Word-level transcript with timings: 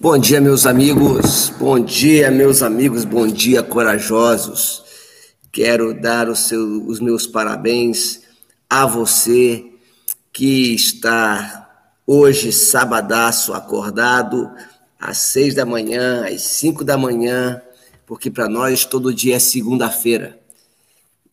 Bom 0.00 0.16
dia, 0.16 0.40
meus 0.40 0.64
amigos. 0.64 1.52
Bom 1.58 1.80
dia, 1.80 2.30
meus 2.30 2.62
amigos. 2.62 3.04
Bom 3.04 3.26
dia, 3.26 3.64
corajosos. 3.64 4.84
Quero 5.50 5.92
dar 5.92 6.28
os, 6.28 6.46
seus, 6.46 6.84
os 6.86 7.00
meus 7.00 7.26
parabéns 7.26 8.20
a 8.70 8.86
você 8.86 9.66
que 10.32 10.72
está 10.72 11.68
hoje, 12.06 12.52
sabadaço, 12.52 13.52
acordado 13.52 14.48
às 15.00 15.18
seis 15.18 15.52
da 15.52 15.66
manhã, 15.66 16.24
às 16.32 16.42
cinco 16.42 16.84
da 16.84 16.96
manhã, 16.96 17.60
porque 18.06 18.30
para 18.30 18.48
nós 18.48 18.84
todo 18.84 19.12
dia 19.12 19.34
é 19.34 19.40
segunda-feira. 19.40 20.38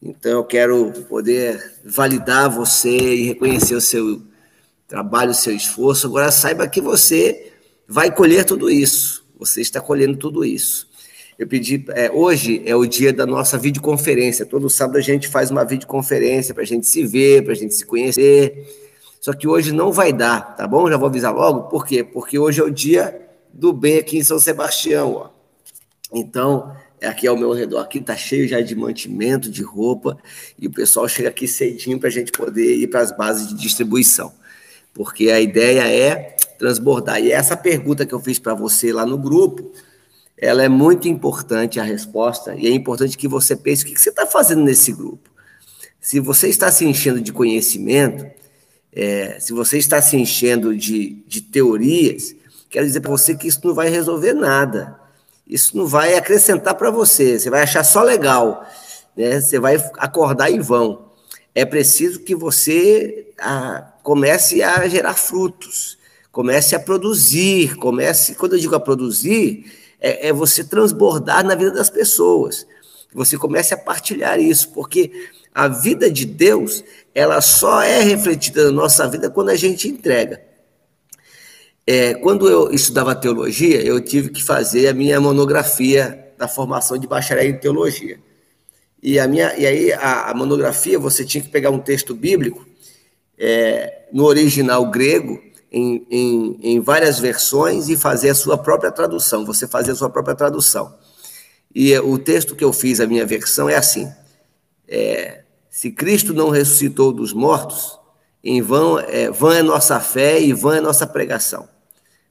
Então 0.01 0.31
eu 0.31 0.43
quero 0.43 0.91
poder 1.07 1.81
validar 1.85 2.49
você 2.49 2.89
e 2.89 3.27
reconhecer 3.27 3.75
o 3.75 3.81
seu 3.81 4.23
trabalho, 4.87 5.29
o 5.29 5.35
seu 5.35 5.55
esforço. 5.55 6.07
Agora 6.07 6.31
saiba 6.31 6.67
que 6.67 6.81
você 6.81 7.51
vai 7.87 8.13
colher 8.13 8.45
tudo 8.45 8.69
isso. 8.69 9.25
Você 9.37 9.61
está 9.61 9.81
colhendo 9.81 10.17
tudo 10.17 10.43
isso. 10.45 10.87
Eu 11.37 11.47
pedi, 11.47 11.85
é, 11.89 12.09
hoje 12.09 12.61
é 12.65 12.75
o 12.75 12.85
dia 12.85 13.11
da 13.11 13.25
nossa 13.25 13.57
videoconferência. 13.57 14.45
Todo 14.45 14.69
sábado 14.69 14.97
a 14.97 15.01
gente 15.01 15.27
faz 15.27 15.51
uma 15.51 15.65
videoconferência 15.65 16.53
para 16.53 16.63
a 16.63 16.65
gente 16.65 16.87
se 16.87 17.05
ver, 17.05 17.43
para 17.43 17.51
a 17.51 17.55
gente 17.55 17.73
se 17.73 17.85
conhecer. 17.85 18.65
Só 19.19 19.33
que 19.33 19.47
hoje 19.47 19.71
não 19.71 19.91
vai 19.91 20.13
dar, 20.13 20.55
tá 20.55 20.67
bom? 20.67 20.89
Já 20.89 20.97
vou 20.97 21.09
avisar 21.09 21.33
logo. 21.33 21.63
Por 21.63 21.85
quê? 21.85 22.03
Porque 22.03 22.39
hoje 22.39 22.61
é 22.61 22.63
o 22.63 22.71
dia 22.71 23.21
do 23.53 23.73
bem 23.73 23.97
aqui 23.97 24.17
em 24.17 24.23
São 24.23 24.39
Sebastião. 24.39 25.13
Ó. 25.13 25.29
Então, 26.13 26.73
aqui 27.01 27.27
ao 27.27 27.35
meu 27.35 27.51
redor, 27.51 27.79
aqui 27.79 27.97
está 27.97 28.15
cheio 28.15 28.47
já 28.47 28.61
de 28.61 28.75
mantimento, 28.75 29.49
de 29.49 29.63
roupa, 29.63 30.17
e 30.57 30.67
o 30.67 30.71
pessoal 30.71 31.07
chega 31.07 31.29
aqui 31.29 31.47
cedinho 31.47 31.99
para 31.99 32.07
a 32.07 32.11
gente 32.11 32.31
poder 32.31 32.75
ir 32.75 32.87
para 32.87 33.01
as 33.01 33.15
bases 33.15 33.47
de 33.47 33.55
distribuição. 33.55 34.31
Porque 34.95 35.29
a 35.29 35.41
ideia 35.41 35.85
é 35.87 36.37
transbordar. 36.57 37.21
E 37.21 37.31
essa 37.31 37.55
pergunta 37.55 38.05
que 38.05 38.13
eu 38.13 38.19
fiz 38.19 38.39
para 38.39 38.53
você 38.53 38.93
lá 38.93 39.05
no 39.05 39.17
grupo, 39.17 39.71
ela 40.37 40.63
é 40.63 40.69
muito 40.69 41.07
importante, 41.07 41.79
a 41.79 41.83
resposta, 41.83 42.55
e 42.55 42.65
é 42.65 42.71
importante 42.71 43.17
que 43.17 43.27
você 43.27 43.55
pense 43.55 43.83
o 43.83 43.87
que 43.87 43.99
você 43.99 44.09
está 44.09 44.25
fazendo 44.25 44.63
nesse 44.63 44.93
grupo. 44.93 45.29
Se 45.99 46.19
você 46.19 46.47
está 46.47 46.71
se 46.71 46.85
enchendo 46.85 47.19
de 47.19 47.33
conhecimento, 47.33 48.25
é, 48.93 49.37
se 49.39 49.51
você 49.51 49.77
está 49.77 50.01
se 50.01 50.15
enchendo 50.15 50.75
de, 50.75 51.23
de 51.27 51.41
teorias, 51.41 52.33
quero 52.69 52.85
dizer 52.85 53.01
para 53.01 53.11
você 53.11 53.35
que 53.35 53.47
isso 53.47 53.59
não 53.63 53.73
vai 53.73 53.89
resolver 53.89 54.33
nada. 54.33 54.97
Isso 55.45 55.75
não 55.75 55.85
vai 55.85 56.15
acrescentar 56.15 56.75
para 56.75 56.89
você. 56.89 57.37
Você 57.37 57.49
vai 57.49 57.63
achar 57.63 57.83
só 57.83 58.01
legal. 58.01 58.65
Né? 59.15 59.41
Você 59.41 59.59
vai 59.59 59.75
acordar 59.97 60.49
e 60.49 60.59
vão. 60.59 61.11
É 61.53 61.65
preciso 61.65 62.21
que 62.21 62.35
você 62.35 63.33
comece 64.05 64.61
a 64.61 64.87
gerar 64.87 65.15
frutos 65.15 65.97
comece 66.35 66.75
a 66.75 66.79
produzir, 66.81 67.77
comece, 67.77 68.35
quando 68.35 68.55
eu 68.55 68.59
digo 68.59 68.75
a 68.75 68.79
produzir, 68.79 69.71
é, 70.01 70.27
é 70.27 70.33
você 70.33 70.65
transbordar 70.65 71.45
na 71.45 71.55
vida 71.55 71.71
das 71.71 71.89
pessoas. 71.89 72.67
Você 73.13 73.37
comece 73.37 73.73
a 73.73 73.77
partilhar 73.77 74.37
isso, 74.37 74.69
porque 74.73 75.29
a 75.53 75.69
vida 75.69 76.11
de 76.11 76.25
Deus, 76.25 76.83
ela 77.13 77.39
só 77.39 77.81
é 77.81 78.01
refletida 78.01 78.65
na 78.65 78.71
nossa 78.73 79.07
vida 79.07 79.29
quando 79.29 79.47
a 79.47 79.55
gente 79.55 79.87
entrega. 79.87 80.43
É, 81.87 82.15
quando 82.15 82.49
eu 82.49 82.69
estudava 82.69 83.15
teologia, 83.15 83.81
eu 83.81 84.03
tive 84.03 84.27
que 84.27 84.43
fazer 84.43 84.89
a 84.89 84.93
minha 84.93 85.21
monografia 85.21 86.33
da 86.37 86.49
formação 86.49 86.97
de 86.97 87.07
bacharel 87.07 87.45
em 87.45 87.57
teologia. 87.57 88.19
E, 89.01 89.17
a 89.17 89.25
minha, 89.25 89.55
e 89.57 89.65
aí 89.65 89.93
a, 89.93 90.31
a 90.31 90.33
monografia, 90.33 90.99
você 90.99 91.23
tinha 91.23 91.41
que 91.41 91.49
pegar 91.49 91.69
um 91.69 91.79
texto 91.79 92.13
bíblico 92.13 92.67
é, 93.37 93.94
no 94.11 94.25
original 94.25 94.85
grego 94.89 95.41
em, 95.71 96.05
em, 96.09 96.59
em 96.61 96.79
várias 96.79 97.19
versões 97.19 97.89
e 97.89 97.97
fazer 97.97 98.29
a 98.29 98.35
sua 98.35 98.57
própria 98.57 98.91
tradução, 98.91 99.45
você 99.45 99.67
fazer 99.67 99.91
a 99.91 99.95
sua 99.95 100.09
própria 100.09 100.35
tradução. 100.35 100.95
E 101.73 101.97
o 101.99 102.17
texto 102.17 102.55
que 102.55 102.63
eu 102.63 102.71
fiz, 102.71 103.01
a 103.01 103.07
minha 103.07 103.25
versão, 103.25 103.69
é 103.69 103.75
assim: 103.75 104.09
é, 104.87 105.43
se 105.69 105.91
Cristo 105.91 106.33
não 106.33 106.49
ressuscitou 106.49 107.11
dos 107.11 107.33
mortos, 107.33 107.99
em 108.41 108.61
vão 108.61 108.97
é, 108.97 109.29
vã 109.29 109.55
é 109.55 109.61
nossa 109.61 109.99
fé 109.99 110.39
e 110.39 110.53
vã 110.53 110.77
é 110.77 110.81
nossa 110.81 111.05
pregação. 111.05 111.67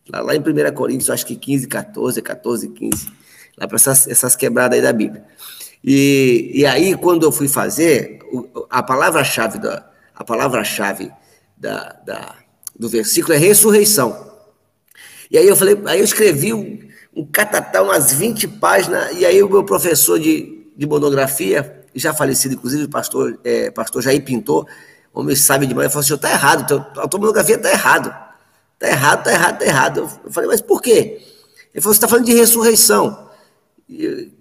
Lá, 0.08 0.20
lá 0.20 0.34
em 0.34 0.38
1 0.38 0.74
Coríntios, 0.74 1.10
acho 1.10 1.26
que 1.26 1.36
15, 1.36 1.66
14, 1.66 2.22
14, 2.22 2.68
15, 2.68 3.12
lá 3.58 3.66
para 3.66 3.76
essas, 3.76 4.06
essas 4.06 4.34
quebradas 4.34 4.78
aí 4.78 4.82
da 4.82 4.92
Bíblia. 4.92 5.24
E, 5.82 6.52
e 6.54 6.64
aí, 6.64 6.96
quando 6.96 7.24
eu 7.24 7.32
fui 7.32 7.48
fazer, 7.48 8.20
a 8.70 8.82
palavra-chave 8.82 9.58
da, 9.58 9.86
a 10.14 10.24
palavra-chave 10.24 11.12
da, 11.56 11.96
da, 12.04 12.34
do 12.78 12.88
versículo 12.88 13.34
é 13.34 13.36
ressurreição. 13.36 14.32
E 15.30 15.38
aí 15.38 15.46
eu 15.46 15.56
falei, 15.56 15.80
aí 15.86 15.98
eu 15.98 16.04
escrevi 16.04 16.52
um, 16.52 16.78
um 17.14 17.26
catatá, 17.26 17.82
umas 17.82 18.12
20 18.12 18.46
páginas, 18.48 19.12
e 19.16 19.24
aí 19.24 19.42
o 19.42 19.48
meu 19.48 19.64
professor 19.64 20.18
de, 20.18 20.68
de 20.76 20.86
monografia, 20.86 21.84
já 21.94 22.12
falecido, 22.12 22.54
inclusive, 22.54 22.88
pastor, 22.88 23.38
é, 23.44 23.70
pastor 23.70 24.02
Jair 24.02 24.22
Pintor, 24.24 24.66
homem 25.12 25.36
sabe 25.36 25.66
demais, 25.66 25.92
falou 25.92 26.04
assim, 26.04 26.14
está 26.14 26.30
errado, 26.30 26.86
a 26.96 27.08
tua 27.08 27.20
monografia 27.20 27.56
está 27.56 27.70
errado. 27.70 28.24
Está 28.74 28.88
errado, 28.88 29.18
está 29.20 29.32
errado, 29.32 29.54
está 29.54 29.64
errado. 29.64 30.10
Eu 30.24 30.30
falei, 30.30 30.48
mas 30.48 30.60
por 30.60 30.82
quê? 30.82 31.22
Ele 31.72 31.80
falou, 31.80 31.94
você 31.94 31.98
está 31.98 32.08
falando 32.08 32.26
de 32.26 32.34
ressurreição. 32.34 33.30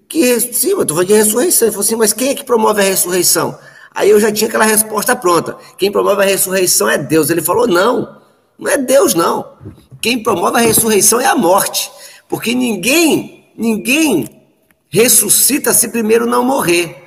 Que, 0.09 0.39
sim, 0.39 0.71
eu 0.71 0.81
estou 0.81 0.97
falando 0.97 1.07
de 1.07 1.13
ressurreição. 1.13 1.67
Ele 1.67 1.71
falou 1.71 1.85
assim, 1.85 1.95
mas 1.95 2.13
quem 2.13 2.29
é 2.29 2.35
que 2.35 2.43
promove 2.43 2.81
a 2.81 2.83
ressurreição? 2.83 3.57
Aí 3.93 4.09
eu 4.09 4.19
já 4.19 4.31
tinha 4.31 4.47
aquela 4.47 4.65
resposta 4.65 5.15
pronta. 5.15 5.57
Quem 5.77 5.91
promove 5.91 6.23
a 6.23 6.25
ressurreição 6.25 6.89
é 6.89 6.97
Deus. 6.97 7.29
Ele 7.29 7.41
falou, 7.41 7.67
não. 7.67 8.21
Não 8.57 8.71
é 8.71 8.77
Deus, 8.77 9.13
não. 9.13 9.57
Quem 10.01 10.21
promove 10.21 10.57
a 10.57 10.61
ressurreição 10.61 11.19
é 11.21 11.25
a 11.25 11.35
morte. 11.35 11.91
Porque 12.27 12.55
ninguém, 12.55 13.51
ninguém 13.55 14.47
ressuscita 14.89 15.73
se 15.73 15.89
primeiro 15.89 16.25
não 16.25 16.43
morrer. 16.43 17.03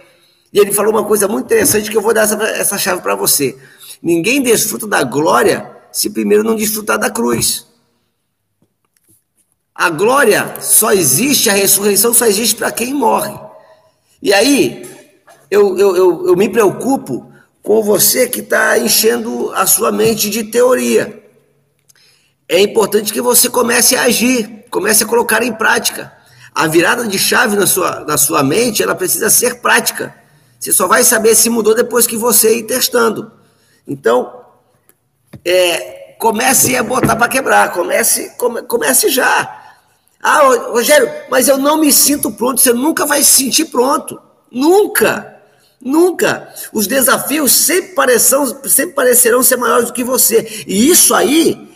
E 0.52 0.58
ele 0.58 0.72
falou 0.72 0.92
uma 0.92 1.04
coisa 1.04 1.26
muito 1.26 1.46
interessante 1.46 1.90
que 1.90 1.96
eu 1.96 2.02
vou 2.02 2.14
dar 2.14 2.22
essa, 2.22 2.42
essa 2.44 2.78
chave 2.78 3.02
para 3.02 3.14
você. 3.14 3.56
Ninguém 4.02 4.42
desfruta 4.42 4.86
da 4.86 5.02
glória 5.02 5.70
se 5.90 6.10
primeiro 6.10 6.44
não 6.44 6.54
desfrutar 6.54 6.98
da 6.98 7.10
cruz. 7.10 7.66
A 9.74 9.90
glória 9.90 10.56
só 10.60 10.92
existe, 10.92 11.50
a 11.50 11.52
ressurreição 11.52 12.14
só 12.14 12.26
existe 12.26 12.56
para 12.56 12.72
quem 12.72 12.94
morre. 12.94 13.38
E 14.22 14.32
aí, 14.32 14.88
eu, 15.50 15.78
eu, 15.78 15.96
eu, 15.96 16.26
eu 16.28 16.36
me 16.36 16.48
preocupo 16.48 17.32
com 17.62 17.82
você 17.82 18.28
que 18.28 18.40
está 18.40 18.78
enchendo 18.78 19.52
a 19.54 19.66
sua 19.66 19.90
mente 19.90 20.30
de 20.30 20.44
teoria 20.44 21.26
é 22.48 22.60
importante 22.60 23.12
que 23.12 23.20
você 23.20 23.50
comece 23.50 23.96
a 23.96 24.02
agir, 24.02 24.64
comece 24.70 25.02
a 25.02 25.06
colocar 25.06 25.42
em 25.42 25.52
prática. 25.52 26.12
A 26.54 26.66
virada 26.66 27.06
de 27.06 27.18
chave 27.18 27.56
na 27.56 27.66
sua, 27.66 28.00
na 28.00 28.16
sua 28.16 28.42
mente, 28.42 28.82
ela 28.82 28.94
precisa 28.94 29.28
ser 29.28 29.60
prática. 29.60 30.14
Você 30.58 30.72
só 30.72 30.86
vai 30.86 31.02
saber 31.02 31.34
se 31.34 31.50
mudou 31.50 31.74
depois 31.74 32.06
que 32.06 32.16
você 32.16 32.56
ir 32.58 32.62
testando. 32.62 33.32
Então, 33.86 34.42
é, 35.44 36.14
comece 36.18 36.76
a 36.76 36.82
botar 36.82 37.16
para 37.16 37.28
quebrar, 37.28 37.72
comece, 37.72 38.30
come, 38.38 38.62
comece 38.62 39.08
já. 39.08 39.64
Ah, 40.22 40.40
Rogério, 40.70 41.10
mas 41.28 41.48
eu 41.48 41.58
não 41.58 41.78
me 41.78 41.92
sinto 41.92 42.30
pronto. 42.30 42.60
Você 42.60 42.72
nunca 42.72 43.04
vai 43.04 43.22
se 43.22 43.44
sentir 43.44 43.66
pronto. 43.66 44.20
Nunca. 44.50 45.35
Nunca. 45.80 46.52
Os 46.72 46.86
desafios 46.86 47.52
sempre, 47.52 47.94
parecerão, 47.94 48.46
sempre 48.64 48.94
parecerão 48.94 49.42
ser 49.42 49.56
maiores 49.56 49.86
do 49.86 49.92
que 49.92 50.04
você. 50.04 50.64
E 50.66 50.88
isso 50.88 51.14
aí 51.14 51.68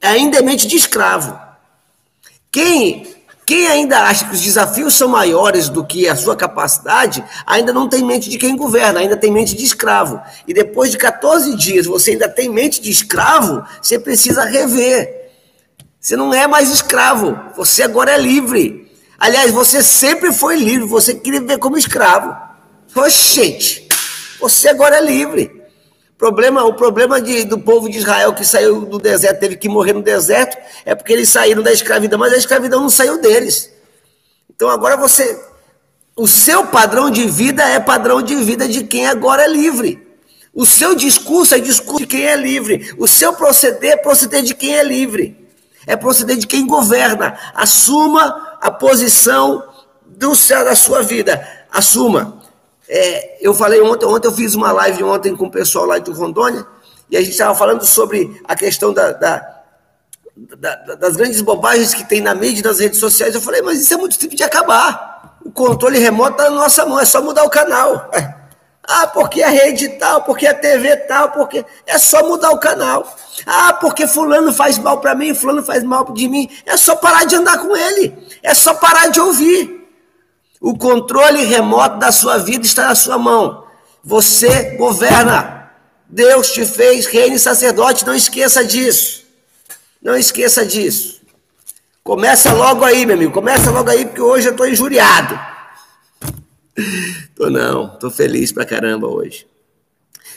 ainda 0.00 0.38
é 0.38 0.42
mente 0.42 0.66
de 0.66 0.76
escravo. 0.76 1.38
Quem, 2.52 3.06
quem 3.44 3.66
ainda 3.68 4.00
acha 4.00 4.26
que 4.26 4.34
os 4.34 4.40
desafios 4.40 4.94
são 4.94 5.08
maiores 5.08 5.68
do 5.68 5.84
que 5.84 6.08
a 6.08 6.16
sua 6.16 6.36
capacidade, 6.36 7.24
ainda 7.46 7.72
não 7.72 7.88
tem 7.88 8.04
mente 8.04 8.28
de 8.28 8.38
quem 8.38 8.56
governa, 8.56 9.00
ainda 9.00 9.16
tem 9.16 9.32
mente 9.32 9.54
de 9.54 9.64
escravo. 9.64 10.20
E 10.46 10.54
depois 10.54 10.90
de 10.90 10.98
14 10.98 11.54
dias 11.56 11.86
você 11.86 12.12
ainda 12.12 12.28
tem 12.28 12.48
mente 12.48 12.80
de 12.80 12.90
escravo, 12.90 13.64
você 13.80 13.98
precisa 13.98 14.44
rever. 14.44 15.30
Você 16.00 16.16
não 16.16 16.32
é 16.32 16.46
mais 16.46 16.70
escravo, 16.70 17.38
você 17.56 17.82
agora 17.82 18.12
é 18.12 18.18
livre. 18.18 18.86
Aliás, 19.18 19.50
você 19.50 19.82
sempre 19.82 20.32
foi 20.32 20.56
livre, 20.56 20.86
você 20.86 21.14
queria 21.14 21.40
viver 21.40 21.58
como 21.58 21.76
escravo. 21.76 22.45
Oxente, 22.96 23.86
você 24.40 24.68
agora 24.68 24.96
é 24.96 25.04
livre. 25.04 25.62
Problema, 26.16 26.64
o 26.64 26.72
problema 26.72 27.20
de, 27.20 27.44
do 27.44 27.58
povo 27.58 27.90
de 27.90 27.98
Israel 27.98 28.32
que 28.32 28.44
saiu 28.44 28.86
do 28.86 28.98
deserto, 28.98 29.38
teve 29.38 29.56
que 29.56 29.68
morrer 29.68 29.92
no 29.92 30.02
deserto, 30.02 30.56
é 30.84 30.94
porque 30.94 31.12
eles 31.12 31.28
saíram 31.28 31.62
da 31.62 31.70
escravidão, 31.70 32.18
mas 32.18 32.32
a 32.32 32.38
escravidão 32.38 32.80
não 32.80 32.88
saiu 32.88 33.20
deles. 33.20 33.70
Então 34.54 34.70
agora 34.70 34.96
você. 34.96 35.38
O 36.16 36.26
seu 36.26 36.66
padrão 36.68 37.10
de 37.10 37.26
vida 37.26 37.62
é 37.62 37.78
padrão 37.78 38.22
de 38.22 38.34
vida 38.36 38.66
de 38.66 38.84
quem 38.84 39.06
agora 39.06 39.42
é 39.42 39.48
livre. 39.48 40.06
O 40.54 40.64
seu 40.64 40.94
discurso 40.94 41.54
é 41.54 41.58
discurso 41.58 41.98
de 41.98 42.06
quem 42.06 42.24
é 42.24 42.34
livre. 42.34 42.94
O 42.96 43.06
seu 43.06 43.34
proceder 43.34 43.92
é 43.92 43.96
proceder 43.98 44.42
de 44.42 44.54
quem 44.54 44.74
é 44.74 44.82
livre. 44.82 45.36
É 45.86 45.94
proceder 45.94 46.38
de 46.38 46.46
quem 46.46 46.66
governa. 46.66 47.38
Assuma 47.54 48.56
a 48.62 48.70
posição 48.70 49.62
do 50.06 50.34
céu 50.34 50.64
da 50.64 50.74
sua 50.74 51.02
vida. 51.02 51.46
Assuma. 51.70 52.35
É, 52.88 53.38
eu 53.40 53.52
falei 53.52 53.80
ontem, 53.80 54.06
ontem 54.06 54.28
eu 54.28 54.32
fiz 54.32 54.54
uma 54.54 54.72
live 54.72 55.02
ontem 55.02 55.36
com 55.36 55.46
o 55.46 55.50
pessoal 55.50 55.86
lá 55.86 55.98
de 55.98 56.10
Rondônia, 56.10 56.66
e 57.10 57.16
a 57.16 57.20
gente 57.20 57.32
estava 57.32 57.54
falando 57.54 57.84
sobre 57.84 58.40
a 58.44 58.54
questão 58.54 58.92
da, 58.92 59.12
da, 59.12 59.56
das 60.98 61.16
grandes 61.16 61.40
bobagens 61.40 61.94
que 61.94 62.04
tem 62.04 62.20
na 62.20 62.34
mídia 62.34 62.60
e 62.60 62.64
nas 62.64 62.80
redes 62.80 63.00
sociais. 63.00 63.34
Eu 63.34 63.40
falei, 63.40 63.62
mas 63.62 63.80
isso 63.80 63.94
é 63.94 63.96
muito 63.96 64.14
simples 64.14 64.36
de 64.36 64.44
acabar. 64.44 65.38
O 65.44 65.50
controle 65.50 65.98
remoto 65.98 66.32
está 66.32 66.50
na 66.50 66.56
nossa 66.56 66.84
mão, 66.84 66.98
é 66.98 67.04
só 67.04 67.22
mudar 67.22 67.44
o 67.44 67.50
canal. 67.50 68.10
Ah, 68.88 69.08
porque 69.08 69.42
a 69.42 69.48
rede 69.48 69.88
tal, 69.98 70.22
porque 70.22 70.46
a 70.46 70.54
TV 70.54 70.96
tal, 71.08 71.32
porque. 71.32 71.64
É 71.86 71.98
só 71.98 72.22
mudar 72.22 72.52
o 72.52 72.58
canal. 72.60 73.04
Ah, 73.44 73.72
porque 73.72 74.06
Fulano 74.06 74.52
faz 74.52 74.78
mal 74.78 75.00
para 75.00 75.12
mim, 75.12 75.34
Fulano 75.34 75.60
faz 75.60 75.82
mal 75.82 76.04
de 76.12 76.28
mim. 76.28 76.48
É 76.64 76.76
só 76.76 76.94
parar 76.94 77.24
de 77.24 77.34
andar 77.34 77.58
com 77.58 77.76
ele. 77.76 78.16
É 78.44 78.54
só 78.54 78.74
parar 78.74 79.08
de 79.08 79.20
ouvir. 79.20 79.75
O 80.60 80.76
controle 80.76 81.44
remoto 81.44 81.98
da 81.98 82.10
sua 82.10 82.38
vida 82.38 82.64
está 82.64 82.88
na 82.88 82.94
sua 82.94 83.18
mão. 83.18 83.64
Você 84.02 84.76
governa. 84.76 85.70
Deus 86.08 86.52
te 86.52 86.64
fez 86.64 87.06
reino 87.06 87.36
e 87.36 87.38
sacerdote, 87.38 88.06
não 88.06 88.14
esqueça 88.14 88.64
disso. 88.64 89.24
Não 90.00 90.16
esqueça 90.16 90.64
disso. 90.64 91.20
Começa 92.04 92.52
logo 92.52 92.84
aí, 92.84 93.04
meu 93.04 93.16
amigo. 93.16 93.32
Começa 93.32 93.70
logo 93.70 93.90
aí, 93.90 94.06
porque 94.06 94.20
hoje 94.20 94.46
eu 94.46 94.52
estou 94.52 94.68
injuriado. 94.68 95.36
Tô 97.34 97.50
não, 97.50 97.88
tô 97.98 98.10
feliz 98.10 98.52
pra 98.52 98.64
caramba 98.64 99.08
hoje. 99.08 99.46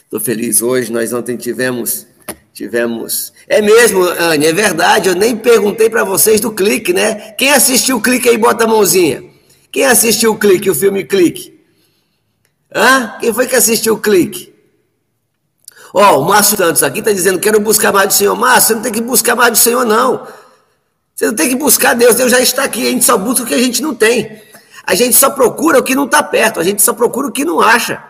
Tô 0.10 0.20
feliz 0.20 0.64
hoje. 0.64 0.92
Nós 0.92 1.14
ontem 1.14 1.38
tivemos, 1.38 2.08
tivemos. 2.52 3.32
É 3.48 3.62
mesmo, 3.62 4.04
Anne, 4.04 4.48
é 4.48 4.54
verdade. 4.54 5.10
Eu 5.10 5.16
nem 5.16 5.38
perguntei 5.38 5.90
para 5.90 6.04
vocês 6.04 6.42
do 6.42 6.52
clique, 6.52 6.92
né? 6.92 7.34
Quem 7.34 7.52
assistiu 7.52 7.98
o 7.98 8.02
clique 8.02 8.28
aí, 8.28 8.38
bota 8.38 8.64
a 8.64 8.68
mãozinha. 8.68 9.24
Quem 9.72 9.86
assistiu 9.86 10.34
o 10.34 10.38
clique, 10.38 10.70
o 10.70 10.76
filme 10.76 11.04
Clique? 11.04 11.60
Hã? 12.74 13.18
Quem 13.20 13.34
foi 13.34 13.48
que 13.48 13.56
assistiu 13.56 13.96
o 13.96 14.00
clique? 14.00 14.54
Ó, 15.94 16.14
oh, 16.14 16.22
o 16.22 16.26
Márcio 16.26 16.56
Santos 16.56 16.84
aqui 16.84 17.00
está 17.00 17.12
dizendo: 17.12 17.40
quero 17.40 17.60
buscar 17.60 17.92
mais 17.92 18.08
do 18.10 18.14
Senhor. 18.14 18.36
Márcio, 18.36 18.68
você 18.68 18.76
não 18.76 18.82
tem 18.82 18.92
que 18.92 19.02
buscar 19.02 19.36
mais 19.36 19.52
do 19.52 19.58
Senhor, 19.58 19.86
não. 19.86 20.28
Você 21.16 21.26
não 21.26 21.36
tem 21.36 21.50
que 21.50 21.56
buscar 21.56 21.96
Deus, 21.96 22.16
Deus 22.16 22.32
já 22.32 22.40
está 22.40 22.64
aqui. 22.64 22.88
A 22.88 22.92
gente 22.92 23.04
só 23.04 23.18
busca 23.18 23.44
o 23.44 23.48
que 23.48 23.56
a 23.56 23.60
gente 23.60 23.82
não 23.82 23.94
tem. 23.96 24.42
A 24.86 24.96
gente 24.96 25.16
só 25.16 25.30
procura 25.30 25.80
o 25.80 25.84
que 25.84 25.96
não 25.96 26.06
está 26.06 26.22
perto, 26.22 26.60
a 26.60 26.64
gente 26.64 26.82
só 26.82 26.94
procura 26.94 27.28
o 27.28 27.32
que 27.32 27.44
não 27.44 27.60
acha. 27.60 28.04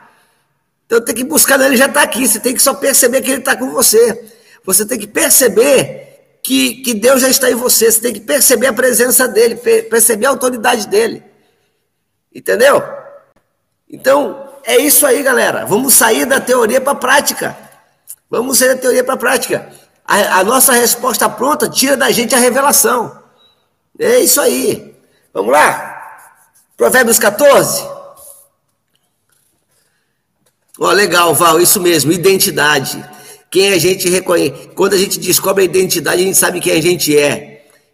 Então 0.86 1.02
tem 1.02 1.16
que 1.16 1.24
buscar 1.24 1.58
nele, 1.58 1.78
já 1.78 1.86
está 1.86 2.02
aqui. 2.02 2.28
Você 2.28 2.40
tem 2.40 2.54
que 2.54 2.62
só 2.62 2.74
perceber 2.74 3.22
que 3.22 3.32
ele 3.32 3.40
está 3.40 3.56
com 3.56 3.72
você. 3.72 4.30
Você 4.66 4.86
tem 4.86 5.00
que 5.00 5.08
perceber 5.08 6.40
que, 6.44 6.76
que 6.82 6.94
Deus 6.94 7.22
já 7.22 7.30
está 7.30 7.50
em 7.50 7.56
você. 7.56 7.92
Você 7.92 8.02
tem 8.02 8.14
que 8.14 8.20
perceber 8.20 8.68
a 8.68 8.74
presença 8.74 9.28
dele, 9.28 9.56
perceber 9.56 10.26
a 10.26 10.30
autoridade 10.30 10.88
dele. 10.88 11.29
Entendeu? 12.34 12.84
Então, 13.90 14.50
é 14.64 14.78
isso 14.78 15.06
aí, 15.06 15.24
galera. 15.24 15.66
Vamos 15.66 15.94
sair 15.94 16.26
da 16.26 16.40
teoria 16.40 16.80
para 16.80 16.92
a 16.94 16.96
prática. 16.96 17.58
Vamos 18.30 18.58
sair 18.58 18.76
da 18.76 18.82
teoria 18.82 19.04
para 19.04 19.16
a 19.16 19.18
prática. 19.18 19.72
A, 20.06 20.44
nossa 20.44 20.74
resposta 20.74 21.30
pronta 21.30 21.70
tira 21.70 21.96
da 21.96 22.10
gente 22.12 22.34
a 22.34 22.40
revelação. 22.40 23.22
É 24.00 24.20
isso 24.20 24.42
aí. 24.42 24.96
Vamos 25.34 25.52
lá? 25.52 26.30
Provérbios 26.76 27.20
14. 27.20 27.84
Ó, 30.80 30.88
oh, 30.88 30.92
legal, 30.92 31.36
Val, 31.36 31.60
isso 31.60 31.82
mesmo, 31.82 32.12
identidade. 32.12 33.04
Quem 33.52 33.74
a 33.74 33.78
gente 33.78 34.08
reconhece. 34.08 34.70
Quando 34.76 34.94
a 34.94 34.98
gente 34.98 35.20
descobre 35.20 35.64
a 35.64 35.66
identidade, 35.66 36.22
a 36.22 36.26
gente 36.26 36.38
sabe 36.38 36.60
quem 36.60 36.74
a 36.74 36.82
gente 36.82 37.18
é. 37.18 37.49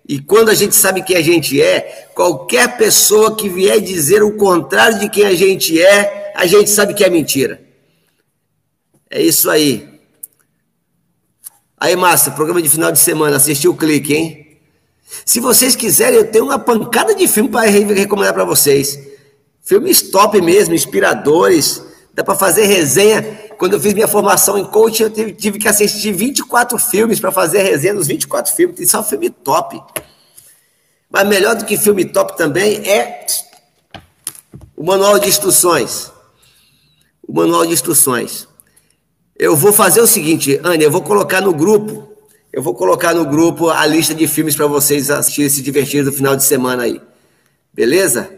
E 0.07 0.19
quando 0.19 0.50
a 0.50 0.54
gente 0.54 0.75
sabe 0.75 1.04
quem 1.04 1.18
a 1.18 1.22
gente 1.22 1.60
é, 1.60 2.10
qualquer 2.13 2.78
pessoa 2.78 3.36
que 3.36 3.50
vier 3.50 3.81
dizer 3.81 4.22
o 4.22 4.38
contrário 4.38 5.00
de 5.00 5.10
quem 5.10 5.25
a 5.25 5.34
gente 5.34 5.81
é, 5.81 6.31
a 6.36 6.46
gente 6.46 6.69
sabe 6.69 6.94
que 6.94 7.04
é 7.04 7.10
mentira. 7.10 7.60
É 9.10 9.22
isso 9.22 9.50
aí. 9.50 9.96
Aí, 11.78 11.96
Márcia, 11.96 12.31
programa 12.31 12.62
de 12.62 12.69
final 12.69 12.92
de 12.92 13.00
semana, 13.00 13.38
assistiu 13.38 13.72
o 13.72 13.78
clique, 13.78 14.13
hein? 14.13 14.60
Se 15.25 15.40
vocês 15.40 15.75
quiserem, 15.75 16.18
eu 16.18 16.31
tenho 16.31 16.46
uma 16.46 16.60
pancada 16.60 17.16
de 17.16 17.28
filme 17.28 17.50
para 17.50 17.68
recomendar 17.69 18.34
para 18.34 18.46
vocês. 18.46 19.00
Filmes 19.63 20.02
top 20.04 20.40
mesmo, 20.42 20.74
inspiradores. 20.74 21.81
Dá 22.13 22.24
para 22.24 22.36
fazer 22.36 22.66
resenha. 22.66 23.44
Quando 23.57 23.74
eu 23.74 23.80
fiz 23.80 23.94
minha 23.94 24.07
formação 24.07 24.57
em 24.57 24.66
coaching, 24.66 25.04
eu 25.04 25.10
tive, 25.10 25.34
tive 25.34 25.60
que 25.60 25.68
assistir 25.68 26.12
24 26.12 26.78
filmes 26.78 27.19
para 27.19 27.31
fazer 27.31 27.63
resenha 27.63 27.94
dos 27.94 28.07
24 28.07 28.54
filmes. 28.54 28.75
Tem 28.78 28.86
só 28.86 29.04
filme 29.04 29.30
top. 29.30 29.81
Mas 31.10 31.28
melhor 31.28 31.56
do 31.56 31.66
que 31.66 31.78
filme 31.78 32.06
top 32.06 32.38
também 32.38 32.78
é 32.88 33.25
o 34.75 34.84
manual 34.84 35.18
de 35.19 35.30
instruções. 35.30 36.12
O 37.28 37.34
manual 37.34 37.66
de 37.66 37.74
instruções. 37.74 38.48
Eu 39.38 39.56
vou 39.56 39.74
fazer 39.74 40.02
o 40.02 40.07
seguinte, 40.07 40.60
Anne, 40.63 40.84
eu 40.84 40.92
vou 40.92 41.02
colocar 41.02 41.42
no 41.42 41.54
grupo, 41.54 42.10
eu 42.54 42.63
vou 42.63 42.74
colocar 42.74 43.13
no 43.13 43.25
grupo 43.25 43.69
a 43.69 43.86
lista 43.86 44.16
de 44.16 44.28
filmes 44.28 44.56
para 44.56 44.66
vocês 44.66 45.10
assistirem 45.10 45.50
se 45.50 45.62
divertir 45.62 46.06
no 46.06 46.12
final 46.12 46.36
de 46.36 46.44
semana 46.44 46.84
aí. 46.84 47.02
Beleza? 47.74 48.30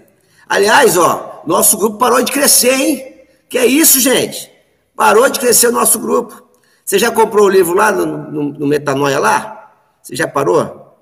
Aliás, 0.50 0.98
ó, 0.98 1.44
nosso 1.46 1.78
grupo 1.78 1.98
parou 1.98 2.24
de 2.24 2.31
crescer, 2.31 2.74
hein? 2.74 3.14
Que 3.48 3.60
é 3.60 3.66
isso, 3.66 4.00
gente? 4.00 4.56
Parou 4.98 5.30
de 5.30 5.40
crescer 5.40 5.68
o 5.68 5.72
nosso 5.72 6.00
grupo. 6.00 6.50
Você 6.84 6.98
já 6.98 7.12
comprou 7.12 7.46
o 7.46 7.50
livro 7.50 7.76
lá 7.76 7.92
no, 7.92 8.06
no, 8.06 8.44
no 8.54 8.68
Metanoia 8.68 9.20
lá? 9.20 9.72
Você 10.02 10.16
já 10.16 10.28
parou? 10.28 10.98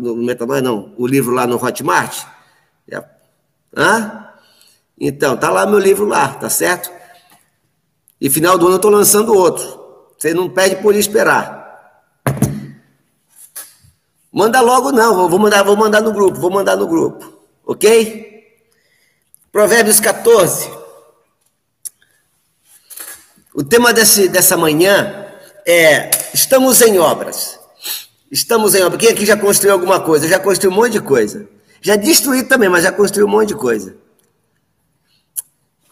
No 0.00 0.14
Metanoia 0.16 0.62
não, 0.62 0.94
o 0.96 1.08
livro 1.08 1.34
lá 1.34 1.44
no 1.44 1.62
Hotmart? 1.62 2.24
Já. 2.88 3.04
Hã? 3.76 4.28
Então, 4.98 5.36
tá 5.36 5.50
lá 5.50 5.66
meu 5.66 5.80
livro 5.80 6.06
lá, 6.06 6.28
tá 6.34 6.48
certo? 6.48 6.88
E 8.20 8.30
final 8.30 8.56
do 8.56 8.66
ano 8.66 8.74
eu 8.74 8.76
estou 8.76 8.90
lançando 8.92 9.34
outro. 9.34 10.12
Você 10.16 10.32
não 10.32 10.48
pede 10.48 10.76
por 10.76 10.94
esperar. 10.94 11.58
Manda 14.32 14.60
logo 14.60 14.92
não, 14.92 15.28
vou 15.28 15.38
mandar, 15.40 15.64
vou 15.64 15.76
mandar 15.76 16.00
no 16.00 16.12
grupo, 16.12 16.38
vou 16.38 16.50
mandar 16.50 16.76
no 16.76 16.86
grupo. 16.86 17.40
OK? 17.66 18.54
Provérbios 19.50 19.98
14. 19.98 20.79
O 23.54 23.64
tema 23.64 23.92
desse, 23.92 24.28
dessa 24.28 24.56
manhã 24.56 25.26
é 25.66 26.10
estamos 26.32 26.80
em 26.82 26.98
obras. 26.98 27.58
Estamos 28.30 28.74
em 28.74 28.82
obras. 28.82 29.00
Quem 29.00 29.10
aqui 29.10 29.26
já 29.26 29.36
construiu 29.36 29.72
alguma 29.72 30.00
coisa? 30.00 30.28
Já 30.28 30.38
construiu 30.38 30.72
um 30.72 30.76
monte 30.76 30.92
de 30.92 31.00
coisa. 31.00 31.48
Já 31.82 31.96
destruí 31.96 32.44
também, 32.44 32.68
mas 32.68 32.84
já 32.84 32.92
construiu 32.92 33.26
um 33.26 33.30
monte 33.30 33.48
de 33.48 33.54
coisa. 33.54 33.96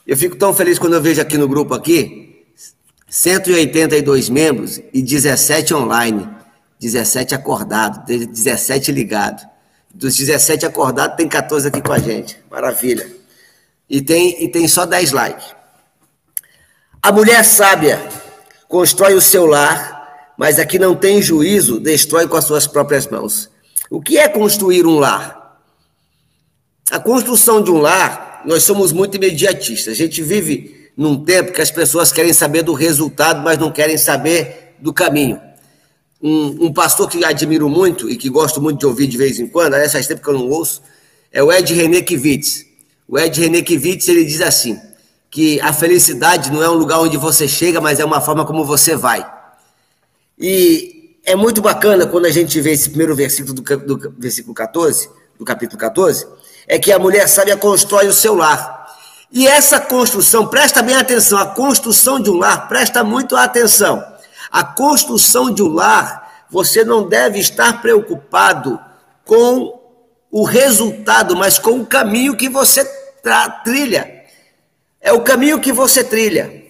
Eu 0.07 0.17
fico 0.17 0.37
tão 0.37 0.55
feliz 0.55 0.79
quando 0.79 0.95
eu 0.95 1.03
vejo 1.03 1.21
aqui 1.21 1.37
no 1.37 1.49
grupo 1.49 1.75
aqui 1.75 2.47
182 3.11 4.29
membros 4.29 4.81
e 4.93 5.03
17 5.03 5.75
online, 5.75 6.29
17 6.79 7.35
acordados, 7.35 8.01
17 8.07 8.93
ligados. 8.93 9.45
Dos 9.93 10.17
17 10.17 10.65
acordados, 10.65 11.17
tem 11.17 11.29
14 11.29 11.69
aqui 11.69 11.83
com 11.83 11.93
a 11.93 11.99
gente. 11.99 12.39
Maravilha. 12.51 13.11
E 13.91 14.01
tem, 14.01 14.45
e 14.45 14.49
tem 14.49 14.69
só 14.69 14.87
10 14.87 15.13
likes. 15.13 15.58
A 17.03 17.13
mulher 17.13 17.45
sábia 17.45 18.01
constrói 18.69 19.15
o 19.15 19.21
seu 19.21 19.47
lar, 19.47 20.35
mas 20.37 20.59
a 20.59 20.67
que 20.67 20.79
não 20.79 20.97
tem 20.97 21.23
juízo 21.23 21.79
destrói 21.79 22.27
com 22.27 22.37
as 22.37 22.45
suas 22.45 22.67
próprias 22.67 23.07
mãos. 23.07 23.49
O 23.89 24.01
que 24.01 24.19
é 24.19 24.29
construir 24.29 24.85
um 24.85 24.99
lar? 24.99 25.63
A 26.91 26.99
construção 26.99 27.63
de 27.63 27.71
um 27.71 27.79
lar 27.79 28.43
nós 28.45 28.65
somos 28.65 28.93
muito 28.93 29.17
imediatistas. 29.17 29.93
A 29.93 29.97
gente 29.97 30.23
vive 30.23 30.91
num 30.97 31.25
tempo 31.25 31.53
que 31.53 31.63
as 31.63 31.71
pessoas 31.71 32.11
querem 32.11 32.33
saber 32.33 32.63
do 32.63 32.73
resultado, 32.73 33.43
mas 33.43 33.59
não 33.59 33.71
querem 33.71 33.97
saber 33.97 34.75
do 34.81 34.93
caminho. 34.93 35.41
Um, 36.21 36.67
um 36.67 36.73
pastor 36.73 37.09
que 37.09 37.25
admiro 37.25 37.69
muito 37.69 38.11
e 38.11 38.17
que 38.17 38.29
gosto 38.29 38.61
muito 38.61 38.81
de 38.81 38.87
ouvir 38.87 39.07
de 39.07 39.17
vez 39.17 39.39
em 39.39 39.47
quando, 39.47 39.75
aliás, 39.75 39.93
faz 39.93 40.07
tempo 40.09 40.21
que 40.21 40.29
eu 40.29 40.35
não 40.35 40.49
ouço, 40.49 40.83
é 41.31 41.43
o 41.43 41.53
Ed 41.53 41.73
René 41.73 42.03
Kivitz. 42.03 42.65
O 43.07 43.19
Ed 43.19 43.41
René 43.41 43.63
Kivitz, 43.63 44.09
ele 44.09 44.25
diz 44.25 44.41
assim, 44.41 44.79
que 45.31 45.61
a 45.61 45.73
felicidade 45.73 46.51
não 46.51 46.63
é 46.63 46.69
um 46.69 46.75
lugar 46.75 47.01
onde 47.01 47.17
você 47.17 47.47
chega, 47.47 47.81
mas 47.81 48.01
é 48.01 48.05
uma 48.05 48.21
forma 48.21 48.45
como 48.45 48.65
você 48.65 48.97
vai. 48.97 49.27
E 50.39 51.19
é 51.25 51.35
muito 51.35 51.61
bacana 51.61 52.07
quando 52.07 52.27
a 52.27 52.31
gente 52.31 52.61
vê 52.61 52.73
esse 52.73 52.89
primeiro 52.89 53.15
versículo 53.15 53.55
do, 53.55 53.63
do 53.63 54.15
versículo 54.17 54.55
14, 54.55 55.11
do 55.39 55.45
capítulo 55.45 55.79
14, 55.79 56.27
é 56.67 56.79
que 56.79 56.93
a 56.93 56.99
mulher 56.99 57.29
sábia 57.29 57.57
constrói 57.57 58.09
o 58.09 58.13
seu 58.13 58.35
lar. 58.35 58.79
E 59.31 59.47
essa 59.47 59.79
construção, 59.79 60.47
presta 60.47 60.81
bem 60.83 60.97
atenção, 60.97 61.39
a 61.39 61.47
construção 61.47 62.19
de 62.19 62.31
um 62.31 62.37
lar, 62.37 62.67
presta 62.69 63.05
muito 63.05 63.37
atenção. 63.37 64.03
A 64.51 64.65
construção 64.65 65.53
de 65.53 65.63
um 65.63 65.69
lar, 65.69 66.47
você 66.51 66.83
não 66.83 67.07
deve 67.07 67.39
estar 67.39 67.83
preocupado 67.83 68.81
com 69.27 69.79
o 70.31 70.45
resultado, 70.45 71.37
mas 71.37 71.59
com 71.59 71.81
o 71.81 71.87
caminho 71.87 72.37
que 72.37 72.49
você 72.49 72.89
trilha. 73.65 74.18
É 75.01 75.13
o 75.13 75.21
caminho 75.21 75.61
que 75.61 75.73
você 75.73 76.03
trilha. 76.03 76.65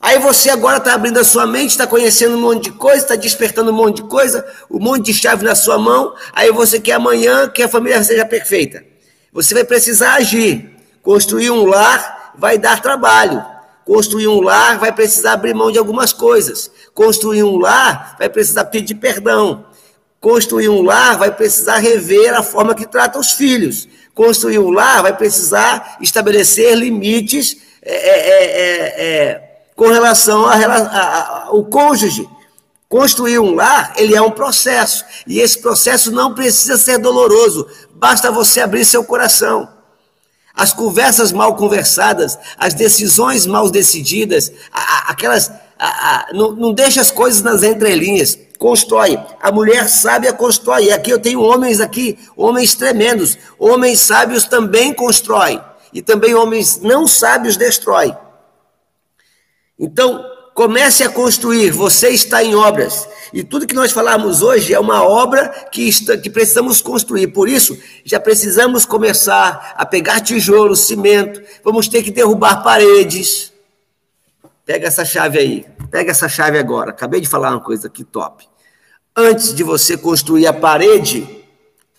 Aí 0.00 0.18
você 0.18 0.50
agora 0.50 0.78
está 0.78 0.94
abrindo 0.94 1.18
a 1.18 1.24
sua 1.24 1.46
mente, 1.46 1.70
está 1.70 1.86
conhecendo 1.86 2.36
um 2.36 2.40
monte 2.40 2.64
de 2.64 2.72
coisa, 2.72 3.02
está 3.02 3.14
despertando 3.14 3.70
um 3.70 3.74
monte 3.74 4.02
de 4.02 4.08
coisa, 4.08 4.44
um 4.68 4.80
monte 4.80 5.06
de 5.06 5.14
chave 5.14 5.44
na 5.44 5.54
sua 5.54 5.78
mão. 5.78 6.14
Aí 6.32 6.50
você 6.50 6.80
quer 6.80 6.94
amanhã 6.94 7.48
que 7.48 7.62
a 7.62 7.68
família 7.68 8.02
seja 8.02 8.26
perfeita. 8.26 8.84
Você 9.32 9.54
vai 9.54 9.64
precisar 9.64 10.14
agir. 10.14 10.70
Construir 11.02 11.50
um 11.50 11.64
lar 11.64 12.32
vai 12.36 12.58
dar 12.58 12.82
trabalho. 12.82 13.44
Construir 13.84 14.26
um 14.26 14.40
lar 14.40 14.78
vai 14.78 14.92
precisar 14.92 15.34
abrir 15.34 15.54
mão 15.54 15.70
de 15.70 15.78
algumas 15.78 16.12
coisas. 16.12 16.70
Construir 16.92 17.44
um 17.44 17.56
lar 17.58 18.16
vai 18.18 18.28
precisar 18.28 18.64
pedir 18.66 18.96
perdão. 18.96 19.66
Construir 20.20 20.68
um 20.68 20.82
lar 20.82 21.16
vai 21.16 21.32
precisar 21.32 21.78
rever 21.78 22.34
a 22.34 22.42
forma 22.42 22.74
que 22.74 22.86
trata 22.86 23.18
os 23.18 23.32
filhos. 23.32 23.88
Construir 24.14 24.58
um 24.58 24.70
lar 24.70 25.02
vai 25.02 25.16
precisar 25.16 25.96
estabelecer 26.00 26.76
limites 26.76 27.56
é, 27.82 27.94
é, 27.94 28.44
é, 28.44 29.06
é 29.06 29.52
com 29.74 29.88
relação 29.88 30.44
ao 30.46 31.64
cônjuge. 31.64 32.28
Construir 32.88 33.38
um 33.38 33.54
lar, 33.54 33.94
ele 33.96 34.14
é 34.14 34.20
um 34.20 34.30
processo. 34.30 35.04
E 35.26 35.40
esse 35.40 35.58
processo 35.60 36.12
não 36.12 36.34
precisa 36.34 36.76
ser 36.76 36.98
doloroso. 36.98 37.66
Basta 37.94 38.30
você 38.30 38.60
abrir 38.60 38.84
seu 38.84 39.02
coração. 39.02 39.66
As 40.54 40.74
conversas 40.74 41.32
mal 41.32 41.56
conversadas, 41.56 42.38
as 42.58 42.74
decisões 42.74 43.46
mal 43.46 43.70
decididas, 43.70 44.52
aquelas. 45.06 45.50
Não, 46.32 46.52
não 46.52 46.72
deixa 46.72 47.00
as 47.00 47.10
coisas 47.10 47.42
nas 47.42 47.62
entrelinhas 47.62 48.38
constrói. 48.62 49.18
A 49.42 49.50
mulher 49.50 49.88
sábia 49.88 50.32
constrói. 50.32 50.92
Aqui 50.92 51.10
eu 51.10 51.18
tenho 51.18 51.40
homens 51.40 51.80
aqui, 51.80 52.16
homens 52.36 52.76
tremendos. 52.76 53.36
Homens 53.58 53.98
sábios 53.98 54.44
também 54.44 54.94
constroem. 54.94 55.60
E 55.92 56.00
também 56.00 56.32
homens 56.32 56.80
não 56.80 57.08
sábios 57.08 57.56
destroem. 57.56 58.16
Então, 59.76 60.24
comece 60.54 61.02
a 61.02 61.08
construir. 61.08 61.70
Você 61.72 62.10
está 62.10 62.44
em 62.44 62.54
obras. 62.54 63.08
E 63.32 63.42
tudo 63.42 63.66
que 63.66 63.74
nós 63.74 63.90
falamos 63.90 64.42
hoje 64.42 64.72
é 64.72 64.78
uma 64.78 65.02
obra 65.02 65.48
que, 65.72 65.88
está, 65.88 66.16
que 66.16 66.30
precisamos 66.30 66.80
construir. 66.80 67.28
Por 67.28 67.48
isso, 67.48 67.76
já 68.04 68.20
precisamos 68.20 68.86
começar 68.86 69.74
a 69.76 69.84
pegar 69.84 70.20
tijolo, 70.20 70.76
cimento. 70.76 71.42
Vamos 71.64 71.88
ter 71.88 72.02
que 72.04 72.12
derrubar 72.12 72.62
paredes. 72.62 73.51
Pega 74.72 74.88
essa 74.88 75.04
chave 75.04 75.38
aí. 75.38 75.66
Pega 75.90 76.10
essa 76.10 76.28
chave 76.28 76.58
agora. 76.58 76.90
Acabei 76.90 77.20
de 77.20 77.28
falar 77.28 77.50
uma 77.50 77.60
coisa 77.60 77.88
aqui 77.88 78.04
top 78.04 78.50
antes 79.16 79.54
de 79.54 79.62
você 79.62 79.96
construir 79.96 80.46
a 80.46 80.52
parede, 80.52 81.44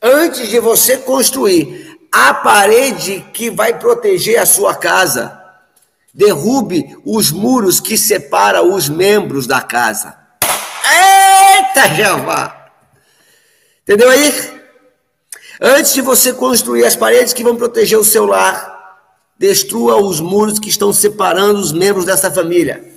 antes 0.01 0.49
de 0.49 0.59
você 0.59 0.97
construir 0.97 1.99
a 2.11 2.33
parede 2.33 3.23
que 3.33 3.49
vai 3.49 3.77
proteger 3.77 4.39
a 4.39 4.45
sua 4.45 4.75
casa, 4.75 5.39
derrube 6.13 6.97
os 7.05 7.31
muros 7.31 7.79
que 7.79 7.97
separam 7.97 8.73
os 8.73 8.89
membros 8.89 9.45
da 9.45 9.61
casa. 9.61 10.17
Eita, 10.41 11.93
Jeová! 11.95 12.71
Entendeu 13.83 14.09
aí? 14.09 14.61
Antes 15.61 15.93
de 15.93 16.01
você 16.01 16.33
construir 16.33 16.85
as 16.85 16.95
paredes 16.95 17.33
que 17.33 17.43
vão 17.43 17.55
proteger 17.55 17.97
o 17.97 18.03
seu 18.03 18.25
lar, 18.25 18.72
destrua 19.37 19.97
os 19.97 20.19
muros 20.19 20.59
que 20.59 20.69
estão 20.69 20.93
separando 20.93 21.59
os 21.59 21.71
membros 21.71 22.05
dessa 22.05 22.31
família. 22.31 22.93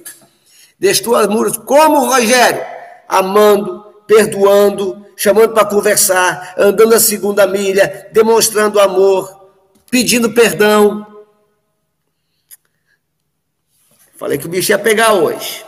Destrua 0.78 1.23
os 1.23 1.28
muros 1.28 1.57
como 1.57 2.07
Rogério, 2.07 2.62
amando, 3.09 3.85
perdoando, 4.07 5.05
chamando 5.16 5.55
para 5.55 5.64
conversar, 5.64 6.55
andando 6.59 6.95
a 6.95 7.00
segunda 7.00 7.47
milha, 7.47 8.09
demonstrando 8.12 8.78
amor, 8.78 9.50
pedindo 9.90 10.33
perdão. 10.33 11.07
Falei 14.16 14.38
que 14.38 14.47
o 14.47 14.50
bicho 14.50 14.73
ia 14.73 14.78
pegar 14.78 15.14
hoje. 15.14 15.64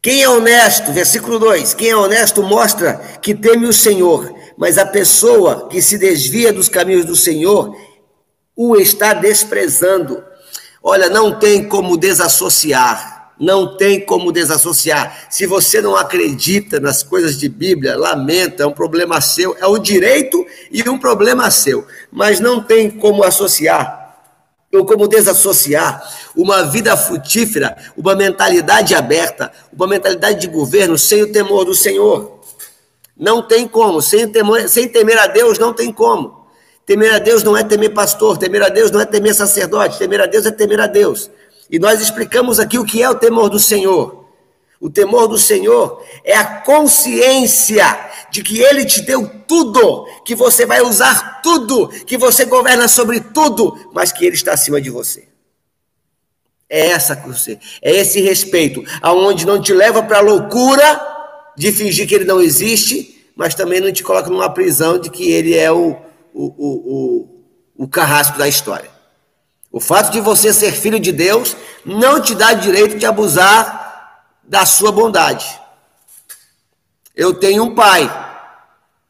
Quem 0.00 0.22
é 0.22 0.28
honesto, 0.28 0.92
versículo 0.92 1.38
2: 1.38 1.74
quem 1.74 1.90
é 1.90 1.96
honesto 1.96 2.42
mostra 2.42 2.94
que 3.20 3.34
teme 3.34 3.66
o 3.66 3.72
Senhor, 3.72 4.34
mas 4.56 4.78
a 4.78 4.86
pessoa 4.86 5.68
que 5.68 5.82
se 5.82 5.98
desvia 5.98 6.52
dos 6.52 6.68
caminhos 6.68 7.04
do 7.04 7.16
Senhor 7.16 7.76
o 8.60 8.76
está 8.76 9.14
desprezando. 9.14 10.20
Olha, 10.82 11.08
não 11.08 11.38
tem 11.38 11.68
como 11.68 11.96
desassociar 11.96 13.16
não 13.40 13.76
tem 13.76 14.04
como 14.04 14.32
desassociar. 14.32 15.28
Se 15.30 15.46
você 15.46 15.80
não 15.80 15.94
acredita 15.94 16.80
nas 16.80 17.04
coisas 17.04 17.38
de 17.38 17.48
Bíblia, 17.48 17.96
lamenta, 17.96 18.64
é 18.64 18.66
um 18.66 18.72
problema 18.72 19.20
seu, 19.20 19.56
é 19.60 19.66
o 19.66 19.78
direito 19.78 20.44
e 20.72 20.82
um 20.90 20.98
problema 20.98 21.48
seu, 21.48 21.86
mas 22.10 22.40
não 22.40 22.60
tem 22.60 22.90
como 22.90 23.22
associar 23.22 23.96
ou 24.74 24.84
como 24.84 25.06
desassociar 25.08 26.02
uma 26.36 26.64
vida 26.64 26.96
frutífera, 26.96 27.76
uma 27.96 28.14
mentalidade 28.14 28.94
aberta, 28.94 29.52
uma 29.72 29.86
mentalidade 29.86 30.40
de 30.40 30.48
governo 30.48 30.98
sem 30.98 31.22
o 31.22 31.32
temor 31.32 31.64
do 31.64 31.74
Senhor. 31.74 32.40
Não 33.16 33.40
tem 33.40 33.66
como, 33.66 34.02
sem, 34.02 34.28
temor, 34.28 34.68
sem 34.68 34.88
temer 34.88 35.18
a 35.18 35.26
Deus, 35.26 35.58
não 35.58 35.72
tem 35.72 35.92
como. 35.92 36.37
Temer 36.88 37.14
a 37.14 37.18
Deus 37.18 37.42
não 37.42 37.54
é 37.54 37.62
temer 37.62 37.92
pastor, 37.92 38.38
temer 38.38 38.62
a 38.62 38.70
Deus 38.70 38.90
não 38.90 38.98
é 38.98 39.04
temer 39.04 39.34
sacerdote, 39.34 39.98
temer 39.98 40.22
a 40.22 40.26
Deus 40.26 40.46
é 40.46 40.50
temer 40.50 40.80
a 40.80 40.86
Deus. 40.86 41.30
E 41.70 41.78
nós 41.78 42.00
explicamos 42.00 42.58
aqui 42.58 42.78
o 42.78 42.84
que 42.84 43.02
é 43.02 43.10
o 43.10 43.14
temor 43.14 43.50
do 43.50 43.58
Senhor. 43.58 44.24
O 44.80 44.88
temor 44.88 45.28
do 45.28 45.36
Senhor 45.36 46.02
é 46.24 46.34
a 46.34 46.46
consciência 46.62 47.84
de 48.30 48.42
que 48.42 48.60
Ele 48.60 48.86
te 48.86 49.02
deu 49.02 49.30
tudo, 49.46 50.06
que 50.24 50.34
você 50.34 50.64
vai 50.64 50.80
usar 50.80 51.42
tudo, 51.42 51.88
que 52.06 52.16
você 52.16 52.46
governa 52.46 52.88
sobre 52.88 53.20
tudo, 53.20 53.90
mas 53.92 54.10
que 54.10 54.24
Ele 54.24 54.36
está 54.36 54.54
acima 54.54 54.80
de 54.80 54.88
você. 54.88 55.28
É 56.70 56.86
essa 56.86 57.14
você, 57.16 57.58
é 57.82 57.94
esse 57.96 58.22
respeito, 58.22 58.82
aonde 59.02 59.44
não 59.44 59.60
te 59.60 59.74
leva 59.74 60.02
para 60.02 60.18
a 60.18 60.22
loucura 60.22 61.02
de 61.54 61.70
fingir 61.70 62.08
que 62.08 62.14
Ele 62.14 62.24
não 62.24 62.40
existe, 62.40 63.30
mas 63.36 63.54
também 63.54 63.78
não 63.78 63.92
te 63.92 64.02
coloca 64.02 64.30
numa 64.30 64.48
prisão 64.48 64.98
de 64.98 65.10
que 65.10 65.30
Ele 65.30 65.54
é 65.54 65.70
o, 65.70 66.07
o, 66.34 66.44
o, 66.44 67.78
o, 67.78 67.84
o 67.84 67.88
carrasco 67.88 68.38
da 68.38 68.48
história. 68.48 68.90
O 69.70 69.80
fato 69.80 70.10
de 70.10 70.20
você 70.20 70.52
ser 70.52 70.72
filho 70.72 70.98
de 70.98 71.12
Deus 71.12 71.56
não 71.84 72.20
te 72.20 72.34
dá 72.34 72.52
direito 72.52 72.96
de 72.98 73.06
abusar 73.06 74.36
da 74.42 74.64
sua 74.64 74.90
bondade. 74.90 75.46
Eu 77.14 77.34
tenho 77.34 77.64
um 77.64 77.74
pai 77.74 78.08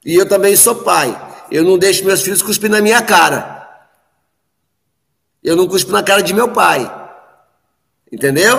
e 0.05 0.15
eu 0.15 0.29
também 0.29 0.57
sou 0.57 0.77
pai. 0.77 1.27
Eu 1.51 1.65
não 1.65 1.79
deixo 1.79 2.05
meus 2.05 2.23
filhos 2.23 2.43
cuspir 2.43 2.71
na 2.71 2.81
minha 2.81 3.03
cara. 3.03 3.59
Eu 5.43 5.57
não 5.57 5.69
cuspo 5.69 5.93
na 5.93 6.03
cara 6.03 6.23
de 6.23 6.35
meu 6.35 6.53
pai. 6.53 6.91
Entendeu? 8.11 8.59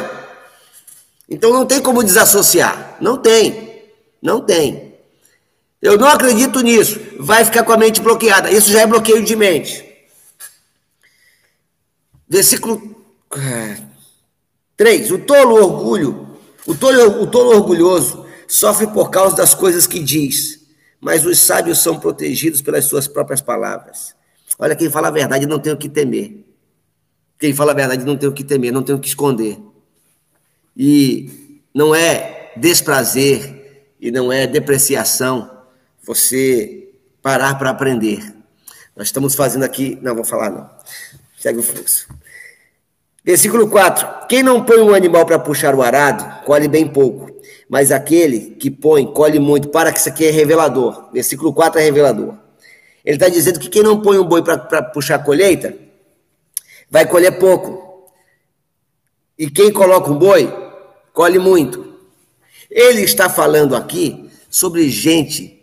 Então 1.29 1.51
não 1.51 1.65
tem 1.65 1.81
como 1.81 2.03
desassociar. 2.03 2.97
Não 3.01 3.17
tem. 3.17 3.83
Não 4.21 4.41
tem. 4.41 4.88
Eu 5.81 5.97
não 5.97 6.07
acredito 6.07 6.61
nisso. 6.61 6.99
Vai 7.19 7.45
ficar 7.45 7.63
com 7.63 7.71
a 7.71 7.77
mente 7.77 8.01
bloqueada. 8.01 8.51
Isso 8.51 8.71
já 8.71 8.81
é 8.81 8.87
bloqueio 8.87 9.23
de 9.23 9.35
mente. 9.35 9.85
Versículo 12.27 12.95
3. 14.77 15.09
É, 15.09 15.13
o 15.13 15.19
tolo 15.19 15.55
orgulho, 15.55 16.37
o 16.67 16.75
tolo, 16.75 17.23
o 17.23 17.27
tolo 17.27 17.55
orgulhoso 17.55 18.25
sofre 18.47 18.87
por 18.87 19.09
causa 19.09 19.35
das 19.35 19.53
coisas 19.53 19.87
que 19.87 19.99
diz, 19.99 20.59
mas 20.99 21.25
os 21.25 21.39
sábios 21.39 21.79
são 21.79 21.99
protegidos 21.99 22.61
pelas 22.61 22.85
suas 22.85 23.07
próprias 23.07 23.41
palavras. 23.41 24.15
Olha, 24.57 24.75
quem 24.75 24.89
fala 24.89 25.07
a 25.07 25.11
verdade 25.11 25.47
não 25.47 25.59
tem 25.59 25.73
o 25.73 25.77
que 25.77 25.89
temer. 25.89 26.45
Quem 27.39 27.53
fala 27.53 27.71
a 27.71 27.75
verdade 27.75 28.03
não 28.03 28.17
tem 28.17 28.27
o 28.27 28.33
que 28.33 28.43
temer, 28.43 28.71
não 28.71 28.83
tem 28.83 28.93
o 28.93 28.99
que 28.99 29.07
esconder. 29.07 29.57
E 30.75 31.61
não 31.73 31.95
é 31.95 32.51
desprazer 32.57 33.93
e 33.99 34.11
não 34.11 34.31
é 34.31 34.45
depreciação 34.45 35.58
você 36.09 36.89
parar 37.21 37.53
para 37.59 37.69
aprender. 37.69 38.33
Nós 38.95 39.09
estamos 39.09 39.35
fazendo 39.35 39.61
aqui, 39.61 39.99
não 40.01 40.15
vou 40.15 40.23
falar 40.23 40.49
não. 40.49 40.67
Segue 41.39 41.59
o 41.59 41.63
fluxo. 41.63 42.07
Versículo 43.23 43.69
4: 43.69 44.27
Quem 44.27 44.41
não 44.41 44.65
põe 44.65 44.79
um 44.79 44.95
animal 44.95 45.23
para 45.23 45.37
puxar 45.37 45.75
o 45.75 45.83
arado, 45.83 46.43
colhe 46.45 46.67
bem 46.67 46.87
pouco, 46.87 47.29
mas 47.69 47.91
aquele 47.91 48.55
que 48.55 48.71
põe, 48.71 49.05
colhe 49.05 49.37
muito. 49.37 49.69
Para 49.69 49.91
que 49.91 49.99
isso 49.99 50.09
aqui 50.09 50.25
é 50.25 50.31
revelador. 50.31 51.11
Versículo 51.13 51.53
4 51.53 51.79
é 51.79 51.83
revelador. 51.83 52.35
Ele 53.05 53.15
está 53.15 53.29
dizendo 53.29 53.59
que 53.59 53.69
quem 53.69 53.83
não 53.83 54.01
põe 54.01 54.17
um 54.17 54.25
boi 54.25 54.41
para 54.41 54.81
puxar 54.81 55.15
a 55.15 55.19
colheita, 55.19 55.77
vai 56.89 57.05
colher 57.05 57.37
pouco. 57.37 58.11
E 59.37 59.47
quem 59.47 59.71
coloca 59.71 60.09
um 60.09 60.17
boi, 60.17 60.51
colhe 61.13 61.37
muito. 61.37 61.99
Ele 62.67 63.03
está 63.03 63.29
falando 63.29 63.75
aqui 63.75 64.27
sobre 64.49 64.89
gente 64.89 65.58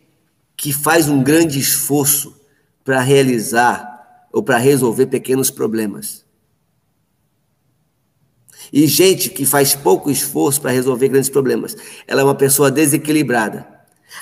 que 0.57 0.73
faz 0.73 1.09
um 1.09 1.23
grande 1.23 1.59
esforço 1.59 2.41
para 2.85 3.01
realizar 3.01 4.27
ou 4.33 4.43
para 4.43 4.57
resolver 4.57 5.07
pequenos 5.07 5.51
problemas. 5.51 6.25
E 8.73 8.87
gente 8.87 9.31
que 9.31 9.45
faz 9.45 9.75
pouco 9.75 10.11
esforço 10.11 10.61
para 10.61 10.71
resolver 10.71 11.09
grandes 11.09 11.31
problemas. 11.31 11.77
Ela 12.07 12.23
é 12.23 12.25
uma 12.25 12.35
pessoa 12.35 12.71
desequilibrada. 12.71 13.67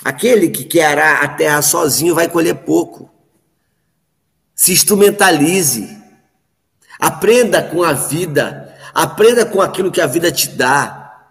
Aquele 0.03 0.49
que 0.49 0.63
quer 0.63 0.85
arar 0.85 1.23
a 1.23 1.27
terra 1.27 1.61
sozinho 1.61 2.13
vai 2.13 2.27
colher 2.27 2.55
pouco. 2.55 3.09
Se 4.53 4.71
instrumentalize. 4.71 5.97
Aprenda 6.99 7.63
com 7.63 7.83
a 7.83 7.93
vida. 7.93 8.75
Aprenda 8.93 9.45
com 9.45 9.61
aquilo 9.61 9.91
que 9.91 10.01
a 10.01 10.07
vida 10.07 10.31
te 10.31 10.49
dá. 10.49 11.27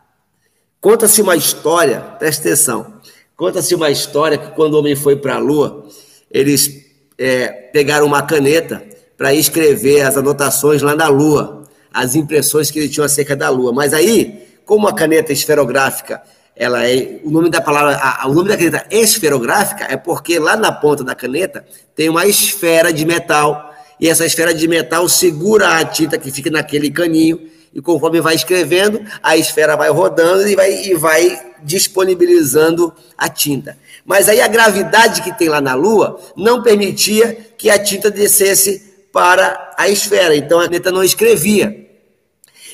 Conta-se 0.81 1.23
uma 1.23 1.37
história, 1.37 2.01
presta 2.01 2.49
atenção. 2.49 2.94
Conta-se 3.37 3.75
uma 3.75 3.91
história 3.91 4.39
que 4.39 4.51
quando 4.53 4.75
o 4.75 4.79
homem 4.79 4.95
foi 4.95 5.17
para 5.17 5.35
a 5.35 5.39
lua, 5.39 5.87
eles 6.31 6.85
é, 7.19 7.49
pegaram 7.49 8.07
uma 8.07 8.23
caneta 8.23 8.83
para 9.17 9.35
escrever 9.35 10.03
as 10.03 10.17
anotações 10.17 10.83
lá 10.83 10.95
na 10.95 11.09
Lua, 11.09 11.63
as 11.93 12.15
impressões 12.15 12.71
que 12.71 12.79
ele 12.79 12.89
tinha 12.89 13.07
acerca 13.07 13.37
da 13.37 13.49
Lua. 13.49 13.73
Mas 13.73 13.95
aí, 13.95 14.49
como 14.65 14.89
a 14.89 14.95
caneta 14.95 15.33
esferográfica 15.33 16.21
ela 16.57 16.89
é 16.89 17.21
o 17.25 17.31
nome 17.31 17.51
da 17.51 17.61
palavra, 17.61 17.97
a, 17.97 18.29
o 18.29 18.33
nome 18.33 18.49
da 18.49 18.57
caneta 18.57 18.87
esferográfica 18.91 19.87
é 19.91 19.97
porque 19.97 20.39
lá 20.39 20.57
na 20.57 20.71
ponta 20.71 21.03
da 21.03 21.15
caneta 21.15 21.65
tem 21.97 22.09
uma 22.09 22.27
esfera 22.27 22.93
de 22.93 23.05
metal 23.05 23.75
e 23.99 24.09
essa 24.09 24.25
esfera 24.25 24.55
de 24.55 24.69
metal 24.69 25.09
segura 25.09 25.79
a 25.79 25.85
tinta 25.85 26.17
que 26.17 26.31
fica 26.31 26.51
naquele 26.51 26.91
caninho 26.91 27.41
e 27.75 27.83
conforme 27.83 28.21
vai 28.21 28.37
escrevendo, 28.37 29.01
a 29.21 29.37
esfera 29.37 29.77
vai 29.77 29.91
rodando 29.91 30.47
e 30.47 30.55
vai, 30.55 30.73
e 30.87 30.95
vai 30.95 31.55
disponibilizando 31.63 32.93
a 33.19 33.29
tinta. 33.29 33.77
Mas 34.07 34.29
aí 34.29 34.41
a 34.41 34.47
gravidade 34.47 35.23
que 35.23 35.37
tem 35.37 35.49
lá 35.49 35.61
na 35.61 35.75
Lua 35.75 36.21
não 36.37 36.63
permitia 36.63 37.37
que 37.59 37.69
a 37.69 37.79
tinta 37.83 38.11
descesse 38.11 38.95
para 39.13 39.75
a 39.77 39.89
esfera, 39.89 40.37
então 40.37 40.61
a 40.61 40.65
caneta 40.65 40.93
não 40.93 41.03
escrevia. 41.03 41.85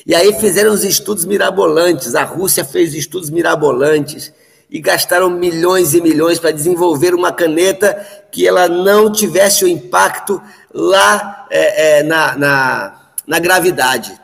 E 0.05 0.13
aí 0.13 0.33
fizeram 0.39 0.71
os 0.71 0.83
estudos 0.83 1.25
mirabolantes, 1.25 2.13
a 2.13 2.23
Rússia 2.23 2.63
fez 2.63 2.93
estudos 2.93 3.29
mirabolantes 3.29 4.31
e 4.69 4.79
gastaram 4.79 5.29
milhões 5.29 5.93
e 5.93 6.01
milhões 6.01 6.39
para 6.39 6.51
desenvolver 6.51 7.13
uma 7.13 7.31
caneta 7.31 7.95
que 8.31 8.47
ela 8.47 8.67
não 8.67 9.11
tivesse 9.11 9.65
o 9.65 9.67
impacto 9.67 10.41
lá 10.73 11.47
é, 11.49 11.99
é, 11.99 12.03
na, 12.03 12.35
na, 12.37 13.01
na 13.27 13.39
gravidade. 13.39 14.20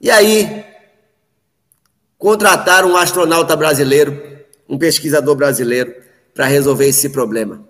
E 0.00 0.10
aí 0.10 0.64
contrataram 2.16 2.90
um 2.92 2.96
astronauta 2.96 3.54
brasileiro, 3.54 4.22
um 4.68 4.78
pesquisador 4.78 5.34
brasileiro, 5.34 5.94
para 6.34 6.46
resolver 6.46 6.86
esse 6.86 7.10
problema. 7.10 7.64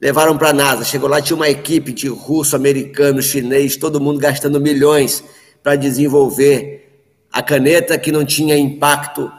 Levaram 0.00 0.36
para 0.36 0.50
a 0.50 0.52
NASA, 0.52 0.84
chegou 0.84 1.08
lá, 1.08 1.20
tinha 1.20 1.36
uma 1.36 1.48
equipe 1.48 1.92
de 1.92 2.08
russo, 2.08 2.56
americano, 2.56 3.22
chinês, 3.22 3.76
todo 3.76 4.00
mundo 4.00 4.18
gastando 4.18 4.60
milhões 4.60 5.24
para 5.62 5.76
desenvolver 5.76 7.04
a 7.32 7.42
caneta 7.42 7.98
que 7.98 8.12
não 8.12 8.24
tinha 8.24 8.56
impacto 8.56 9.30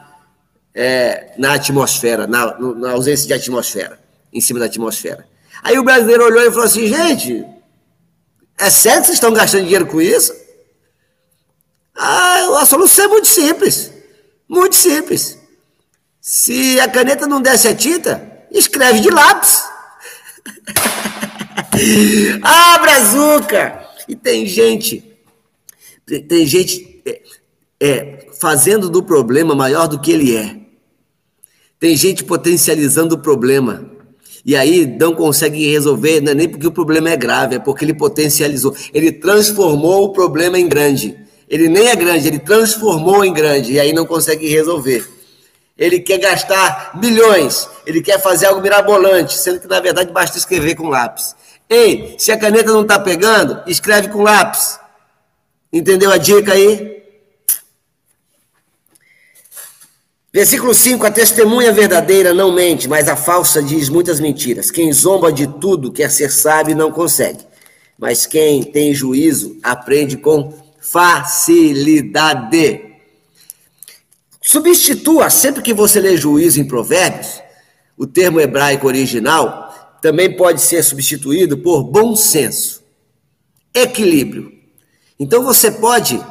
é, 0.73 1.33
na 1.37 1.53
atmosfera, 1.53 2.27
na, 2.27 2.59
na, 2.59 2.91
ausência 2.91 3.27
de 3.27 3.33
atmosfera, 3.33 3.99
em 4.33 4.41
cima 4.41 4.59
da 4.59 4.65
atmosfera. 4.65 5.25
Aí 5.63 5.79
o 5.79 5.83
brasileiro 5.83 6.25
olhou 6.25 6.43
e 6.43 6.49
falou 6.49 6.65
assim: 6.65 6.87
gente, 6.87 7.45
é 8.59 8.69
sério 8.69 9.01
que 9.01 9.07
vocês 9.07 9.17
estão 9.17 9.33
gastando 9.33 9.63
dinheiro 9.63 9.85
com 9.85 10.01
isso? 10.01 10.44
Ah, 11.95 12.59
a 12.61 12.65
solução 12.65 13.05
é 13.05 13.07
muito 13.07 13.27
simples. 13.27 13.91
Muito 14.47 14.75
simples. 14.75 15.37
Se 16.21 16.79
a 16.79 16.87
caneta 16.87 17.27
não 17.27 17.41
desce 17.41 17.67
a 17.67 17.75
tinta, 17.75 18.45
escreve 18.51 18.99
de 18.99 19.09
lápis. 19.09 19.63
ah, 22.43 22.77
brazuca! 22.79 23.85
E 24.07 24.15
tem 24.15 24.45
gente 24.45 25.15
tem 26.05 26.45
gente 26.45 27.01
é, 27.05 27.21
é, 27.81 28.27
fazendo 28.39 28.89
do 28.89 29.01
problema 29.01 29.55
maior 29.55 29.87
do 29.87 29.99
que 29.99 30.11
ele 30.11 30.35
é. 30.35 30.55
Tem 31.79 31.95
gente 31.95 32.23
potencializando 32.23 33.15
o 33.15 33.19
problema. 33.19 33.91
E 34.45 34.55
aí 34.55 34.85
não 34.85 35.15
consegue 35.15 35.67
resolver, 35.71 36.21
não 36.21 36.31
é 36.31 36.35
nem 36.35 36.47
porque 36.47 36.67
o 36.67 36.71
problema 36.71 37.09
é 37.09 37.17
grave, 37.17 37.55
é 37.55 37.59
porque 37.59 37.83
ele 37.83 37.95
potencializou. 37.95 38.75
Ele 38.93 39.11
transformou 39.11 40.05
o 40.05 40.13
problema 40.13 40.59
em 40.59 40.69
grande. 40.69 41.17
Ele 41.47 41.67
nem 41.67 41.87
é 41.87 41.95
grande, 41.95 42.27
ele 42.27 42.39
transformou 42.39 43.23
em 43.23 43.33
grande. 43.33 43.73
E 43.73 43.79
aí 43.79 43.93
não 43.93 44.05
consegue 44.05 44.47
resolver. 44.47 45.07
Ele 45.77 45.99
quer 45.99 46.17
gastar 46.17 46.97
milhões, 47.01 47.67
ele 47.85 48.01
quer 48.01 48.21
fazer 48.21 48.45
algo 48.45 48.61
mirabolante, 48.61 49.37
sendo 49.37 49.59
que 49.59 49.67
na 49.67 49.79
verdade 49.79 50.11
basta 50.11 50.37
escrever 50.37 50.75
com 50.75 50.87
lápis. 50.87 51.35
Ei, 51.69 52.15
se 52.17 52.31
a 52.31 52.37
caneta 52.37 52.71
não 52.71 52.83
está 52.83 52.99
pegando, 52.99 53.61
escreve 53.67 54.07
com 54.07 54.21
lápis. 54.21 54.79
Entendeu 55.73 56.11
a 56.11 56.17
dica 56.17 56.53
aí? 56.53 57.03
Versículo 60.31 60.73
5: 60.73 61.05
A 61.05 61.11
testemunha 61.11 61.71
verdadeira 61.71 62.33
não 62.33 62.51
mente, 62.53 62.87
mas 62.87 63.09
a 63.09 63.15
falsa 63.15 63.61
diz 63.61 63.89
muitas 63.89 64.19
mentiras. 64.19 64.71
Quem 64.71 64.91
zomba 64.93 65.31
de 65.31 65.47
tudo 65.47 65.91
quer 65.91 66.11
ser 66.11 66.31
sábio 66.31 66.71
e 66.71 66.75
não 66.75 66.91
consegue. 66.91 67.39
Mas 67.97 68.25
quem 68.25 68.63
tem 68.63 68.93
juízo 68.93 69.57
aprende 69.63 70.17
com 70.17 70.53
facilidade. 70.91 72.81
Substitua, 74.41 75.29
sempre 75.29 75.61
que 75.61 75.73
você 75.73 75.99
lê 75.99 76.15
juízo 76.15 76.59
em 76.61 76.67
Provérbios, 76.67 77.41
o 77.97 78.05
termo 78.05 78.39
hebraico 78.39 78.87
original 78.87 79.97
também 80.01 80.35
pode 80.35 80.61
ser 80.61 80.83
substituído 80.83 81.57
por 81.57 81.83
bom 81.83 82.15
senso, 82.15 82.83
equilíbrio, 83.73 84.55
então 85.19 85.43
você 85.43 85.71
pode 85.71 86.21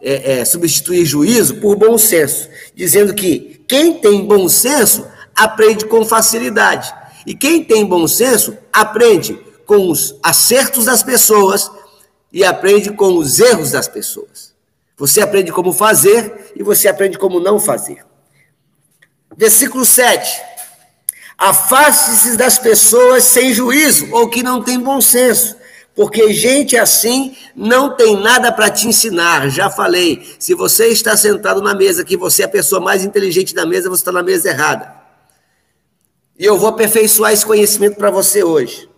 é, 0.00 0.40
é, 0.40 0.44
substituir 0.44 1.06
juízo 1.06 1.56
por 1.56 1.76
bom 1.76 1.96
senso, 1.96 2.48
dizendo 2.74 3.14
que 3.14 3.62
quem 3.68 3.94
tem 3.94 4.26
bom 4.26 4.48
senso 4.48 5.06
aprende 5.34 5.86
com 5.86 6.04
facilidade. 6.04 6.92
E 7.24 7.34
quem 7.34 7.62
tem 7.62 7.86
bom 7.86 8.08
senso 8.08 8.56
aprende 8.72 9.34
com 9.64 9.88
os 9.88 10.16
acertos 10.22 10.86
das 10.86 11.04
pessoas 11.04 11.70
e 12.32 12.44
aprende 12.44 12.90
com 12.92 13.18
os 13.18 13.38
erros 13.38 13.72
das 13.72 13.86
pessoas. 13.86 14.54
Você 14.96 15.20
aprende 15.20 15.52
como 15.52 15.72
fazer 15.72 16.52
e 16.56 16.62
você 16.62 16.88
aprende 16.88 17.18
como 17.18 17.40
não 17.40 17.60
fazer. 17.60 18.04
Versículo 19.36 19.84
7. 19.84 20.40
Afaste-se 21.36 22.36
das 22.36 22.58
pessoas 22.58 23.24
sem 23.24 23.52
juízo 23.52 24.08
ou 24.12 24.28
que 24.28 24.42
não 24.42 24.62
têm 24.62 24.78
bom 24.78 25.00
senso, 25.00 25.56
porque 25.94 26.32
gente 26.32 26.76
assim 26.76 27.36
não 27.56 27.96
tem 27.96 28.16
nada 28.16 28.52
para 28.52 28.70
te 28.70 28.86
ensinar. 28.86 29.50
Já 29.50 29.68
falei, 29.68 30.36
se 30.38 30.54
você 30.54 30.88
está 30.88 31.16
sentado 31.16 31.60
na 31.60 31.74
mesa, 31.74 32.04
que 32.04 32.16
você 32.16 32.42
é 32.42 32.44
a 32.44 32.48
pessoa 32.48 32.80
mais 32.80 33.04
inteligente 33.04 33.54
da 33.54 33.66
mesa, 33.66 33.90
você 33.90 34.02
está 34.02 34.12
na 34.12 34.22
mesa 34.22 34.50
errada. 34.50 34.94
E 36.38 36.44
eu 36.44 36.56
vou 36.56 36.68
aperfeiçoar 36.68 37.32
esse 37.32 37.44
conhecimento 37.44 37.96
para 37.96 38.10
você 38.10 38.42
hoje. 38.44 38.88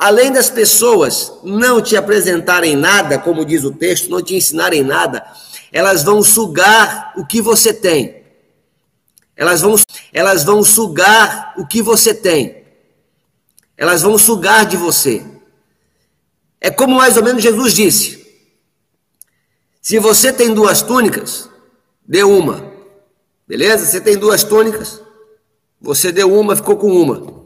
Além 0.00 0.32
das 0.32 0.48
pessoas 0.48 1.30
não 1.44 1.82
te 1.82 1.94
apresentarem 1.94 2.74
nada, 2.74 3.18
como 3.18 3.44
diz 3.44 3.64
o 3.64 3.70
texto, 3.70 4.08
não 4.08 4.22
te 4.22 4.34
ensinarem 4.34 4.82
nada, 4.82 5.22
elas 5.70 6.02
vão 6.02 6.22
sugar 6.22 7.12
o 7.18 7.26
que 7.26 7.42
você 7.42 7.74
tem. 7.74 8.22
Elas 9.36 9.60
vão, 9.60 9.76
elas 10.10 10.42
vão 10.42 10.62
sugar 10.62 11.52
o 11.58 11.66
que 11.66 11.82
você 11.82 12.14
tem. 12.14 12.64
Elas 13.76 14.00
vão 14.00 14.16
sugar 14.16 14.64
de 14.64 14.78
você. 14.78 15.22
É 16.58 16.70
como 16.70 16.96
mais 16.96 17.18
ou 17.18 17.22
menos 17.22 17.42
Jesus 17.42 17.74
disse: 17.74 18.26
se 19.82 19.98
você 19.98 20.32
tem 20.32 20.54
duas 20.54 20.80
túnicas, 20.80 21.46
dê 22.08 22.22
uma. 22.22 22.72
Beleza? 23.46 23.84
Você 23.84 24.00
tem 24.00 24.16
duas 24.16 24.44
túnicas, 24.44 24.98
você 25.78 26.10
deu 26.10 26.32
uma, 26.32 26.56
ficou 26.56 26.78
com 26.78 26.90
uma. 26.90 27.39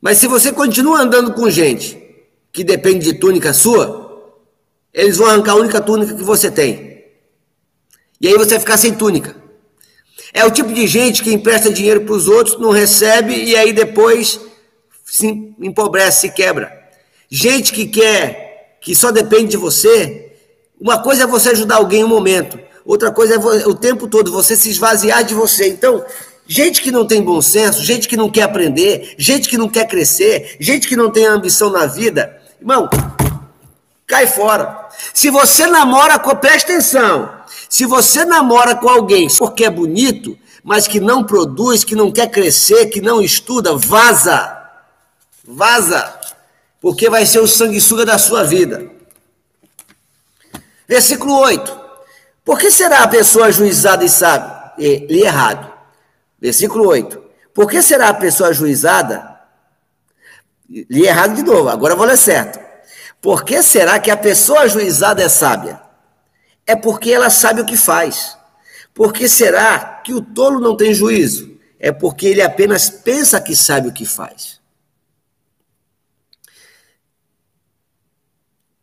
Mas 0.00 0.18
se 0.18 0.26
você 0.26 0.52
continua 0.52 1.00
andando 1.00 1.32
com 1.32 1.50
gente 1.50 1.98
que 2.52 2.64
depende 2.64 3.04
de 3.04 3.18
túnica 3.18 3.52
sua, 3.52 4.08
eles 4.92 5.16
vão 5.16 5.26
arrancar 5.26 5.52
a 5.52 5.56
única 5.56 5.80
túnica 5.80 6.14
que 6.14 6.22
você 6.22 6.50
tem. 6.50 7.04
E 8.20 8.26
aí 8.26 8.34
você 8.34 8.50
vai 8.50 8.60
ficar 8.60 8.76
sem 8.76 8.92
túnica. 8.94 9.36
É 10.32 10.44
o 10.44 10.50
tipo 10.50 10.72
de 10.72 10.86
gente 10.86 11.22
que 11.22 11.32
empresta 11.32 11.72
dinheiro 11.72 12.02
para 12.02 12.14
os 12.14 12.28
outros, 12.28 12.58
não 12.58 12.70
recebe 12.70 13.34
e 13.34 13.56
aí 13.56 13.72
depois 13.72 14.40
se 15.04 15.26
empobrece, 15.60 16.22
se 16.22 16.30
quebra. 16.30 16.72
Gente 17.30 17.72
que 17.72 17.86
quer, 17.86 18.78
que 18.80 18.94
só 18.94 19.10
depende 19.10 19.52
de 19.52 19.56
você. 19.56 20.32
Uma 20.80 21.02
coisa 21.02 21.24
é 21.24 21.26
você 21.26 21.50
ajudar 21.50 21.76
alguém 21.76 22.00
em 22.00 22.04
um 22.04 22.08
momento, 22.08 22.58
outra 22.84 23.10
coisa 23.10 23.34
é 23.34 23.38
o 23.38 23.74
tempo 23.74 24.06
todo 24.06 24.30
você 24.30 24.56
se 24.56 24.68
esvaziar 24.68 25.24
de 25.24 25.34
você. 25.34 25.68
Então, 25.68 26.04
gente 26.48 26.80
que 26.80 26.90
não 26.90 27.06
tem 27.06 27.22
bom 27.22 27.40
senso, 27.40 27.84
gente 27.84 28.08
que 28.08 28.16
não 28.16 28.30
quer 28.30 28.42
aprender, 28.42 29.14
gente 29.18 29.48
que 29.48 29.58
não 29.58 29.68
quer 29.68 29.86
crescer, 29.86 30.56
gente 30.58 30.88
que 30.88 30.96
não 30.96 31.10
tem 31.10 31.26
ambição 31.26 31.70
na 31.70 31.86
vida, 31.86 32.40
irmão, 32.60 32.88
cai 34.06 34.26
fora. 34.26 34.88
Se 35.12 35.30
você 35.30 35.66
namora 35.66 36.18
com, 36.18 36.34
presta 36.34 36.72
atenção, 36.72 37.30
se 37.68 37.84
você 37.84 38.24
namora 38.24 38.74
com 38.74 38.88
alguém 38.88 39.28
porque 39.38 39.64
é 39.64 39.70
bonito, 39.70 40.36
mas 40.64 40.86
que 40.86 40.98
não 40.98 41.22
produz, 41.22 41.84
que 41.84 41.94
não 41.94 42.10
quer 42.10 42.28
crescer, 42.30 42.86
que 42.86 43.00
não 43.00 43.22
estuda, 43.22 43.76
vaza. 43.76 44.56
Vaza 45.46 46.18
porque 46.80 47.10
vai 47.10 47.26
ser 47.26 47.40
o 47.40 47.46
sanguessuga 47.46 48.04
da 48.04 48.18
sua 48.18 48.44
vida. 48.44 48.86
Versículo 50.86 51.38
8. 51.40 51.78
Por 52.44 52.58
que 52.58 52.70
será 52.70 53.02
a 53.02 53.08
pessoa 53.08 53.52
juizada 53.52 54.04
e 54.04 54.08
sábia? 54.08 54.72
Li 54.78 55.22
errado. 55.22 55.77
Versículo 56.40 56.86
8. 56.86 57.22
Por 57.52 57.68
que 57.68 57.82
será 57.82 58.08
a 58.08 58.14
pessoa 58.14 58.52
juizada? 58.52 59.40
Li 60.68 61.06
errado 61.06 61.34
de 61.34 61.42
novo, 61.42 61.68
agora 61.68 61.96
vou 61.96 62.06
ler 62.06 62.16
certo. 62.16 62.60
Por 63.20 63.44
que 63.44 63.62
será 63.62 63.98
que 63.98 64.10
a 64.10 64.16
pessoa 64.16 64.68
juizada 64.68 65.22
é 65.22 65.28
sábia? 65.28 65.80
É 66.66 66.76
porque 66.76 67.10
ela 67.10 67.30
sabe 67.30 67.62
o 67.62 67.66
que 67.66 67.76
faz. 67.76 68.36
Por 68.94 69.12
que 69.12 69.28
será 69.28 70.00
que 70.04 70.12
o 70.12 70.20
tolo 70.20 70.60
não 70.60 70.76
tem 70.76 70.92
juízo? 70.92 71.58
É 71.78 71.90
porque 71.90 72.26
ele 72.26 72.42
apenas 72.42 72.90
pensa 72.90 73.40
que 73.40 73.56
sabe 73.56 73.88
o 73.88 73.92
que 73.92 74.04
faz. 74.04 74.60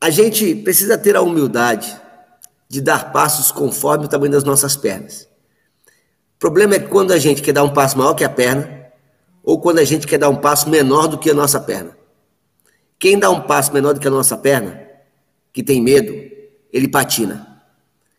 A 0.01 0.09
gente 0.09 0.55
precisa 0.55 0.97
ter 0.97 1.15
a 1.15 1.21
humildade 1.21 1.99
de 2.67 2.81
dar 2.81 3.11
passos 3.11 3.51
conforme 3.51 4.05
o 4.05 4.09
tamanho 4.09 4.31
das 4.31 4.43
nossas 4.43 4.75
pernas. 4.75 5.27
Problema 6.45 6.75
é 6.75 6.79
quando 6.79 7.12
a 7.12 7.17
gente 7.17 7.41
quer 7.41 7.53
dar 7.53 7.63
um 7.63 7.73
passo 7.73 7.97
maior 7.97 8.13
que 8.13 8.23
a 8.23 8.29
perna 8.29 8.86
ou 9.43 9.60
quando 9.60 9.79
a 9.79 9.84
gente 9.84 10.05
quer 10.05 10.19
dar 10.19 10.29
um 10.29 10.36
passo 10.36 10.69
menor 10.69 11.08
do 11.08 11.17
que 11.17 11.31
a 11.31 11.34
nossa 11.34 11.60
perna. 11.60 11.97
Quem 12.99 13.17
dá 13.17 13.31
um 13.31 13.41
passo 13.41 13.73
menor 13.73 13.95
do 13.95 13.99
que 13.99 14.08
a 14.08 14.12
nossa 14.12 14.38
perna, 14.38 14.79
que 15.51 15.63
tem 15.63 15.81
medo, 15.81 16.13
ele 16.71 16.88
patina. 16.88 17.63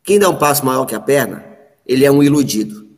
Quem 0.02 0.18
dá 0.18 0.28
um 0.28 0.34
passo 0.34 0.66
maior 0.66 0.84
que 0.86 0.94
a 0.96 0.98
perna, 0.98 1.44
ele 1.86 2.04
é 2.04 2.10
um 2.10 2.20
iludido. 2.20 2.88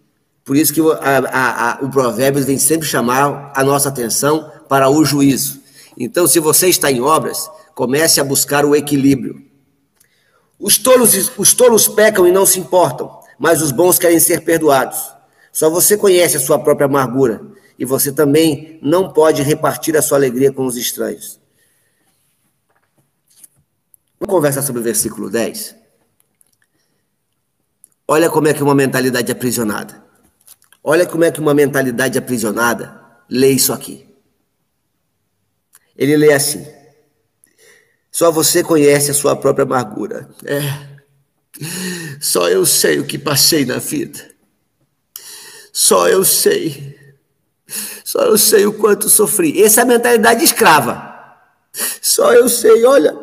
Por 0.46 0.56
isso 0.56 0.72
que 0.72 0.80
a, 0.80 1.18
a, 1.18 1.72
a, 1.72 1.84
o 1.84 1.90
Provérbios 1.90 2.46
vem 2.46 2.58
sempre 2.58 2.88
chamar 2.88 3.52
a 3.54 3.62
nossa 3.62 3.90
atenção 3.90 4.50
para 4.66 4.88
o 4.88 5.04
juízo. 5.04 5.60
Então, 5.98 6.26
se 6.26 6.40
você 6.40 6.68
está 6.68 6.90
em 6.90 7.02
obras, 7.02 7.50
comece 7.74 8.18
a 8.18 8.24
buscar 8.24 8.64
o 8.64 8.74
equilíbrio. 8.74 9.44
Os 10.58 10.78
tolos, 10.78 11.32
os 11.36 11.52
tolos 11.52 11.86
pecam 11.86 12.26
e 12.26 12.32
não 12.32 12.46
se 12.46 12.58
importam, 12.58 13.10
mas 13.38 13.60
os 13.60 13.70
bons 13.70 13.98
querem 13.98 14.18
ser 14.18 14.40
perdoados. 14.40 15.17
Só 15.58 15.68
você 15.68 15.96
conhece 15.96 16.36
a 16.36 16.40
sua 16.40 16.56
própria 16.56 16.84
amargura 16.84 17.44
e 17.76 17.84
você 17.84 18.12
também 18.12 18.78
não 18.80 19.12
pode 19.12 19.42
repartir 19.42 19.96
a 19.96 20.00
sua 20.00 20.16
alegria 20.16 20.52
com 20.52 20.64
os 20.64 20.76
estranhos. 20.76 21.40
Vamos 24.20 24.32
conversar 24.32 24.62
sobre 24.62 24.80
o 24.80 24.84
versículo 24.84 25.28
10? 25.28 25.74
Olha 28.06 28.30
como 28.30 28.46
é 28.46 28.54
que 28.54 28.62
uma 28.62 28.72
mentalidade 28.72 29.32
aprisionada. 29.32 30.00
Olha 30.80 31.04
como 31.04 31.24
é 31.24 31.32
que 31.32 31.40
uma 31.40 31.54
mentalidade 31.54 32.16
aprisionada 32.16 33.04
lê 33.28 33.50
isso 33.50 33.72
aqui. 33.72 34.06
Ele 35.96 36.16
lê 36.16 36.32
assim: 36.32 36.64
Só 38.12 38.30
você 38.30 38.62
conhece 38.62 39.10
a 39.10 39.14
sua 39.14 39.34
própria 39.34 39.64
amargura. 39.64 40.30
É. 40.44 40.60
Só 42.20 42.48
eu 42.48 42.64
sei 42.64 43.00
o 43.00 43.04
que 43.04 43.18
passei 43.18 43.64
na 43.64 43.78
vida. 43.78 44.37
Só 45.78 46.08
eu 46.08 46.24
sei. 46.24 46.98
Só 48.04 48.22
eu 48.22 48.36
sei 48.36 48.66
o 48.66 48.72
quanto 48.72 49.08
sofri. 49.08 49.62
Essa 49.62 49.80
é 49.80 49.82
a 49.84 49.86
mentalidade 49.86 50.42
escrava. 50.42 51.14
Só 52.02 52.34
eu 52.34 52.48
sei, 52.48 52.84
olha, 52.84 53.16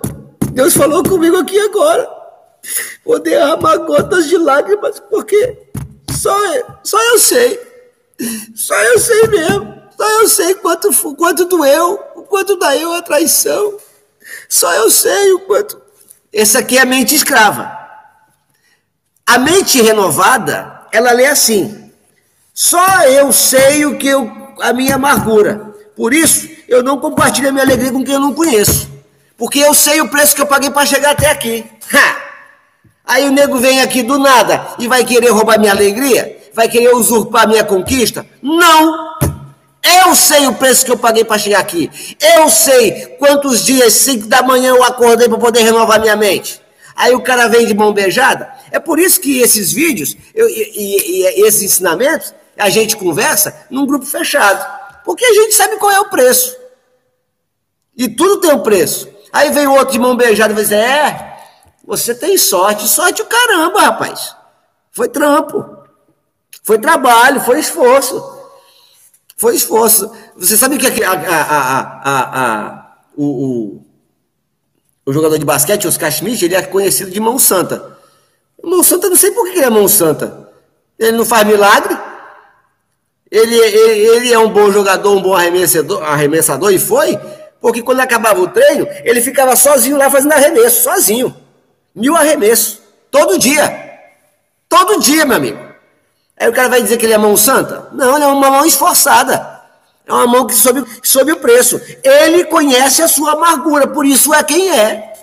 Deus 0.53 0.73
falou 0.73 1.03
comigo 1.03 1.35
aqui 1.35 1.59
agora. 1.59 2.09
Vou 3.03 3.19
derramar 3.19 3.79
gotas 3.79 4.29
de 4.29 4.37
lágrimas, 4.37 5.01
porque 5.01 5.67
só, 6.09 6.33
só 6.81 6.97
eu 7.11 7.19
sei. 7.19 7.59
Só 8.55 8.73
eu 8.83 8.99
sei 8.99 9.27
mesmo. 9.27 9.81
Só 9.97 10.21
eu 10.21 10.29
sei 10.29 10.55
quanto, 10.55 11.15
quanto 11.17 11.43
doeu, 11.43 11.99
o 12.15 12.21
quanto 12.21 12.55
daí 12.55 12.85
a 12.85 13.01
traição. 13.01 13.77
Só 14.47 14.73
eu 14.75 14.89
sei 14.89 15.33
o 15.33 15.41
quanto. 15.41 15.81
Essa 16.31 16.59
aqui 16.59 16.77
é 16.77 16.83
a 16.83 16.85
mente 16.85 17.15
escrava. 17.15 17.69
A 19.25 19.37
mente 19.39 19.81
renovada, 19.81 20.87
ela 20.93 21.11
lê 21.11 21.25
assim: 21.25 21.84
só 22.55 23.03
eu 23.03 23.33
sei 23.33 23.85
o 23.85 23.97
que 23.97 24.07
eu, 24.07 24.31
a 24.61 24.71
minha 24.71 24.95
amargura. 24.95 25.75
Por 25.93 26.13
isso, 26.13 26.49
eu 26.69 26.81
não 26.81 26.97
compartilho 26.97 27.49
a 27.49 27.51
minha 27.51 27.65
alegria 27.65 27.91
com 27.91 28.01
quem 28.01 28.13
eu 28.13 28.19
não 28.21 28.33
conheço. 28.33 28.89
Porque 29.37 29.59
eu 29.59 29.73
sei 29.73 29.99
o 29.99 30.07
preço 30.07 30.33
que 30.33 30.41
eu 30.41 30.45
paguei 30.45 30.69
para 30.69 30.85
chegar 30.85 31.11
até 31.11 31.29
aqui. 31.29 31.65
Ha! 31.93 32.15
Aí 33.05 33.27
o 33.27 33.31
nego 33.31 33.57
vem 33.57 33.81
aqui 33.81 34.01
do 34.01 34.17
nada 34.17 34.67
e 34.79 34.87
vai 34.87 35.03
querer 35.03 35.31
roubar 35.31 35.59
minha 35.59 35.73
alegria? 35.73 36.43
Vai 36.53 36.69
querer 36.69 36.95
usurpar 36.95 37.45
minha 37.45 37.65
conquista? 37.65 38.25
Não! 38.41 39.15
Eu 39.83 40.15
sei 40.15 40.47
o 40.47 40.53
preço 40.53 40.85
que 40.85 40.91
eu 40.91 40.97
paguei 40.97 41.25
para 41.25 41.37
chegar 41.37 41.59
aqui. 41.59 41.91
Eu 42.37 42.49
sei 42.49 43.17
quantos 43.19 43.65
dias, 43.65 43.91
5 43.93 44.27
da 44.27 44.41
manhã, 44.41 44.69
eu 44.69 44.83
acordei 44.83 45.27
para 45.27 45.37
poder 45.37 45.61
renovar 45.61 45.99
minha 45.99 46.15
mente. 46.15 46.61
Aí 46.95 47.13
o 47.13 47.19
cara 47.19 47.47
vem 47.47 47.65
de 47.65 47.73
mão 47.73 47.91
beijada. 47.91 48.49
É 48.71 48.79
por 48.79 48.97
isso 48.97 49.19
que 49.19 49.39
esses 49.39 49.73
vídeos 49.73 50.15
eu, 50.33 50.49
e, 50.49 50.71
e, 50.73 51.41
e 51.41 51.45
esses 51.45 51.61
ensinamentos, 51.61 52.33
a 52.57 52.69
gente 52.69 52.95
conversa 52.95 53.65
num 53.69 53.85
grupo 53.85 54.05
fechado. 54.05 54.65
Porque 55.03 55.23
a 55.23 55.33
gente 55.33 55.53
sabe 55.53 55.77
qual 55.77 55.91
é 55.91 55.99
o 55.99 56.09
preço. 56.09 56.55
E 57.95 58.09
tudo 58.09 58.41
tem 58.41 58.51
um 58.51 58.63
preço. 58.63 59.07
Aí 59.31 59.51
vem 59.51 59.67
o 59.67 59.73
outro 59.73 59.93
de 59.93 59.99
mão 59.99 60.15
beijada 60.15 60.51
e 60.51 60.55
vai 60.55 60.63
dizer: 60.63 60.79
É, 60.79 61.37
você 61.85 62.15
tem 62.15 62.37
sorte. 62.37 62.87
Sorte 62.87 63.21
o 63.21 63.25
caramba, 63.25 63.81
rapaz. 63.81 64.35
Foi 64.91 65.07
trampo. 65.07 65.77
Foi 66.63 66.79
trabalho, 66.79 67.41
foi 67.41 67.59
esforço. 67.59 68.35
Foi 69.37 69.55
esforço. 69.55 70.11
Você 70.35 70.57
sabe 70.57 70.77
que 70.77 71.03
a, 71.03 71.11
a, 71.11 72.01
a, 72.03 72.95
o, 73.15 73.25
o, 73.25 73.85
o, 75.05 75.13
jogador 75.13 75.37
de 75.37 75.45
basquete, 75.45 75.87
Oscar 75.87 76.11
Schmidt, 76.11 76.43
ele 76.43 76.55
é 76.55 76.61
conhecido 76.63 77.11
de 77.11 77.19
mão 77.19 77.37
santa. 77.37 77.97
Mão 78.63 78.81
santa, 78.81 79.09
não 79.09 79.15
sei 79.15 79.31
por 79.31 79.45
que 79.45 79.57
ele 79.57 79.65
é 79.65 79.69
mão 79.69 79.87
santa. 79.87 80.49
Ele 80.97 81.17
não 81.17 81.25
faz 81.25 81.45
milagre. 81.45 81.95
Ele, 83.35 83.53
ele, 83.53 84.07
ele 84.07 84.33
é 84.33 84.39
um 84.39 84.47
bom 84.47 84.71
jogador, 84.71 85.13
um 85.13 85.21
bom 85.21 85.35
arremessador, 85.35 86.01
arremessador 86.01 86.71
e 86.71 86.79
foi, 86.79 87.19
porque 87.59 87.81
quando 87.81 87.99
acabava 87.99 88.39
o 88.39 88.47
treino, 88.47 88.87
ele 89.03 89.19
ficava 89.19 89.57
sozinho 89.57 89.97
lá 89.97 90.09
fazendo 90.09 90.31
arremesso, 90.31 90.83
sozinho. 90.83 91.35
Mil 91.93 92.15
arremessos. 92.15 92.79
Todo 93.11 93.37
dia. 93.37 93.99
Todo 94.69 95.01
dia, 95.01 95.25
meu 95.25 95.35
amigo. 95.35 95.59
Aí 96.37 96.47
o 96.47 96.53
cara 96.53 96.69
vai 96.69 96.81
dizer 96.81 96.95
que 96.95 97.05
ele 97.05 97.13
é 97.13 97.17
mão 97.17 97.35
santa? 97.35 97.89
Não, 97.91 98.15
ele 98.15 98.23
é 98.23 98.27
uma 98.27 98.49
mão 98.49 98.65
esforçada. 98.65 99.61
É 100.07 100.13
uma 100.13 100.27
mão 100.27 100.47
que 100.47 100.55
soube, 100.55 100.85
soube 101.03 101.33
o 101.33 101.39
preço. 101.41 101.81
Ele 102.05 102.45
conhece 102.45 103.01
a 103.01 103.07
sua 103.09 103.33
amargura, 103.33 103.85
por 103.85 104.05
isso 104.05 104.33
é 104.33 104.41
quem 104.43 104.69
é. 104.69 105.13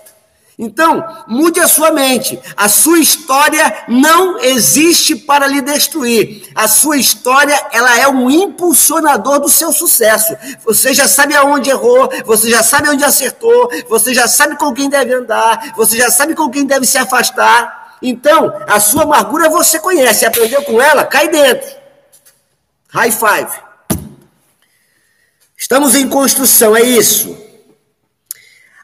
Então, 0.57 1.03
mude 1.27 1.59
a 1.59 1.67
sua 1.67 1.91
mente. 1.91 2.39
A 2.55 2.69
sua 2.69 2.99
história 2.99 3.85
não 3.87 4.37
existe 4.39 5.15
para 5.15 5.47
lhe 5.47 5.61
destruir. 5.61 6.49
A 6.53 6.67
sua 6.67 6.97
história, 6.97 7.59
ela 7.71 7.99
é 7.99 8.07
um 8.07 8.29
impulsionador 8.29 9.39
do 9.39 9.49
seu 9.49 9.71
sucesso. 9.71 10.35
Você 10.63 10.93
já 10.93 11.07
sabe 11.07 11.35
aonde 11.35 11.69
errou, 11.69 12.09
você 12.25 12.49
já 12.49 12.61
sabe 12.61 12.89
onde 12.89 13.03
acertou, 13.03 13.69
você 13.89 14.13
já 14.13 14.27
sabe 14.27 14.55
com 14.55 14.73
quem 14.73 14.89
deve 14.89 15.13
andar, 15.13 15.73
você 15.75 15.97
já 15.97 16.11
sabe 16.11 16.35
com 16.35 16.49
quem 16.49 16.65
deve 16.65 16.85
se 16.85 16.97
afastar. 16.97 17.97
Então, 18.01 18.53
a 18.67 18.79
sua 18.79 19.03
amargura 19.03 19.49
você 19.49 19.79
conhece, 19.79 20.25
aprendeu 20.25 20.61
com 20.63 20.81
ela, 20.81 21.05
cai 21.05 21.29
dentro. 21.29 21.67
High 22.89 23.11
five. 23.11 23.51
Estamos 25.57 25.95
em 25.95 26.07
construção, 26.09 26.75
é 26.75 26.81
isso. 26.81 27.52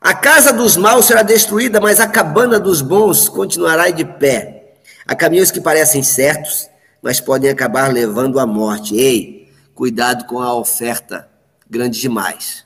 A 0.02 0.14
casa 0.14 0.54
dos 0.54 0.78
maus 0.78 1.06
será 1.06 1.24
destruída, 1.24 1.82
mas 1.82 2.00
a 2.00 2.08
cabana 2.08 2.60
dos 2.60 2.82
bons 2.82 3.28
continuará 3.28 3.90
de 3.90 4.06
pé. 4.06 4.76
Há 5.06 5.14
caminhos 5.14 5.52
que 5.52 5.60
parecem 5.60 6.02
certos, 6.02 6.70
mas 7.02 7.20
podem 7.20 7.50
acabar 7.50 7.92
levando 7.92 8.40
à 8.40 8.46
morte. 8.46 8.96
Ei, 8.96 9.52
cuidado 9.76 10.26
com 10.26 10.40
a 10.40 10.54
oferta 10.54 11.28
grande 11.70 12.00
demais. 12.00 12.66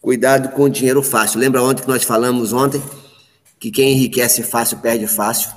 Cuidado 0.00 0.48
com 0.50 0.62
o 0.62 0.70
dinheiro 0.70 1.02
fácil. 1.02 1.38
Lembra 1.38 1.62
ontem 1.62 1.82
que 1.82 1.88
nós 1.88 2.02
falamos 2.02 2.54
ontem 2.54 2.82
que 3.58 3.70
quem 3.70 3.92
enriquece 3.92 4.42
fácil 4.42 4.78
perde 4.78 5.06
fácil? 5.06 5.50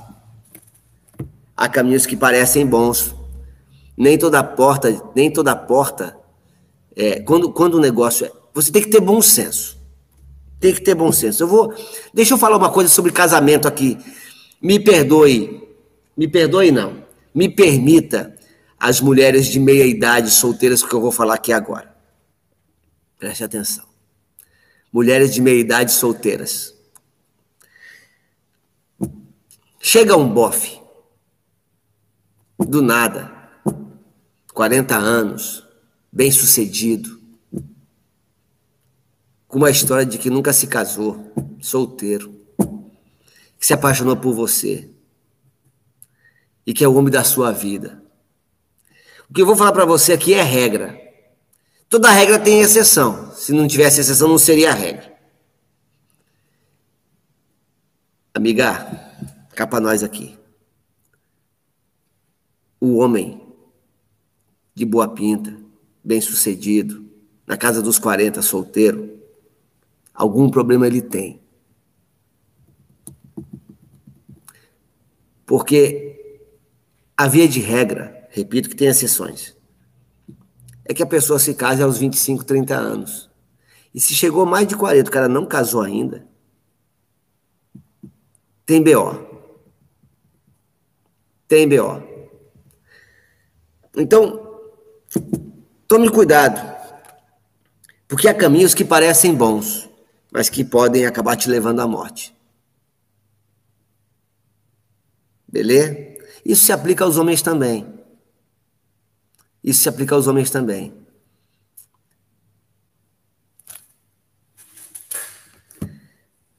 Há 1.56 1.68
caminhos 1.70 2.04
que 2.04 2.16
parecem 2.16 2.66
bons. 2.66 3.14
Nem 3.96 4.18
toda 4.18 4.44
porta, 4.44 5.02
nem 5.14 5.32
toda 5.32 5.56
porta, 5.56 6.18
é, 6.94 7.20
quando, 7.20 7.50
quando 7.52 7.74
o 7.76 7.80
negócio 7.80 8.26
é 8.26 8.43
você 8.54 8.70
tem 8.70 8.82
que 8.82 8.88
ter 8.88 9.00
bom 9.00 9.20
senso. 9.20 9.76
Tem 10.60 10.72
que 10.72 10.80
ter 10.80 10.94
bom 10.94 11.10
senso. 11.10 11.42
Eu 11.42 11.48
vou. 11.48 11.74
Deixa 12.14 12.34
eu 12.34 12.38
falar 12.38 12.56
uma 12.56 12.70
coisa 12.70 12.88
sobre 12.88 13.10
casamento 13.10 13.66
aqui. 13.66 13.98
Me 14.62 14.78
perdoe. 14.78 15.68
Me 16.16 16.28
perdoe, 16.28 16.70
não. 16.70 17.04
Me 17.34 17.48
permita 17.48 18.38
as 18.78 19.00
mulheres 19.00 19.46
de 19.46 19.58
meia 19.58 19.84
idade 19.84 20.30
solteiras 20.30 20.84
que 20.84 20.94
eu 20.94 21.00
vou 21.00 21.10
falar 21.10 21.34
aqui 21.34 21.52
agora. 21.52 21.92
Preste 23.18 23.42
atenção. 23.42 23.84
Mulheres 24.92 25.34
de 25.34 25.42
meia 25.42 25.58
idade 25.58 25.90
solteiras. 25.90 26.72
Chega 29.80 30.16
um 30.16 30.28
bofe. 30.28 30.80
Do 32.56 32.80
nada. 32.80 33.32
40 34.52 34.96
anos. 34.96 35.66
Bem 36.12 36.30
sucedido 36.30 37.23
com 39.54 39.58
uma 39.58 39.70
história 39.70 40.04
de 40.04 40.18
que 40.18 40.28
nunca 40.28 40.52
se 40.52 40.66
casou, 40.66 41.32
solteiro, 41.60 42.34
que 43.56 43.64
se 43.64 43.72
apaixonou 43.72 44.16
por 44.16 44.34
você 44.34 44.90
e 46.66 46.74
que 46.74 46.82
é 46.82 46.88
o 46.88 46.94
homem 46.96 47.12
da 47.12 47.22
sua 47.22 47.52
vida. 47.52 48.02
O 49.30 49.32
que 49.32 49.40
eu 49.40 49.46
vou 49.46 49.54
falar 49.54 49.70
para 49.70 49.84
você 49.84 50.12
aqui 50.12 50.34
é 50.34 50.42
regra. 50.42 51.00
Toda 51.88 52.10
regra 52.10 52.36
tem 52.36 52.62
exceção. 52.62 53.30
Se 53.30 53.52
não 53.52 53.68
tivesse 53.68 54.00
exceção, 54.00 54.26
não 54.26 54.38
seria 54.38 54.74
regra. 54.74 55.16
Amiga, 58.34 58.74
cá 59.54 59.68
nós 59.80 60.02
aqui. 60.02 60.36
O 62.80 62.96
homem 62.96 63.40
de 64.74 64.84
boa 64.84 65.06
pinta, 65.06 65.56
bem 66.02 66.20
sucedido, 66.20 67.08
na 67.46 67.56
casa 67.56 67.80
dos 67.80 68.00
40, 68.00 68.42
solteiro, 68.42 69.13
Algum 70.14 70.48
problema 70.48 70.86
ele 70.86 71.02
tem. 71.02 71.42
Porque 75.44 76.14
A 77.16 77.28
via 77.28 77.46
de 77.46 77.60
regra, 77.60 78.26
repito 78.30 78.68
que 78.68 78.74
tem 78.74 78.88
exceções, 78.88 79.56
é 80.84 80.92
que 80.92 81.02
a 81.02 81.06
pessoa 81.06 81.38
se 81.38 81.54
case 81.54 81.82
aos 81.82 81.96
25, 81.98 82.44
30 82.44 82.74
anos. 82.74 83.30
E 83.94 84.00
se 84.00 84.14
chegou 84.14 84.44
mais 84.44 84.66
de 84.66 84.76
40, 84.76 85.08
o 85.08 85.12
cara 85.12 85.28
não 85.28 85.46
casou 85.46 85.82
ainda, 85.82 86.26
tem 88.66 88.82
BO. 88.82 89.34
Tem 91.46 91.68
BO. 91.68 92.02
Então, 93.96 94.60
tome 95.86 96.10
cuidado. 96.10 96.74
Porque 98.08 98.28
há 98.28 98.34
caminhos 98.34 98.74
que 98.74 98.84
parecem 98.84 99.34
bons, 99.34 99.88
mas 100.34 100.48
que 100.48 100.64
podem 100.64 101.06
acabar 101.06 101.36
te 101.36 101.48
levando 101.48 101.78
à 101.78 101.86
morte. 101.86 102.34
Beleza? 105.46 105.96
Isso 106.44 106.64
se 106.64 106.72
aplica 106.72 107.04
aos 107.04 107.16
homens 107.16 107.40
também. 107.40 107.86
Isso 109.62 109.84
se 109.84 109.88
aplica 109.88 110.12
aos 110.16 110.26
homens 110.26 110.50
também. 110.50 110.92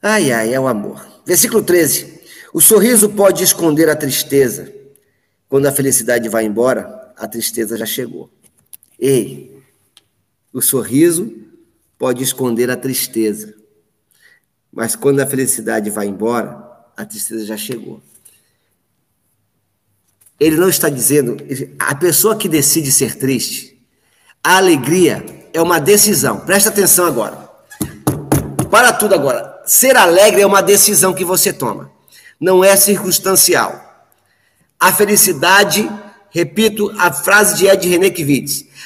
Ai, 0.01 0.31
ai, 0.31 0.53
é 0.53 0.59
o 0.59 0.67
amor. 0.67 1.05
Versículo 1.25 1.61
13. 1.61 2.21
O 2.53 2.61
sorriso 2.61 3.09
pode 3.09 3.43
esconder 3.43 3.89
a 3.89 3.95
tristeza. 3.95 4.73
Quando 5.49 5.65
a 5.65 5.71
felicidade 5.73 6.29
vai 6.29 6.45
embora, 6.45 7.13
a 7.17 7.27
tristeza 7.27 7.75
já 7.75 7.85
chegou. 7.85 8.31
Ei, 8.97 9.61
o 10.53 10.61
sorriso 10.61 11.29
pode 11.97 12.23
esconder 12.23 12.71
a 12.71 12.77
tristeza. 12.77 13.64
Mas 14.75 14.93
quando 14.93 15.21
a 15.21 15.25
felicidade 15.25 15.89
vai 15.89 16.05
embora, 16.05 16.61
a 16.97 17.05
tristeza 17.05 17.45
já 17.45 17.55
chegou. 17.55 18.01
Ele 20.37 20.57
não 20.57 20.67
está 20.67 20.89
dizendo, 20.89 21.37
a 21.79 21.95
pessoa 21.95 22.35
que 22.35 22.49
decide 22.49 22.91
ser 22.91 23.15
triste, 23.15 23.81
a 24.43 24.57
alegria 24.57 25.25
é 25.53 25.61
uma 25.61 25.79
decisão. 25.79 26.41
Presta 26.41 26.67
atenção 26.67 27.05
agora. 27.05 27.49
Para 28.69 28.91
tudo 28.91 29.15
agora. 29.15 29.61
Ser 29.65 29.95
alegre 29.95 30.41
é 30.41 30.45
uma 30.45 30.61
decisão 30.61 31.13
que 31.13 31.23
você 31.23 31.53
toma. 31.53 31.89
Não 32.37 32.61
é 32.61 32.75
circunstancial. 32.75 33.81
A 34.77 34.91
felicidade, 34.91 35.89
repito 36.29 36.93
a 36.99 37.13
frase 37.13 37.55
de 37.55 37.65
Ed 37.65 37.87
René 37.87 38.09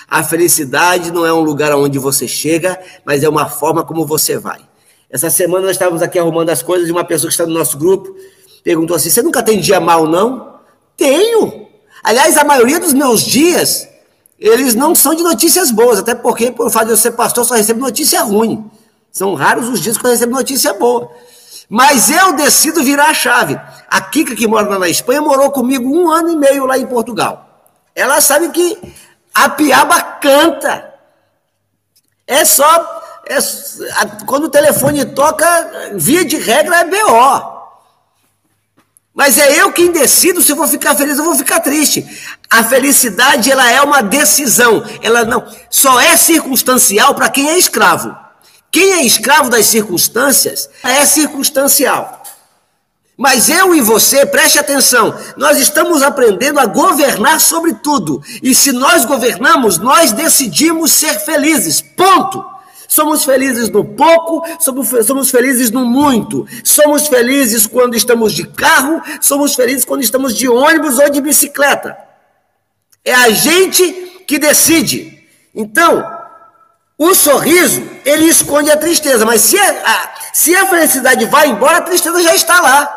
a 0.07 0.23
felicidade 0.23 1.11
não 1.11 1.25
é 1.25 1.33
um 1.33 1.41
lugar 1.41 1.71
aonde 1.71 1.97
você 1.97 2.27
chega, 2.27 2.79
mas 3.03 3.23
é 3.23 3.29
uma 3.29 3.49
forma 3.49 3.83
como 3.83 4.05
você 4.05 4.37
vai. 4.37 4.68
Essa 5.09 5.29
semana 5.29 5.65
nós 5.65 5.71
estávamos 5.71 6.01
aqui 6.01 6.19
arrumando 6.19 6.49
as 6.49 6.61
coisas 6.61 6.87
e 6.87 6.91
uma 6.91 7.03
pessoa 7.03 7.29
que 7.29 7.33
está 7.33 7.45
no 7.45 7.53
nosso 7.53 7.77
grupo 7.77 8.15
perguntou 8.63 8.95
assim: 8.95 9.09
Você 9.09 9.21
nunca 9.21 9.41
tem 9.41 9.59
dia 9.59 9.79
mal, 9.79 10.05
não? 10.05 10.59
Tenho. 10.95 11.67
Aliás, 12.03 12.37
a 12.37 12.43
maioria 12.43 12.79
dos 12.79 12.93
meus 12.93 13.21
dias, 13.21 13.87
eles 14.37 14.75
não 14.75 14.93
são 14.93 15.13
de 15.15 15.23
notícias 15.23 15.71
boas, 15.71 15.99
até 15.99 16.15
porque, 16.15 16.51
por 16.51 16.69
fato 16.71 16.85
de 16.85 16.91
eu 16.91 16.97
ser 16.97 17.11
pastor, 17.11 17.43
só 17.43 17.55
recebo 17.55 17.79
notícia 17.79 18.21
ruim. 18.21 18.69
São 19.11 19.33
raros 19.33 19.67
os 19.67 19.81
dias 19.81 19.97
que 19.97 20.05
eu 20.05 20.11
recebo 20.11 20.33
notícia 20.33 20.73
boa. 20.73 21.11
Mas 21.67 22.09
eu 22.09 22.33
decido 22.33 22.83
virar 22.83 23.09
a 23.09 23.13
chave. 23.13 23.59
A 23.87 24.01
Kika, 24.01 24.35
que 24.35 24.47
mora 24.47 24.67
lá 24.67 24.79
na 24.79 24.89
Espanha, 24.89 25.21
morou 25.21 25.51
comigo 25.51 25.89
um 25.89 26.09
ano 26.09 26.29
e 26.31 26.37
meio 26.37 26.65
lá 26.65 26.77
em 26.77 26.85
Portugal. 26.85 27.63
Ela 27.95 28.21
sabe 28.21 28.49
que 28.49 28.77
a 29.33 29.49
piaba 29.49 30.01
canta. 30.01 30.93
É 32.25 32.45
só. 32.45 32.98
É, 33.29 33.37
quando 34.25 34.45
o 34.45 34.49
telefone 34.49 35.05
toca, 35.05 35.91
via 35.93 36.25
de 36.25 36.35
regra 36.35 36.77
é 36.77 36.85
BO. 36.85 37.59
Mas 39.13 39.37
é 39.37 39.61
eu 39.61 39.71
quem 39.71 39.91
decido 39.91 40.41
se 40.41 40.51
eu 40.51 40.55
vou 40.55 40.67
ficar 40.67 40.95
feliz 40.95 41.19
ou 41.19 41.25
vou 41.25 41.35
ficar 41.35 41.59
triste. 41.59 42.05
A 42.49 42.63
felicidade 42.63 43.51
ela 43.51 43.69
é 43.69 43.81
uma 43.81 44.01
decisão. 44.01 44.83
Ela 45.03 45.25
não 45.25 45.45
só 45.69 45.99
é 45.99 46.17
circunstancial 46.17 47.13
para 47.13 47.29
quem 47.29 47.49
é 47.49 47.57
escravo. 47.57 48.15
Quem 48.71 48.93
é 48.93 49.03
escravo 49.03 49.49
das 49.49 49.67
circunstâncias 49.67 50.69
é 50.83 51.05
circunstancial. 51.05 52.23
Mas 53.15 53.49
eu 53.49 53.75
e 53.75 53.81
você, 53.81 54.25
preste 54.25 54.57
atenção, 54.57 55.13
nós 55.35 55.57
estamos 55.59 56.01
aprendendo 56.01 56.59
a 56.59 56.65
governar 56.65 57.41
sobre 57.41 57.73
tudo. 57.73 58.23
E 58.41 58.55
se 58.55 58.71
nós 58.71 59.03
governamos, 59.03 59.77
nós 59.77 60.13
decidimos 60.13 60.93
ser 60.93 61.19
felizes. 61.19 61.81
Ponto. 61.81 62.58
Somos 62.89 63.23
felizes 63.23 63.69
no 63.69 63.85
pouco, 63.85 64.43
somos, 64.59 65.29
felizes 65.29 65.69
no 65.69 65.85
muito. 65.85 66.47
Somos 66.63 67.07
felizes 67.07 67.67
quando 67.67 67.95
estamos 67.95 68.33
de 68.33 68.47
carro, 68.47 68.99
somos 69.21 69.53
felizes 69.53 69.85
quando 69.85 70.01
estamos 70.01 70.35
de 70.35 70.49
ônibus 70.49 70.97
ou 70.97 71.07
de 71.07 71.21
bicicleta. 71.21 71.95
É 73.05 73.13
a 73.13 73.29
gente 73.29 73.93
que 74.27 74.39
decide. 74.39 75.23
Então, 75.53 76.03
o 76.97 77.13
sorriso, 77.13 77.87
ele 78.03 78.25
esconde 78.25 78.71
a 78.71 78.77
tristeza, 78.77 79.23
mas 79.23 79.41
se 79.41 79.59
a, 79.59 79.69
a, 79.69 80.11
se 80.33 80.55
a 80.55 80.65
felicidade 80.65 81.25
vai 81.27 81.47
embora, 81.47 81.77
a 81.77 81.81
tristeza 81.81 82.23
já 82.23 82.33
está 82.33 82.59
lá. 82.59 82.95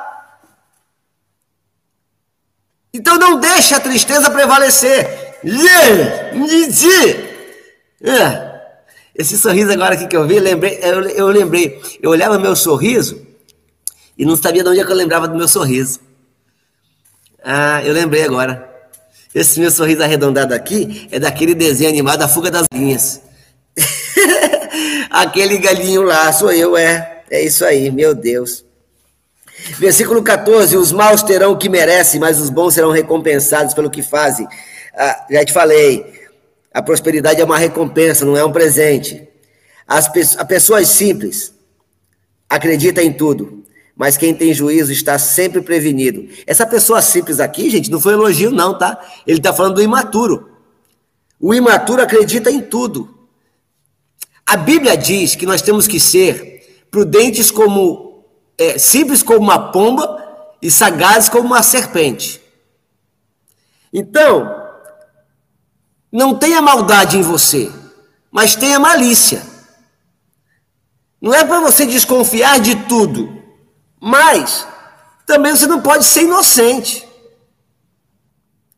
Então 2.94 3.18
não 3.18 3.38
deixe 3.38 3.74
a 3.74 3.80
tristeza 3.80 4.30
prevalecer. 4.30 5.38
É. 8.02 8.51
Esse 9.14 9.36
sorriso 9.36 9.70
agora 9.72 9.94
aqui 9.94 10.06
que 10.06 10.16
eu 10.16 10.26
vi, 10.26 10.40
lembrei, 10.40 10.78
eu, 10.82 11.02
eu 11.08 11.28
lembrei, 11.28 11.80
eu 12.00 12.10
olhava 12.10 12.38
meu 12.38 12.56
sorriso 12.56 13.20
e 14.16 14.24
não 14.24 14.36
sabia 14.36 14.62
de 14.62 14.70
onde 14.70 14.80
é 14.80 14.84
que 14.84 14.90
eu 14.90 14.96
lembrava 14.96 15.28
do 15.28 15.36
meu 15.36 15.48
sorriso. 15.48 16.00
Ah, 17.44 17.82
eu 17.84 17.92
lembrei 17.92 18.24
agora. 18.24 18.70
Esse 19.34 19.58
meu 19.60 19.70
sorriso 19.70 20.02
arredondado 20.02 20.54
aqui 20.54 21.08
é 21.10 21.18
daquele 21.18 21.54
desenho 21.54 21.90
animado 21.90 22.22
A 22.22 22.28
Fuga 22.28 22.50
das 22.50 22.66
Galinhas. 22.72 23.20
Aquele 25.10 25.58
galinho 25.58 26.02
lá, 26.02 26.32
sou 26.32 26.52
eu, 26.52 26.76
é. 26.76 27.22
É 27.30 27.42
isso 27.42 27.64
aí, 27.64 27.90
meu 27.90 28.14
Deus. 28.14 28.64
Versículo 29.78 30.22
14: 30.22 30.76
Os 30.76 30.92
maus 30.92 31.22
terão 31.22 31.52
o 31.52 31.58
que 31.58 31.68
merecem, 31.68 32.20
mas 32.20 32.38
os 32.38 32.50
bons 32.50 32.74
serão 32.74 32.90
recompensados 32.90 33.74
pelo 33.74 33.90
que 33.90 34.02
fazem. 34.02 34.46
Ah, 34.94 35.26
já 35.30 35.44
te 35.44 35.52
falei, 35.52 36.21
a 36.72 36.82
prosperidade 36.82 37.40
é 37.40 37.44
uma 37.44 37.58
recompensa, 37.58 38.24
não 38.24 38.36
é 38.36 38.44
um 38.44 38.52
presente. 38.52 39.28
As 39.86 40.08
pe 40.08 40.22
a 40.38 40.44
pessoas 40.44 40.88
simples 40.88 41.54
acredita 42.48 43.02
em 43.02 43.12
tudo, 43.12 43.64
mas 43.96 44.16
quem 44.16 44.34
tem 44.34 44.54
juízo 44.54 44.92
está 44.92 45.18
sempre 45.18 45.60
prevenido. 45.60 46.28
Essa 46.46 46.66
pessoa 46.66 47.02
simples 47.02 47.40
aqui, 47.40 47.68
gente, 47.68 47.90
não 47.90 48.00
foi 48.00 48.14
elogio, 48.14 48.50
não, 48.50 48.76
tá? 48.76 48.98
Ele 49.26 49.38
está 49.38 49.52
falando 49.52 49.74
do 49.74 49.82
imaturo. 49.82 50.50
O 51.38 51.52
imaturo 51.52 52.02
acredita 52.02 52.50
em 52.50 52.60
tudo. 52.60 53.12
A 54.46 54.56
Bíblia 54.56 54.96
diz 54.96 55.34
que 55.34 55.46
nós 55.46 55.62
temos 55.62 55.86
que 55.86 55.98
ser 55.98 56.86
prudentes 56.90 57.50
como 57.50 58.24
é, 58.58 58.78
simples 58.78 59.22
como 59.22 59.40
uma 59.40 59.72
pomba 59.72 60.22
e 60.60 60.70
sagazes 60.70 61.28
como 61.28 61.46
uma 61.46 61.62
serpente. 61.62 62.40
Então, 63.92 64.61
não 66.12 66.38
tenha 66.38 66.60
maldade 66.60 67.16
em 67.16 67.22
você, 67.22 67.72
mas 68.30 68.54
tenha 68.54 68.78
malícia. 68.78 69.42
Não 71.18 71.32
é 71.32 71.42
para 71.44 71.60
você 71.60 71.86
desconfiar 71.86 72.60
de 72.60 72.76
tudo, 72.86 73.42
mas 73.98 74.66
também 75.24 75.56
você 75.56 75.66
não 75.66 75.80
pode 75.80 76.04
ser 76.04 76.24
inocente. 76.24 77.08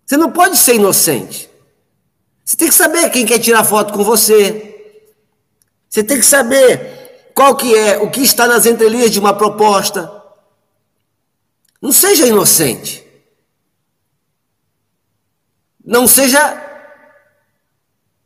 Você 0.06 0.16
não 0.16 0.30
pode 0.30 0.56
ser 0.56 0.76
inocente. 0.76 1.50
Você 2.44 2.56
tem 2.56 2.68
que 2.68 2.74
saber 2.74 3.10
quem 3.10 3.26
quer 3.26 3.38
tirar 3.38 3.64
foto 3.64 3.92
com 3.92 4.04
você. 4.04 4.70
Você 5.88 6.04
tem 6.04 6.18
que 6.18 6.26
saber 6.26 7.32
qual 7.34 7.56
que 7.56 7.74
é, 7.74 7.98
o 7.98 8.10
que 8.10 8.20
está 8.20 8.46
nas 8.46 8.66
entrelinhas 8.66 9.10
de 9.10 9.18
uma 9.18 9.34
proposta. 9.34 10.22
Não 11.80 11.90
seja 11.90 12.26
inocente. 12.26 13.02
Não 15.82 16.06
seja 16.06 16.63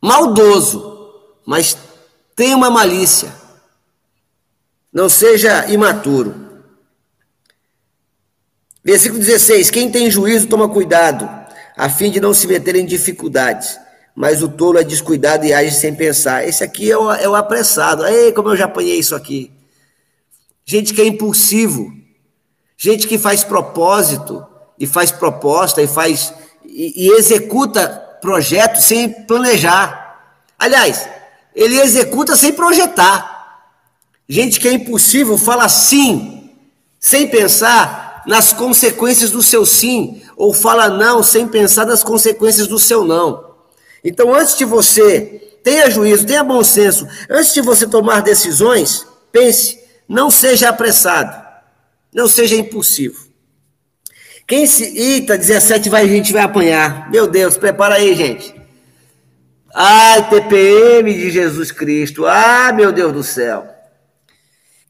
maldoso, 0.01 1.13
mas 1.45 1.77
tenha 2.35 2.55
uma 2.55 2.69
malícia. 2.69 3.33
Não 4.91 5.09
seja 5.09 5.67
imaturo. 5.67 6.49
Versículo 8.83 9.19
16: 9.19 9.69
Quem 9.69 9.91
tem 9.91 10.09
juízo 10.09 10.47
toma 10.47 10.69
cuidado, 10.69 11.29
a 11.77 11.89
fim 11.89 12.09
de 12.09 12.19
não 12.19 12.33
se 12.33 12.47
meter 12.47 12.75
em 12.75 12.85
dificuldades. 12.85 13.77
Mas 14.15 14.41
o 14.41 14.49
tolo 14.49 14.79
é 14.79 14.83
descuidado 14.83 15.45
e 15.45 15.53
age 15.53 15.75
sem 15.75 15.95
pensar. 15.95 16.45
Esse 16.45 16.63
aqui 16.63 16.91
é 16.91 16.97
o, 16.97 17.11
é 17.11 17.29
o 17.29 17.35
apressado. 17.35 18.05
Ei, 18.05 18.33
como 18.33 18.49
eu 18.49 18.57
já 18.57 18.65
apanhei 18.65 18.97
isso 18.97 19.15
aqui. 19.15 19.51
Gente 20.65 20.93
que 20.93 21.01
é 21.01 21.05
impulsivo. 21.05 21.93
Gente 22.75 23.07
que 23.07 23.17
faz 23.17 23.43
propósito 23.43 24.45
e 24.77 24.87
faz 24.87 25.11
proposta 25.11 25.81
e 25.81 25.87
faz 25.87 26.33
e, 26.65 27.07
e 27.07 27.11
executa 27.11 28.08
projeto 28.21 28.81
sem 28.81 29.09
planejar. 29.09 30.35
Aliás, 30.57 31.07
ele 31.55 31.79
executa 31.79 32.35
sem 32.35 32.53
projetar. 32.53 33.39
Gente 34.27 34.59
que 34.59 34.67
é 34.67 34.73
impossível 34.73 35.37
fala 35.37 35.67
sim, 35.67 36.51
sem 36.99 37.27
pensar, 37.27 38.23
nas 38.27 38.53
consequências 38.53 39.31
do 39.31 39.41
seu 39.41 39.65
sim, 39.65 40.21
ou 40.37 40.53
fala 40.53 40.89
não 40.89 41.23
sem 41.23 41.47
pensar 41.47 41.85
nas 41.85 42.03
consequências 42.03 42.67
do 42.67 42.77
seu 42.77 43.03
não. 43.03 43.49
Então, 44.03 44.33
antes 44.33 44.57
de 44.57 44.65
você, 44.65 45.57
tenha 45.63 45.89
juízo, 45.89 46.25
tenha 46.25 46.43
bom 46.43 46.63
senso, 46.63 47.07
antes 47.29 47.53
de 47.53 47.61
você 47.61 47.87
tomar 47.87 48.21
decisões, 48.21 49.05
pense, 49.31 49.79
não 50.07 50.29
seja 50.29 50.69
apressado, 50.69 51.35
não 52.13 52.27
seja 52.27 52.55
impulsivo. 52.55 53.28
Quem 54.49 54.65
se. 54.65 54.97
Eita, 54.97 55.37
17 55.37 55.89
vai, 55.89 56.05
a 56.05 56.07
gente 56.07 56.33
vai 56.33 56.41
apanhar. 56.41 57.07
Meu 57.11 57.27
Deus, 57.27 57.55
prepara 57.55 57.95
aí, 57.95 58.15
gente. 58.15 58.51
Ai, 59.71 60.27
TPM 60.27 61.13
de 61.13 61.29
Jesus 61.29 61.71
Cristo. 61.71 62.25
Ah, 62.25 62.73
meu 62.73 62.91
Deus 62.91 63.13
do 63.13 63.23
céu. 63.23 63.69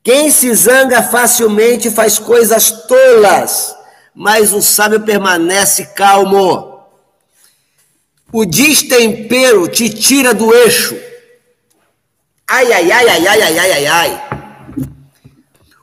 Quem 0.02 0.32
se 0.32 0.56
zanga 0.56 1.04
facilmente 1.04 1.92
faz 1.92 2.18
coisas 2.18 2.72
tolas, 2.88 3.76
mas 4.16 4.54
o 4.54 4.62
sábio 4.62 5.02
permanece 5.02 5.88
calmo. 5.88 6.82
O 8.32 8.46
destempero 8.46 9.68
te 9.68 9.90
tira 9.90 10.34
do 10.34 10.56
eixo. 10.56 10.98
Ai, 12.48 12.72
ai, 12.72 12.92
ai, 12.94 13.10
ai, 13.10 13.28
ai, 13.28 13.42
ai, 13.42 13.60
ai, 13.60 13.72
ai, 13.72 13.86
ai. 13.88 14.24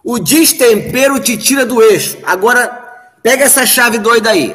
O 0.03 0.19
destempero 0.19 1.21
te 1.21 1.37
tira 1.37 1.67
do 1.67 1.83
eixo. 1.83 2.17
Agora, 2.23 2.86
pega 3.27 3.43
essa 3.43 3.67
chave 3.67 3.99
doida 3.99 4.31
aí. 4.31 4.55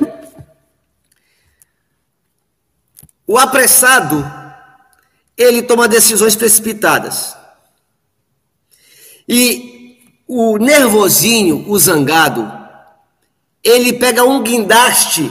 O 3.28 3.38
apressado, 3.38 4.24
ele 5.36 5.62
toma 5.62 5.90
decisões 5.90 6.38
precipitadas. 6.38 7.36
E 9.28 10.00
o 10.26 10.58
nervosinho, 10.58 11.70
o 11.70 11.78
zangado, 11.78 12.50
ele 13.62 13.92
pega 13.92 14.24
um 14.24 14.42
guindaste 14.42 15.30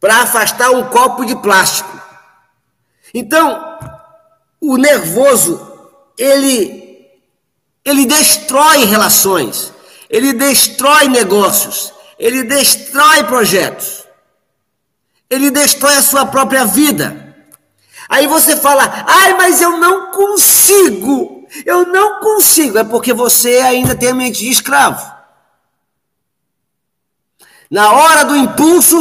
para 0.00 0.22
afastar 0.22 0.70
um 0.72 0.88
copo 0.88 1.24
de 1.24 1.36
plástico. 1.36 2.02
Então, 3.14 3.78
o 4.60 4.76
nervoso, 4.76 5.64
ele 6.18 6.82
ele 7.84 8.06
destrói 8.06 8.86
relações, 8.86 9.72
ele 10.10 10.32
destrói 10.32 11.06
negócios, 11.06 11.93
ele 12.18 12.42
destrói 12.42 13.24
projetos. 13.24 14.04
Ele 15.28 15.50
destrói 15.50 15.96
a 15.96 16.02
sua 16.02 16.26
própria 16.26 16.64
vida. 16.64 17.36
Aí 18.08 18.26
você 18.26 18.56
fala: 18.56 19.04
"Ai, 19.06 19.34
mas 19.34 19.60
eu 19.60 19.78
não 19.78 20.10
consigo". 20.12 21.34
Eu 21.64 21.86
não 21.86 22.20
consigo, 22.20 22.78
é 22.78 22.84
porque 22.84 23.12
você 23.12 23.58
ainda 23.58 23.94
tem 23.94 24.08
a 24.08 24.14
mente 24.14 24.40
de 24.40 24.50
escravo. 24.50 25.14
Na 27.70 27.92
hora 27.92 28.24
do 28.24 28.36
impulso, 28.36 28.96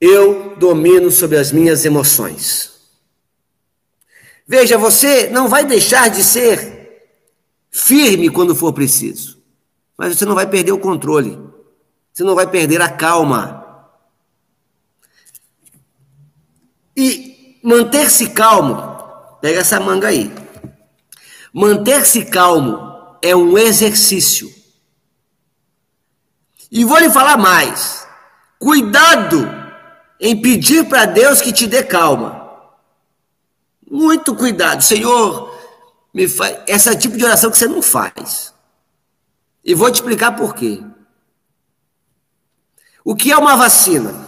eu 0.00 0.56
domino 0.56 1.10
sobre 1.10 1.38
as 1.38 1.52
minhas 1.52 1.84
emoções. 1.84 2.72
Veja, 4.46 4.78
você 4.78 5.28
não 5.28 5.48
vai 5.48 5.64
deixar 5.64 6.08
de 6.08 6.22
ser 6.22 7.12
firme 7.70 8.30
quando 8.30 8.54
for 8.56 8.72
preciso, 8.72 9.37
mas 9.98 10.16
você 10.16 10.24
não 10.24 10.34
vai 10.34 10.46
perder 10.46 10.72
o 10.72 10.78
controle, 10.78 11.38
você 12.12 12.22
não 12.22 12.34
vai 12.34 12.46
perder 12.46 12.80
a 12.80 12.88
calma. 12.88 13.66
E 16.96 17.60
manter-se 17.62 18.30
calmo 18.30 18.98
Pega 19.40 19.60
essa 19.60 19.78
manga 19.78 20.08
aí. 20.08 20.32
Manter-se 21.52 22.24
calmo 22.24 23.16
é 23.22 23.34
um 23.34 23.56
exercício. 23.56 24.52
E 26.70 26.84
vou 26.84 26.98
lhe 26.98 27.10
falar 27.10 27.36
mais. 27.36 28.06
Cuidado 28.58 29.48
em 30.20 30.40
pedir 30.40 30.88
para 30.88 31.06
Deus 31.06 31.40
que 31.40 31.52
te 31.52 31.66
dê 31.66 31.82
calma. 31.82 32.46
Muito 33.88 34.34
cuidado, 34.34 34.82
Senhor. 34.82 35.56
Me 36.12 36.28
faz 36.28 36.58
essa 36.66 36.96
tipo 36.96 37.16
de 37.16 37.24
oração 37.24 37.50
que 37.50 37.56
você 37.56 37.68
não 37.68 37.80
faz. 37.80 38.52
E 39.64 39.74
vou 39.74 39.90
te 39.90 39.96
explicar 39.96 40.36
por 40.36 40.54
quê. 40.54 40.82
O 43.04 43.14
que 43.14 43.32
é 43.32 43.36
uma 43.36 43.56
vacina? 43.56 44.26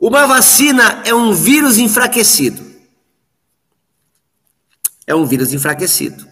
Uma 0.00 0.26
vacina 0.26 1.02
é 1.04 1.14
um 1.14 1.32
vírus 1.32 1.78
enfraquecido 1.78 2.66
é 5.06 5.14
um 5.14 5.24
vírus 5.24 5.52
enfraquecido. 5.52 6.26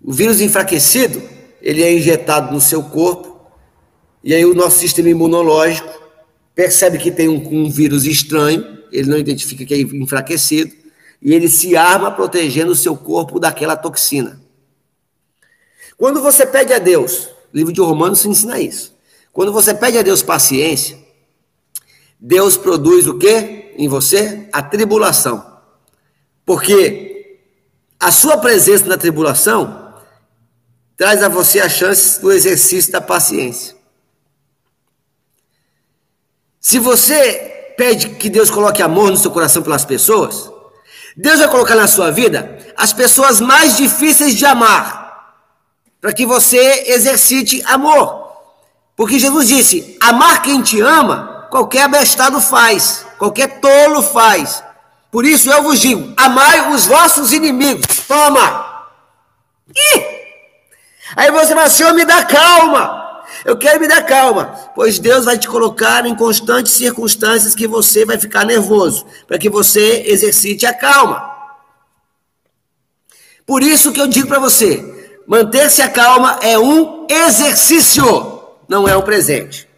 O 0.00 0.12
vírus 0.12 0.40
enfraquecido, 0.40 1.20
ele 1.60 1.82
é 1.82 1.92
injetado 1.92 2.52
no 2.52 2.60
seu 2.60 2.82
corpo, 2.82 3.50
e 4.22 4.32
aí 4.34 4.44
o 4.44 4.54
nosso 4.54 4.78
sistema 4.78 5.08
imunológico 5.08 5.90
percebe 6.54 6.98
que 6.98 7.10
tem 7.10 7.28
um, 7.28 7.64
um 7.64 7.70
vírus 7.70 8.04
estranho, 8.04 8.78
ele 8.92 9.10
não 9.10 9.18
identifica 9.18 9.64
que 9.64 9.74
é 9.74 9.80
enfraquecido, 9.80 10.72
e 11.20 11.34
ele 11.34 11.48
se 11.48 11.76
arma 11.76 12.10
protegendo 12.10 12.72
o 12.72 12.76
seu 12.76 12.96
corpo 12.96 13.40
daquela 13.40 13.76
toxina. 13.76 14.40
Quando 16.00 16.22
você 16.22 16.46
pede 16.46 16.72
a 16.72 16.78
Deus, 16.78 17.26
o 17.26 17.30
livro 17.52 17.74
de 17.74 17.80
Romanos 17.82 18.24
ensina 18.24 18.58
isso. 18.58 18.96
Quando 19.34 19.52
você 19.52 19.74
pede 19.74 19.98
a 19.98 20.02
Deus 20.02 20.22
paciência, 20.22 20.98
Deus 22.18 22.56
produz 22.56 23.06
o 23.06 23.18
que 23.18 23.74
em 23.76 23.86
você? 23.86 24.48
A 24.50 24.62
tribulação. 24.62 25.60
Porque 26.42 27.38
a 28.00 28.10
sua 28.10 28.38
presença 28.38 28.86
na 28.86 28.96
tribulação 28.96 29.94
traz 30.96 31.22
a 31.22 31.28
você 31.28 31.60
a 31.60 31.68
chance 31.68 32.18
do 32.18 32.32
exercício 32.32 32.90
da 32.90 33.02
paciência. 33.02 33.76
Se 36.58 36.78
você 36.78 37.74
pede 37.76 38.08
que 38.14 38.30
Deus 38.30 38.48
coloque 38.48 38.80
amor 38.80 39.10
no 39.10 39.18
seu 39.18 39.30
coração 39.30 39.62
pelas 39.62 39.84
pessoas, 39.84 40.50
Deus 41.14 41.40
vai 41.40 41.48
colocar 41.50 41.74
na 41.74 41.86
sua 41.86 42.10
vida 42.10 42.58
as 42.74 42.94
pessoas 42.94 43.38
mais 43.38 43.76
difíceis 43.76 44.34
de 44.34 44.46
amar, 44.46 44.99
para 46.00 46.12
que 46.12 46.24
você 46.24 46.84
exercite 46.86 47.62
amor. 47.66 48.30
Porque 48.96 49.18
Jesus 49.18 49.48
disse: 49.48 49.98
amar 50.00 50.42
quem 50.42 50.62
te 50.62 50.80
ama, 50.80 51.46
qualquer 51.50 51.82
abestado 51.82 52.40
faz, 52.40 53.04
qualquer 53.18 53.60
tolo 53.60 54.02
faz. 54.02 54.62
Por 55.10 55.24
isso 55.24 55.50
eu 55.50 55.62
vos 55.62 55.80
digo: 55.80 56.12
amai 56.16 56.72
os 56.72 56.86
vossos 56.86 57.32
inimigos. 57.32 57.86
Toma! 58.06 58.88
Ih! 59.68 60.20
Aí 61.16 61.30
você 61.30 61.54
fala, 61.54 61.68
Senhor, 61.68 61.92
me 61.92 62.04
dá 62.04 62.24
calma. 62.24 63.00
Eu 63.44 63.56
quero 63.56 63.80
me 63.80 63.88
dar 63.88 64.02
calma, 64.02 64.70
pois 64.74 64.98
Deus 64.98 65.24
vai 65.24 65.38
te 65.38 65.48
colocar 65.48 66.04
em 66.04 66.14
constantes 66.14 66.72
circunstâncias 66.72 67.54
que 67.54 67.66
você 67.66 68.04
vai 68.04 68.18
ficar 68.18 68.44
nervoso, 68.44 69.06
para 69.26 69.38
que 69.38 69.48
você 69.48 70.02
exercite 70.06 70.66
a 70.66 70.74
calma. 70.74 71.30
Por 73.46 73.62
isso 73.62 73.92
que 73.92 74.00
eu 74.00 74.06
digo 74.06 74.28
para 74.28 74.38
você, 74.38 74.89
manter-se 75.26 75.82
a 75.82 75.88
calma 75.88 76.38
é 76.42 76.58
um 76.58 77.06
exercício, 77.08 78.42
não 78.68 78.88
é 78.88 78.96
um 78.96 79.02
presente. 79.02 79.68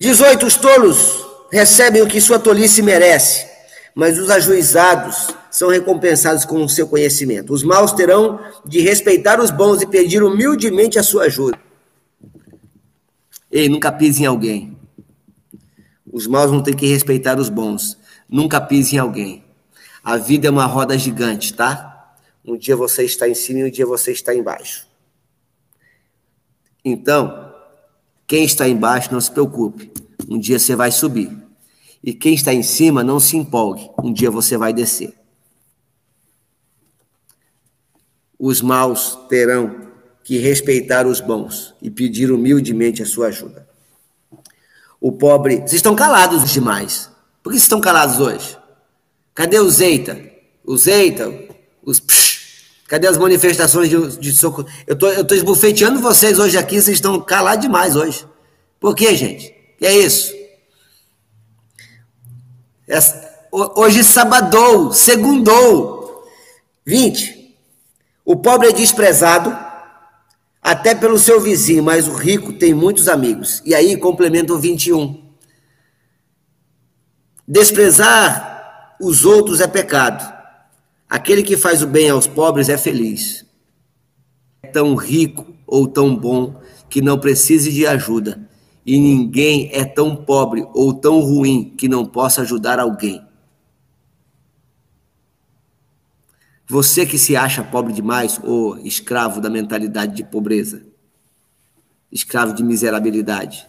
18 0.00 0.46
os 0.46 0.56
tolos 0.56 1.24
recebem 1.52 2.02
o 2.02 2.08
que 2.08 2.20
sua 2.20 2.38
tolice 2.38 2.82
merece, 2.82 3.46
mas 3.94 4.18
os 4.18 4.30
ajuizados 4.30 5.28
são 5.50 5.68
recompensados 5.68 6.44
com 6.44 6.64
o 6.64 6.68
seu 6.68 6.88
conhecimento. 6.88 7.52
Os 7.52 7.62
maus 7.62 7.92
terão 7.92 8.40
de 8.64 8.80
respeitar 8.80 9.38
os 9.38 9.50
bons 9.50 9.82
e 9.82 9.86
pedir 9.86 10.22
humildemente 10.22 10.98
a 10.98 11.02
sua 11.02 11.24
ajuda. 11.24 11.58
Ei, 13.50 13.68
nunca 13.68 13.92
pise 13.92 14.22
em 14.22 14.26
alguém. 14.26 14.78
Os 16.10 16.26
maus 16.26 16.50
vão 16.50 16.62
ter 16.62 16.74
que 16.74 16.86
respeitar 16.86 17.38
os 17.38 17.50
bons. 17.50 17.98
Nunca 18.28 18.58
pise 18.60 18.96
em 18.96 18.98
alguém. 18.98 19.44
A 20.02 20.16
vida 20.16 20.48
é 20.48 20.50
uma 20.50 20.64
roda 20.64 20.96
gigante, 20.96 21.52
tá? 21.52 21.91
Um 22.44 22.56
dia 22.56 22.76
você 22.76 23.04
está 23.04 23.28
em 23.28 23.34
cima 23.34 23.60
e 23.60 23.64
um 23.64 23.70
dia 23.70 23.86
você 23.86 24.12
está 24.12 24.34
embaixo. 24.34 24.86
Então, 26.84 27.54
quem 28.26 28.44
está 28.44 28.68
embaixo, 28.68 29.12
não 29.12 29.20
se 29.20 29.30
preocupe. 29.30 29.92
Um 30.28 30.38
dia 30.38 30.58
você 30.58 30.74
vai 30.74 30.90
subir. 30.90 31.30
E 32.02 32.12
quem 32.12 32.34
está 32.34 32.52
em 32.52 32.62
cima, 32.62 33.04
não 33.04 33.20
se 33.20 33.36
empolgue. 33.36 33.90
Um 34.02 34.12
dia 34.12 34.30
você 34.30 34.56
vai 34.56 34.72
descer. 34.72 35.14
Os 38.38 38.60
maus 38.60 39.16
terão 39.28 39.92
que 40.24 40.38
respeitar 40.38 41.06
os 41.06 41.20
bons 41.20 41.74
e 41.80 41.90
pedir 41.90 42.32
humildemente 42.32 43.02
a 43.02 43.06
sua 43.06 43.28
ajuda. 43.28 43.68
O 45.00 45.12
pobre. 45.12 45.56
Vocês 45.56 45.74
estão 45.74 45.94
calados 45.94 46.50
demais. 46.50 47.10
Por 47.42 47.50
que 47.50 47.56
vocês 47.56 47.64
estão 47.64 47.80
calados 47.80 48.18
hoje? 48.18 48.56
Cadê 49.34 49.58
os 49.58 49.80
Eita? 49.80 50.20
Os 50.64 50.86
Eita? 50.86 51.32
Os 51.84 51.98
psh, 51.98 52.31
Cadê 52.92 53.06
as 53.06 53.16
manifestações 53.16 53.88
de, 53.88 54.18
de 54.18 54.36
socorro? 54.36 54.68
Eu 54.86 54.94
tô, 54.94 55.08
eu 55.08 55.24
tô 55.24 55.34
esbufeteando 55.34 55.98
vocês 55.98 56.38
hoje 56.38 56.58
aqui, 56.58 56.74
vocês 56.74 56.98
estão 56.98 57.18
calados 57.22 57.62
demais 57.62 57.96
hoje. 57.96 58.26
Por 58.78 58.94
quê, 58.94 59.16
gente? 59.16 59.50
Que 59.78 59.86
é 59.86 59.96
isso? 59.96 60.34
Hoje 63.50 64.04
sabadou, 64.04 64.92
segundou. 64.92 66.22
20. 66.84 67.56
O 68.26 68.36
pobre 68.36 68.68
é 68.68 68.72
desprezado 68.72 69.58
até 70.60 70.94
pelo 70.94 71.18
seu 71.18 71.40
vizinho, 71.40 71.82
mas 71.82 72.06
o 72.06 72.12
rico 72.12 72.52
tem 72.52 72.74
muitos 72.74 73.08
amigos. 73.08 73.62
E 73.64 73.74
aí 73.74 73.96
complementa 73.96 74.52
o 74.52 74.58
21. 74.58 75.32
Desprezar 77.48 78.98
os 79.00 79.24
outros 79.24 79.62
é 79.62 79.66
pecado. 79.66 80.41
Aquele 81.12 81.42
que 81.42 81.58
faz 81.58 81.82
o 81.82 81.86
bem 81.86 82.08
aos 82.08 82.26
pobres 82.26 82.70
é 82.70 82.78
feliz. 82.78 83.44
É 84.62 84.68
tão 84.68 84.94
rico 84.94 85.54
ou 85.66 85.86
tão 85.86 86.16
bom 86.16 86.58
que 86.88 87.02
não 87.02 87.18
precise 87.18 87.70
de 87.70 87.86
ajuda. 87.86 88.48
E 88.86 88.98
ninguém 88.98 89.68
é 89.74 89.84
tão 89.84 90.16
pobre 90.16 90.66
ou 90.72 90.94
tão 90.94 91.20
ruim 91.20 91.74
que 91.76 91.86
não 91.86 92.06
possa 92.06 92.40
ajudar 92.40 92.80
alguém. 92.80 93.22
Você 96.66 97.04
que 97.04 97.18
se 97.18 97.36
acha 97.36 97.62
pobre 97.62 97.92
demais 97.92 98.40
ou 98.42 98.78
escravo 98.78 99.38
da 99.38 99.50
mentalidade 99.50 100.16
de 100.16 100.24
pobreza, 100.24 100.82
escravo 102.10 102.54
de 102.54 102.62
miserabilidade, 102.62 103.68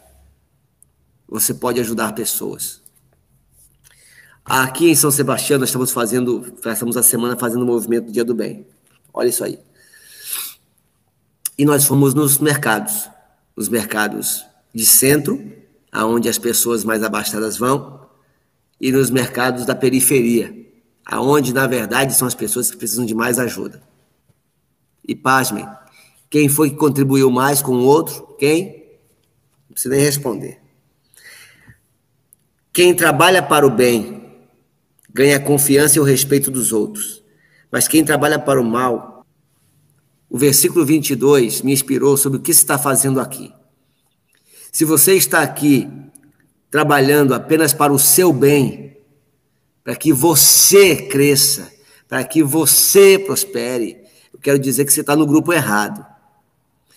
você 1.28 1.54
pode 1.54 1.82
ajudar 1.82 2.16
pessoas. 2.16 2.82
Aqui 4.46 4.90
em 4.90 4.96
São 4.96 5.10
Sebastião 5.10 5.58
nós 5.58 5.70
estamos 5.70 5.92
fazendo, 5.92 6.54
estamos 6.66 6.98
a 6.98 7.04
semana 7.04 7.38
fazendo 7.38 7.62
o 7.64 7.66
movimento 7.66 8.12
Dia 8.12 8.26
do 8.26 8.36
Bem. 8.36 8.68
Olha 9.14 9.30
isso 9.30 9.44
aí. 9.44 9.58
E 11.58 11.66
nós 11.66 11.86
fomos 11.86 12.14
nos 12.14 12.40
mercados, 12.40 13.10
nos 13.56 13.70
mercados 13.70 14.46
de 14.74 14.86
centro, 14.86 15.42
aonde 15.92 16.28
as 16.28 16.38
pessoas 16.38 16.84
mais 16.84 17.04
abastadas 17.04 17.58
vão, 17.58 18.08
e 18.82 18.92
nos 18.92 19.10
mercados 19.10 19.66
da 19.66 19.76
periferia, 19.76 20.54
aonde 21.06 21.54
na 21.54 21.66
verdade 21.66 22.14
são 22.14 22.28
as 22.28 22.36
pessoas 22.36 22.70
que 22.70 22.78
precisam 22.78 23.06
de 23.06 23.16
mais 23.16 23.40
ajuda. 23.40 23.82
E 25.08 25.16
pasmem, 25.16 25.66
quem 26.30 26.50
foi 26.50 26.70
que 26.70 26.76
contribuiu 26.76 27.30
mais 27.30 27.62
com 27.62 27.74
o 27.74 27.86
outro? 27.86 28.36
Quem? 28.38 28.98
Não 29.70 29.74
precisa 29.74 29.94
nem 29.96 30.04
responder. 30.04 30.60
Quem 32.74 32.94
trabalha 32.94 33.42
para 33.42 33.66
o 33.66 33.70
bem 33.70 34.23
ganha 35.14 35.38
a 35.38 35.40
confiança 35.40 35.98
e 35.98 36.02
o 36.02 36.04
respeito 36.04 36.50
dos 36.50 36.74
outros. 36.74 37.24
Mas 37.72 37.88
quem 37.88 38.04
trabalha 38.04 38.40
para 38.40 38.60
o 38.60 38.64
mal, 38.64 39.26
o 40.30 40.38
versículo 40.38 40.86
22 40.86 41.62
me 41.62 41.72
inspirou 41.72 42.18
sobre 42.18 42.40
o 42.40 42.42
que 42.42 42.54
se 42.54 42.62
está 42.62 42.78
fazendo 42.78 43.20
aqui. 43.20 43.54
Se 44.72 44.84
você 44.84 45.14
está 45.14 45.42
aqui 45.42 45.88
trabalhando 46.72 47.36
apenas 47.36 47.72
para 47.74 47.94
o 47.94 48.00
seu 48.00 48.34
bem, 48.34 48.98
para 49.84 49.96
que 49.96 50.12
você 50.12 50.96
cresça, 50.96 51.72
para 52.08 52.24
que 52.24 52.42
você 52.42 53.20
prospere. 53.20 53.98
Eu 54.34 54.40
quero 54.40 54.58
dizer 54.58 54.86
que 54.86 54.94
você 54.94 55.02
está 55.02 55.16
no 55.16 55.28
grupo 55.28 55.54
errado. 55.54 56.04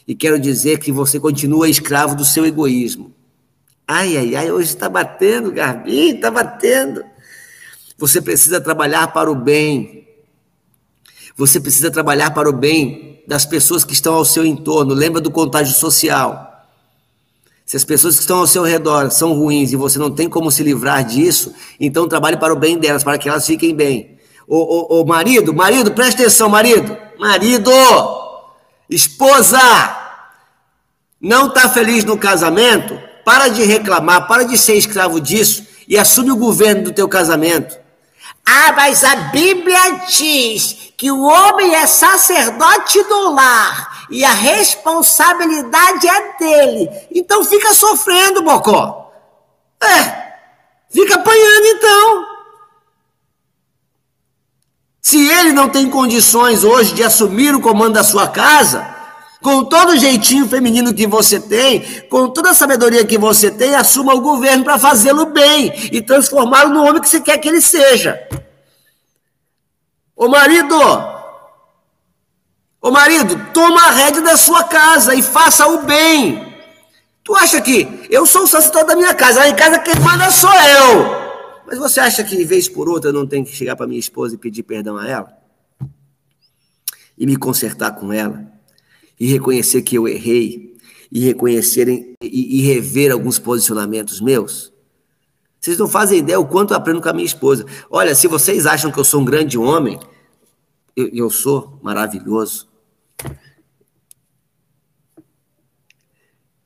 E 0.07 0.14
quero 0.14 0.39
dizer 0.39 0.79
que 0.79 0.93
você 0.93 1.19
continua 1.19 1.69
escravo 1.69 2.14
do 2.14 2.25
seu 2.25 2.47
egoísmo. 2.47 3.14
Ai, 3.87 4.17
ai, 4.17 4.37
ai, 4.37 4.51
hoje 4.51 4.69
está 4.69 4.89
batendo, 4.89 5.53
Garbim, 5.53 6.14
está 6.14 6.31
batendo. 6.31 7.05
Você 7.99 8.21
precisa 8.21 8.61
trabalhar 8.61 9.09
para 9.09 9.31
o 9.31 9.35
bem. 9.35 10.07
Você 11.37 11.61
precisa 11.61 11.91
trabalhar 11.91 12.33
para 12.33 12.49
o 12.49 12.53
bem 12.53 13.23
das 13.27 13.45
pessoas 13.45 13.85
que 13.85 13.93
estão 13.93 14.15
ao 14.15 14.25
seu 14.25 14.45
entorno. 14.45 14.95
Lembra 14.95 15.21
do 15.21 15.31
contágio 15.31 15.75
social. 15.75 16.47
Se 17.65 17.77
as 17.77 17.85
pessoas 17.85 18.15
que 18.15 18.21
estão 18.21 18.39
ao 18.39 18.47
seu 18.47 18.63
redor 18.63 19.11
são 19.11 19.33
ruins 19.33 19.73
e 19.73 19.77
você 19.77 19.99
não 19.99 20.11
tem 20.11 20.29
como 20.29 20.53
se 20.53 20.63
livrar 20.63 21.05
disso, 21.05 21.53
então 21.81 22.07
trabalhe 22.07 22.37
para 22.37 22.53
o 22.53 22.57
bem 22.57 22.79
delas, 22.79 23.03
para 23.03 23.19
que 23.19 23.29
elas 23.29 23.45
fiquem 23.45 23.75
bem. 23.75 24.19
Ô, 24.47 24.57
ô, 24.57 25.01
ô 25.01 25.05
marido, 25.05 25.53
marido, 25.53 25.91
presta 25.91 26.23
atenção, 26.23 26.49
marido. 26.49 26.97
Marido, 27.19 27.71
esposa, 28.89 29.59
não 31.21 31.49
está 31.49 31.69
feliz 31.69 32.05
no 32.05 32.17
casamento? 32.17 32.97
Para 33.25 33.49
de 33.49 33.65
reclamar, 33.65 34.29
para 34.29 34.45
de 34.45 34.57
ser 34.57 34.75
escravo 34.75 35.21
disso 35.21 35.67
e 35.89 35.99
assume 35.99 36.31
o 36.31 36.37
governo 36.37 36.85
do 36.85 36.93
teu 36.93 37.09
casamento. 37.09 37.86
Ah, 38.47 38.73
mas 38.73 39.03
a 39.03 39.17
Bíblia 39.17 40.07
diz 40.09 40.93
que 40.97 41.11
o 41.11 41.23
homem 41.23 41.75
é 41.75 41.87
sacerdote 41.87 43.03
do 43.03 43.31
lar 43.33 44.07
e 44.09 44.25
a 44.25 44.31
responsabilidade 44.31 46.07
é 46.07 46.39
dele. 46.39 46.89
Então 47.13 47.45
fica 47.45 47.75
sofrendo, 47.75 48.43
Bocó. 48.43 49.13
É, 49.83 50.33
fica 50.89 51.17
apanhando 51.17 51.67
então. 51.67 52.27
Se 55.03 55.29
ele 55.29 55.53
não 55.53 55.69
tem 55.69 55.91
condições 55.91 56.65
hoje 56.65 56.95
de 56.95 57.03
assumir 57.03 57.55
o 57.55 57.61
comando 57.61 57.95
da 57.95 58.05
sua 58.05 58.29
casa, 58.29 58.96
com 59.43 59.64
todo 59.64 59.91
o 59.91 59.97
jeitinho 59.97 60.49
feminino 60.49 60.95
que 60.95 61.07
você 61.07 61.39
tem, 61.39 61.80
com 62.09 62.28
toda 62.28 62.51
a 62.51 62.55
sabedoria 62.55 63.05
que 63.05 63.18
você 63.18 63.51
tem, 63.51 63.74
assuma 63.74 64.14
o 64.14 64.20
governo 64.20 64.64
para 64.64 64.78
fazê-lo 64.78 65.26
bem 65.26 65.72
e 65.93 66.01
transformá-lo 66.01 66.72
no 66.72 66.84
homem 66.84 67.01
que 67.01 67.09
você 67.09 67.20
quer 67.20 67.39
que 67.39 67.49
ele 67.49 67.61
seja. 67.61 68.18
Ô 70.16 70.28
marido, 70.28 70.76
Ô 72.87 72.91
marido, 72.93 73.34
toma 73.53 73.89
a 73.89 73.91
rédea 73.91 74.22
da 74.22 74.37
sua 74.37 74.62
casa 74.62 75.12
e 75.12 75.20
faça 75.20 75.66
o 75.66 75.82
bem. 75.82 76.55
Tu 77.24 77.34
acha 77.34 77.61
que 77.61 78.07
eu 78.09 78.24
sou 78.24 78.45
o 78.45 78.47
sacerdote 78.47 78.87
da 78.87 78.95
minha 78.95 79.12
casa, 79.12 79.41
lá 79.41 79.49
em 79.49 79.57
casa 79.57 79.80
quem 79.80 79.97
manda 79.97 80.30
sou 80.30 80.53
eu. 80.53 81.26
Mas 81.66 81.78
você 81.78 81.99
acha 81.99 82.22
que, 82.22 82.45
vez 82.45 82.68
por 82.68 82.89
outra, 82.89 83.11
eu 83.11 83.12
não 83.12 83.26
tenho 83.26 83.45
que 83.45 83.51
chegar 83.51 83.74
para 83.74 83.89
minha 83.89 83.99
esposa 83.99 84.37
e 84.37 84.39
pedir 84.39 84.62
perdão 84.62 84.97
a 84.97 85.09
ela? 85.09 85.37
E 87.18 87.26
me 87.26 87.37
consertar 87.37 87.91
com 87.97 88.12
ela? 88.12 88.56
E 89.19 89.27
reconhecer 89.27 89.83
que 89.83 89.97
eu 89.97 90.07
errei? 90.07 90.77
E 91.11 91.21
reconhecer 91.21 91.89
e, 91.89 92.14
e 92.23 92.62
rever 92.62 93.12
alguns 93.12 93.39
posicionamentos 93.39 94.21
meus? 94.21 94.73
Vocês 95.61 95.79
não 95.79 95.89
fazem 95.89 96.19
ideia 96.19 96.39
o 96.39 96.47
quanto 96.47 96.73
eu 96.73 96.77
aprendo 96.77 97.01
com 97.01 97.09
a 97.09 97.12
minha 97.12 97.27
esposa. 97.27 97.64
Olha, 97.91 98.14
se 98.14 98.29
vocês 98.29 98.67
acham 98.67 98.93
que 98.93 98.99
eu 98.99 99.05
sou 99.05 99.21
um 99.21 99.25
grande 99.25 99.59
homem, 99.59 99.99
eu, 100.95 101.09
eu 101.09 101.31
sou 101.31 101.79
maravilhoso. 101.83 102.69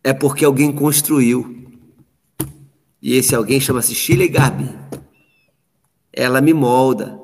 é 0.03 0.13
porque 0.13 0.45
alguém 0.45 0.73
construiu. 0.73 1.57
E 3.03 3.15
esse 3.15 3.35
alguém 3.35 3.61
chama-se 3.61 3.95
Chile 3.95 4.29
Gabi. 4.29 4.69
Ela 6.13 6.41
me 6.41 6.53
molda. 6.53 7.19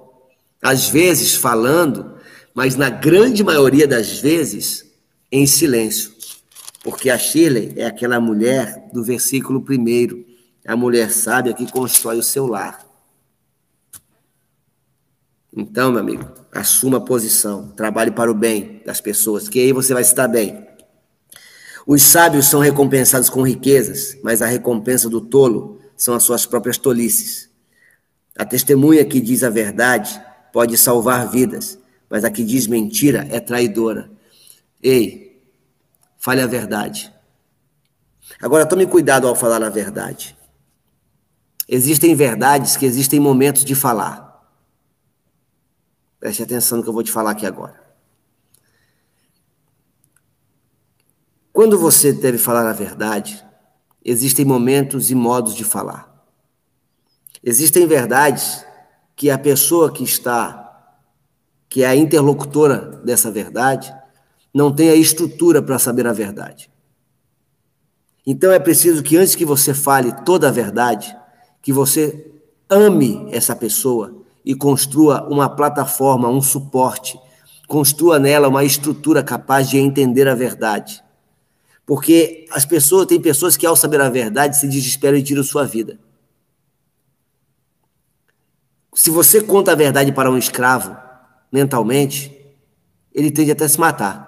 Às 0.63 0.89
vezes 0.89 1.35
falando, 1.35 2.15
mas 2.55 2.77
na 2.77 2.89
grande 2.89 3.45
maioria 3.45 3.87
das 3.87 4.21
vezes 4.21 4.86
em 5.37 5.47
silêncio. 5.47 6.15
Porque 6.83 7.11
a 7.11 7.19
Shirley 7.19 7.75
é 7.77 7.85
aquela 7.85 8.21
mulher 8.21 8.89
do 8.93 9.03
versículo 9.03 9.61
primeiro, 9.61 10.25
a 10.65 10.77
mulher 10.77 11.11
sábia 11.11 11.53
que 11.53 11.71
constrói 11.71 12.19
o 12.19 12.23
seu 12.23 12.47
lar. 12.47 12.87
Então, 15.55 15.91
meu 15.91 16.01
amigo, 16.01 16.29
assuma 16.53 16.99
a 16.99 17.01
posição, 17.01 17.69
trabalhe 17.69 18.11
para 18.11 18.31
o 18.31 18.35
bem 18.35 18.83
das 18.85 19.01
pessoas, 19.01 19.49
que 19.49 19.59
aí 19.59 19.73
você 19.73 19.93
vai 19.95 20.03
estar 20.03 20.29
bem. 20.29 20.67
Os 21.87 22.03
sábios 22.03 22.47
são 22.47 22.61
recompensados 22.61 23.31
com 23.31 23.43
riquezas, 23.43 24.19
mas 24.23 24.43
a 24.43 24.47
recompensa 24.47 25.09
do 25.09 25.21
tolo 25.21 25.81
são 25.97 26.15
as 26.15 26.23
suas 26.23 26.45
próprias 26.45 26.77
tolices. 26.77 27.49
A 28.37 28.45
testemunha 28.45 29.05
que 29.05 29.21
diz 29.21 29.43
a 29.43 29.51
verdade 29.51 30.21
pode 30.53 30.77
salvar 30.77 31.31
vidas, 31.31 31.79
mas 32.09 32.25
a 32.25 32.31
que 32.31 32.45
diz 32.45 32.67
mentira 32.67 33.27
é 33.31 33.41
traidora. 33.41 34.11
Ei, 34.83 35.26
fale 36.27 36.43
a 36.43 36.47
verdade. 36.49 37.15
Agora 38.43 38.67
tome 38.67 38.85
cuidado 38.85 39.29
ao 39.29 39.37
falar 39.37 39.63
a 39.63 39.69
verdade. 39.69 40.37
Existem 41.69 42.17
verdades 42.17 42.77
que 42.77 42.85
existem 42.85 43.21
momentos 43.21 43.65
de 43.65 43.77
falar. 43.77 44.45
Preste 46.19 46.43
atenção 46.43 46.79
no 46.79 46.83
que 46.83 46.89
eu 46.89 46.93
vou 46.93 47.05
te 47.05 47.13
falar 47.13 47.31
aqui 47.31 47.47
agora. 47.47 47.81
Quando 51.53 51.79
você 51.79 52.13
deve 52.13 52.39
falar 52.39 52.69
a 52.69 52.73
verdade, 52.73 53.47
existem 54.05 54.45
momentos 54.45 55.13
e 55.13 55.15
modos 55.15 55.55
de 55.55 55.63
falar. 55.63 56.27
Existem 57.41 57.87
verdades 57.87 58.67
que 59.15 59.31
a 59.31 59.39
pessoa 59.39 59.93
que 59.93 60.03
está, 60.03 60.91
que 61.69 61.85
é 61.85 61.87
a 61.87 61.95
interlocutora 61.95 63.01
dessa 63.05 63.31
verdade, 63.31 63.95
não 64.57 64.73
tem 64.73 64.89
a 64.89 64.95
estrutura 64.95 65.61
para 65.61 65.79
saber 65.79 66.07
a 66.07 66.15
verdade. 66.15 66.71
Então 68.27 68.51
é 68.51 68.59
preciso 68.59 69.03
que 69.03 69.15
antes 69.15 69.35
que 69.35 69.45
você 69.45 69.75
fale 69.75 70.11
toda 70.25 70.49
a 70.49 70.51
verdade, 70.51 71.15
que 71.61 71.71
você 71.71 72.33
ame 72.71 73.29
essa 73.33 73.55
pessoa 73.55 74.17
e 74.43 74.55
construa 74.55 75.29
uma 75.29 75.47
plataforma, 75.47 76.31
um 76.31 76.41
suporte, 76.41 77.21
construa 77.69 78.19
nela 78.19 78.49
uma 78.49 78.65
estrutura 78.65 79.23
capaz 79.23 79.69
de 79.69 79.77
entender 79.77 80.27
a 80.27 80.35
verdade. 80.35 81.05
Porque 81.85 82.47
as 82.51 82.65
pessoas, 82.65 83.05
tem 83.05 83.21
pessoas 83.21 83.59
que 83.59 83.67
ao 83.67 83.77
saber 83.77 84.01
a 84.01 84.09
verdade 84.09 84.57
se 84.57 84.67
desesperam 84.67 85.19
e 85.19 85.23
tiram 85.23 85.45
sua 85.45 85.67
vida. 85.67 86.01
Se 88.95 89.11
você 89.11 89.43
conta 89.43 89.73
a 89.73 89.75
verdade 89.75 90.13
para 90.13 90.31
um 90.31 90.39
escravo, 90.39 90.97
mentalmente, 91.53 92.35
ele 93.13 93.31
tende 93.31 93.51
até 93.51 93.69
se 93.69 93.79
matar. 93.79 94.26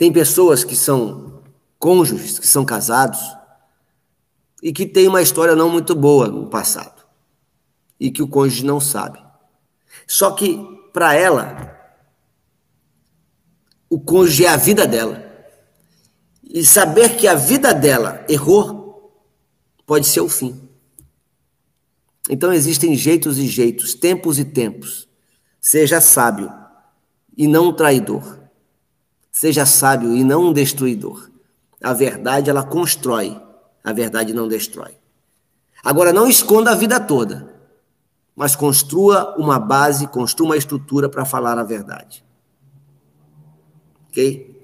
Tem 0.00 0.10
pessoas 0.10 0.64
que 0.64 0.74
são 0.74 1.42
cônjuges, 1.78 2.38
que 2.38 2.46
são 2.46 2.64
casados, 2.64 3.20
e 4.62 4.72
que 4.72 4.86
têm 4.86 5.06
uma 5.06 5.20
história 5.20 5.54
não 5.54 5.68
muito 5.68 5.94
boa 5.94 6.26
no 6.26 6.46
passado, 6.46 7.04
e 8.00 8.10
que 8.10 8.22
o 8.22 8.26
cônjuge 8.26 8.64
não 8.64 8.80
sabe. 8.80 9.22
Só 10.06 10.30
que, 10.30 10.56
para 10.90 11.12
ela, 11.12 11.78
o 13.90 14.00
cônjuge 14.00 14.46
é 14.46 14.48
a 14.48 14.56
vida 14.56 14.86
dela. 14.86 15.22
E 16.44 16.64
saber 16.64 17.18
que 17.18 17.28
a 17.28 17.34
vida 17.34 17.74
dela 17.74 18.24
errou 18.26 19.22
pode 19.84 20.06
ser 20.06 20.22
o 20.22 20.30
fim. 20.30 20.66
Então 22.30 22.54
existem 22.54 22.96
jeitos 22.96 23.36
e 23.36 23.46
jeitos, 23.46 23.92
tempos 23.92 24.38
e 24.38 24.46
tempos. 24.46 25.06
Seja 25.60 26.00
sábio 26.00 26.50
e 27.36 27.46
não 27.46 27.70
traidor. 27.70 28.39
Seja 29.30 29.64
sábio 29.64 30.14
e 30.16 30.24
não 30.24 30.48
um 30.48 30.52
destruidor. 30.52 31.30
A 31.82 31.92
verdade 31.92 32.50
ela 32.50 32.62
constrói, 32.62 33.40
a 33.82 33.92
verdade 33.92 34.34
não 34.34 34.48
destrói. 34.48 34.92
Agora 35.82 36.12
não 36.12 36.28
esconda 36.28 36.72
a 36.72 36.74
vida 36.74 37.00
toda, 37.00 37.54
mas 38.36 38.54
construa 38.54 39.34
uma 39.38 39.58
base, 39.58 40.06
construa 40.06 40.50
uma 40.50 40.56
estrutura 40.56 41.08
para 41.08 41.24
falar 41.24 41.58
a 41.58 41.64
verdade. 41.64 42.24
OK? 44.08 44.60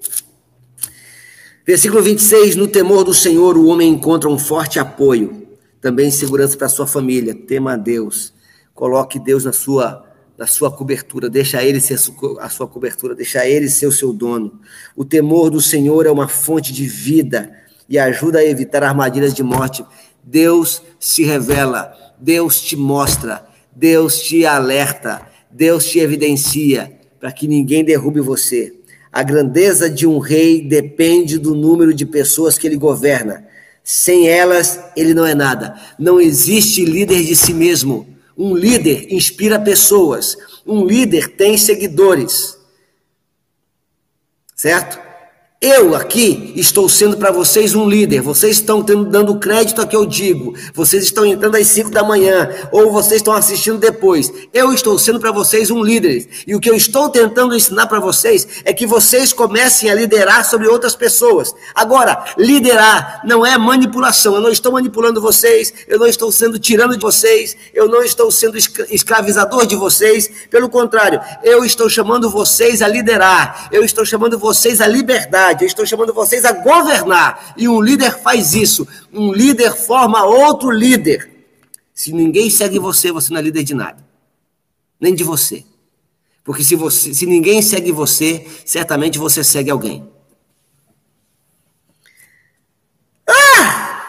Versículo 1.65 2.01
26, 2.01 2.55
no 2.55 2.67
temor 2.67 3.03
do 3.03 3.13
Senhor 3.13 3.57
o 3.57 3.65
homem 3.65 3.91
encontra 3.91 4.29
um 4.29 4.37
forte 4.37 4.79
apoio, 4.79 5.47
também 5.81 6.09
segurança 6.11 6.55
para 6.55 6.69
sua 6.69 6.87
família. 6.87 7.35
Tema 7.35 7.73
a 7.73 7.77
Deus. 7.77 8.33
Coloque 8.73 9.19
Deus 9.19 9.43
na 9.43 9.51
sua 9.51 10.06
da 10.37 10.45
sua 10.45 10.69
cobertura, 10.71 11.29
deixa 11.29 11.63
ele 11.63 11.79
ser 11.79 11.99
a 12.39 12.49
sua 12.49 12.67
cobertura, 12.67 13.15
deixa 13.15 13.47
ele 13.47 13.67
ser 13.69 13.87
o 13.87 13.91
seu 13.91 14.13
dono. 14.13 14.59
O 14.95 15.03
temor 15.03 15.49
do 15.49 15.59
Senhor 15.59 16.05
é 16.05 16.11
uma 16.11 16.27
fonte 16.27 16.71
de 16.71 16.85
vida 16.85 17.51
e 17.89 17.97
ajuda 17.97 18.39
a 18.39 18.45
evitar 18.45 18.83
armadilhas 18.83 19.33
de 19.33 19.41
morte. 19.41 19.83
Deus 20.23 20.83
se 20.99 21.23
revela, 21.23 21.91
Deus 22.19 22.61
te 22.61 22.75
mostra, 22.75 23.47
Deus 23.75 24.21
te 24.21 24.45
alerta, 24.45 25.27
Deus 25.49 25.85
te 25.85 25.99
evidencia 25.99 26.91
para 27.19 27.31
que 27.31 27.47
ninguém 27.47 27.83
derrube 27.83 28.21
você. 28.21 28.73
A 29.11 29.23
grandeza 29.23 29.89
de 29.89 30.05
um 30.05 30.19
rei 30.19 30.61
depende 30.61 31.39
do 31.39 31.55
número 31.55 31.93
de 31.93 32.05
pessoas 32.05 32.57
que 32.57 32.67
ele 32.67 32.75
governa. 32.75 33.47
Sem 33.83 34.27
elas, 34.27 34.79
ele 34.95 35.13
não 35.15 35.25
é 35.25 35.33
nada. 35.33 35.73
Não 35.97 36.21
existe 36.21 36.85
líder 36.85 37.23
de 37.23 37.35
si 37.35 37.53
mesmo. 37.53 38.05
Um 38.37 38.55
líder 38.55 39.11
inspira 39.11 39.59
pessoas. 39.59 40.37
Um 40.65 40.85
líder 40.85 41.35
tem 41.35 41.57
seguidores. 41.57 42.57
Certo? 44.55 45.06
Eu 45.59 45.95
aqui 45.95 46.53
estou 46.55 46.87
sendo 46.87 47.17
para 47.17 47.31
vocês 47.31 47.73
um 47.73 47.89
líder. 47.89 48.21
Vocês 48.21 48.57
estão 48.57 48.83
tendo, 48.83 49.05
dando 49.05 49.39
crédito 49.39 49.81
a 49.81 49.87
que 49.87 49.95
eu 49.95 50.05
digo. 50.05 50.53
Vocês 50.71 51.03
estão 51.03 51.25
entrando 51.25 51.57
às 51.57 51.65
5 51.65 51.89
da 51.89 52.03
manhã 52.03 52.47
ou 52.71 52.91
vocês 52.91 53.21
estão 53.21 53.33
assistindo 53.33 53.79
depois. 53.79 54.31
Eu 54.53 54.71
estou 54.71 54.99
sendo 54.99 55.19
para 55.19 55.31
vocês 55.31 55.71
um 55.71 55.81
líder. 55.81 56.29
E 56.45 56.53
o 56.53 56.59
que 56.59 56.69
eu 56.69 56.75
estou 56.75 57.09
tentando 57.09 57.55
ensinar 57.55 57.87
para 57.87 57.99
vocês 57.99 58.47
é 58.65 58.71
que 58.71 58.85
vocês 58.85 59.33
comecem 59.33 59.89
a 59.89 59.95
liderar 59.95 60.47
sobre 60.47 60.67
outras 60.67 60.95
pessoas. 60.95 61.51
Agora, 61.73 62.23
liderar 62.37 63.23
não 63.25 63.43
é 63.43 63.57
manipulação. 63.57 64.35
Eu 64.35 64.41
não 64.41 64.51
estou 64.51 64.73
manipulando 64.73 65.19
vocês, 65.19 65.73
eu 65.87 65.97
não 65.97 66.05
estou 66.05 66.31
sendo 66.31 66.59
tirando 66.59 66.95
de 66.95 67.01
vocês, 67.01 67.57
eu 67.73 67.87
não 67.87 68.03
estou 68.03 68.29
sendo 68.29 68.59
escravizador 68.59 69.65
de 69.65 69.75
vocês. 69.75 70.29
Pelo 70.51 70.69
contrário, 70.69 71.19
eu 71.43 71.65
estou 71.65 71.89
chamando 71.89 72.29
vocês 72.29 72.83
a 72.83 72.87
liderar. 72.87 73.69
Eu 73.71 73.83
estou 73.83 74.05
chamando 74.05 74.37
vocês 74.37 74.79
a 74.79 74.85
liberdade 74.85 75.46
eu 75.53 75.67
estou 75.67 75.85
chamando 75.85 76.13
vocês 76.13 76.45
a 76.45 76.51
governar. 76.51 77.53
E 77.57 77.67
um 77.67 77.81
líder 77.81 78.19
faz 78.19 78.53
isso. 78.53 78.87
Um 79.13 79.31
líder 79.31 79.73
forma 79.73 80.23
outro 80.23 80.71
líder. 80.71 81.29
Se 81.93 82.11
ninguém 82.11 82.49
segue 82.49 82.79
você, 82.79 83.11
você 83.11 83.31
não 83.31 83.39
é 83.39 83.43
líder 83.43 83.63
de 83.63 83.73
nada. 83.73 84.05
Nem 84.99 85.15
de 85.15 85.23
você. 85.23 85.65
Porque 86.43 86.63
se, 86.63 86.75
você, 86.75 87.13
se 87.13 87.25
ninguém 87.25 87.61
segue 87.61 87.91
você, 87.91 88.47
certamente 88.65 89.17
você 89.17 89.43
segue 89.43 89.69
alguém. 89.69 90.07
Ah! 93.27 94.05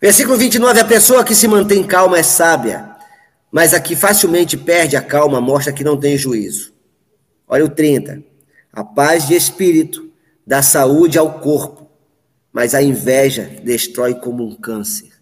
Versículo 0.00 0.36
29: 0.36 0.80
A 0.80 0.84
pessoa 0.84 1.24
que 1.24 1.34
se 1.34 1.48
mantém 1.48 1.82
calma 1.86 2.18
é 2.18 2.22
sábia, 2.22 2.94
mas 3.50 3.72
a 3.72 3.80
que 3.80 3.96
facilmente 3.96 4.56
perde 4.56 4.96
a 4.96 5.02
calma 5.02 5.40
mostra 5.40 5.72
que 5.72 5.82
não 5.82 5.96
tem 5.96 6.18
juízo. 6.18 6.72
Olha 7.46 7.64
o 7.64 7.68
30. 7.68 8.22
A 8.72 8.84
paz 8.84 9.26
de 9.26 9.34
espírito 9.34 10.07
dá 10.48 10.62
saúde 10.62 11.18
ao 11.18 11.40
corpo, 11.40 11.90
mas 12.50 12.74
a 12.74 12.82
inveja 12.82 13.60
destrói 13.62 14.14
como 14.14 14.42
um 14.42 14.56
câncer. 14.56 15.12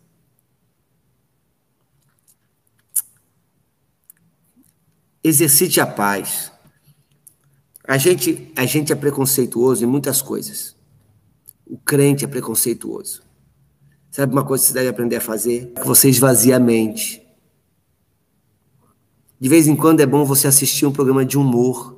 Exercite 5.24 5.80
a 5.80 5.86
paz. 5.86 6.52
A 7.82 7.98
gente, 7.98 8.52
a 8.54 8.64
gente 8.66 8.92
é 8.92 8.94
preconceituoso 8.94 9.82
em 9.82 9.88
muitas 9.88 10.22
coisas. 10.22 10.76
O 11.66 11.76
crente 11.76 12.24
é 12.24 12.28
preconceituoso. 12.28 13.24
Sabe 14.12 14.32
uma 14.32 14.44
coisa 14.44 14.62
que 14.62 14.68
você 14.68 14.74
deve 14.74 14.90
aprender 14.90 15.16
a 15.16 15.20
fazer? 15.20 15.72
Que 15.72 15.84
você 15.84 16.08
esvazie 16.08 16.52
a 16.52 16.60
mente. 16.60 17.20
De 19.40 19.48
vez 19.48 19.66
em 19.66 19.74
quando 19.74 19.98
é 19.98 20.06
bom 20.06 20.24
você 20.24 20.46
assistir 20.46 20.86
um 20.86 20.92
programa 20.92 21.24
de 21.24 21.36
humor 21.36 21.95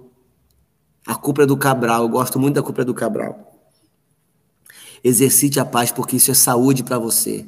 a 1.08 1.14
culpa 1.14 1.44
é 1.44 1.46
do 1.46 1.56
Cabral, 1.56 2.02
eu 2.02 2.08
gosto 2.10 2.38
muito 2.38 2.56
da 2.56 2.62
culpa 2.62 2.82
é 2.82 2.84
do 2.84 2.92
Cabral. 2.92 3.50
Exercite 5.02 5.58
a 5.58 5.64
paz, 5.64 5.90
porque 5.90 6.16
isso 6.16 6.30
é 6.30 6.34
saúde 6.34 6.84
para 6.84 6.98
você. 6.98 7.46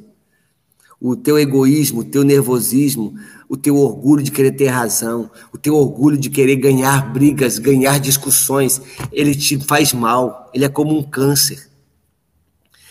O 0.99 1.15
teu 1.15 1.37
egoísmo, 1.37 1.99
o 1.99 2.03
teu 2.03 2.23
nervosismo, 2.23 3.13
o 3.47 3.55
teu 3.55 3.77
orgulho 3.77 4.23
de 4.23 4.31
querer 4.31 4.53
ter 4.53 4.69
razão, 4.69 5.29
o 5.53 5.59
teu 5.59 5.75
orgulho 5.75 6.17
de 6.17 6.31
querer 6.31 6.55
ganhar 6.55 7.13
brigas, 7.13 7.59
ganhar 7.59 7.99
discussões, 7.99 8.81
ele 9.11 9.35
te 9.35 9.59
faz 9.59 9.93
mal, 9.93 10.49
ele 10.55 10.65
é 10.65 10.69
como 10.69 10.97
um 10.97 11.03
câncer. 11.03 11.69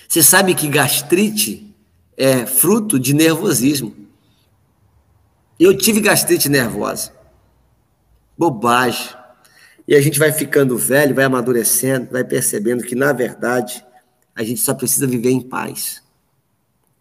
Você 0.08 0.22
sabe 0.22 0.54
que 0.54 0.68
gastrite 0.68 1.74
é 2.16 2.46
fruto 2.46 2.96
de 2.96 3.12
nervosismo. 3.12 3.92
Eu 5.58 5.76
tive 5.76 6.00
gastrite 6.00 6.48
nervosa. 6.48 7.12
Bobagem. 8.38 9.19
E 9.91 9.97
a 9.97 10.01
gente 10.01 10.20
vai 10.20 10.30
ficando 10.30 10.78
velho, 10.78 11.16
vai 11.16 11.24
amadurecendo, 11.24 12.12
vai 12.12 12.22
percebendo 12.22 12.84
que, 12.84 12.95
na 12.95 13.12
verdade, 13.12 13.84
a 14.36 14.45
gente 14.45 14.61
só 14.61 14.72
precisa 14.72 15.05
viver 15.05 15.30
em 15.30 15.41
paz. 15.41 16.01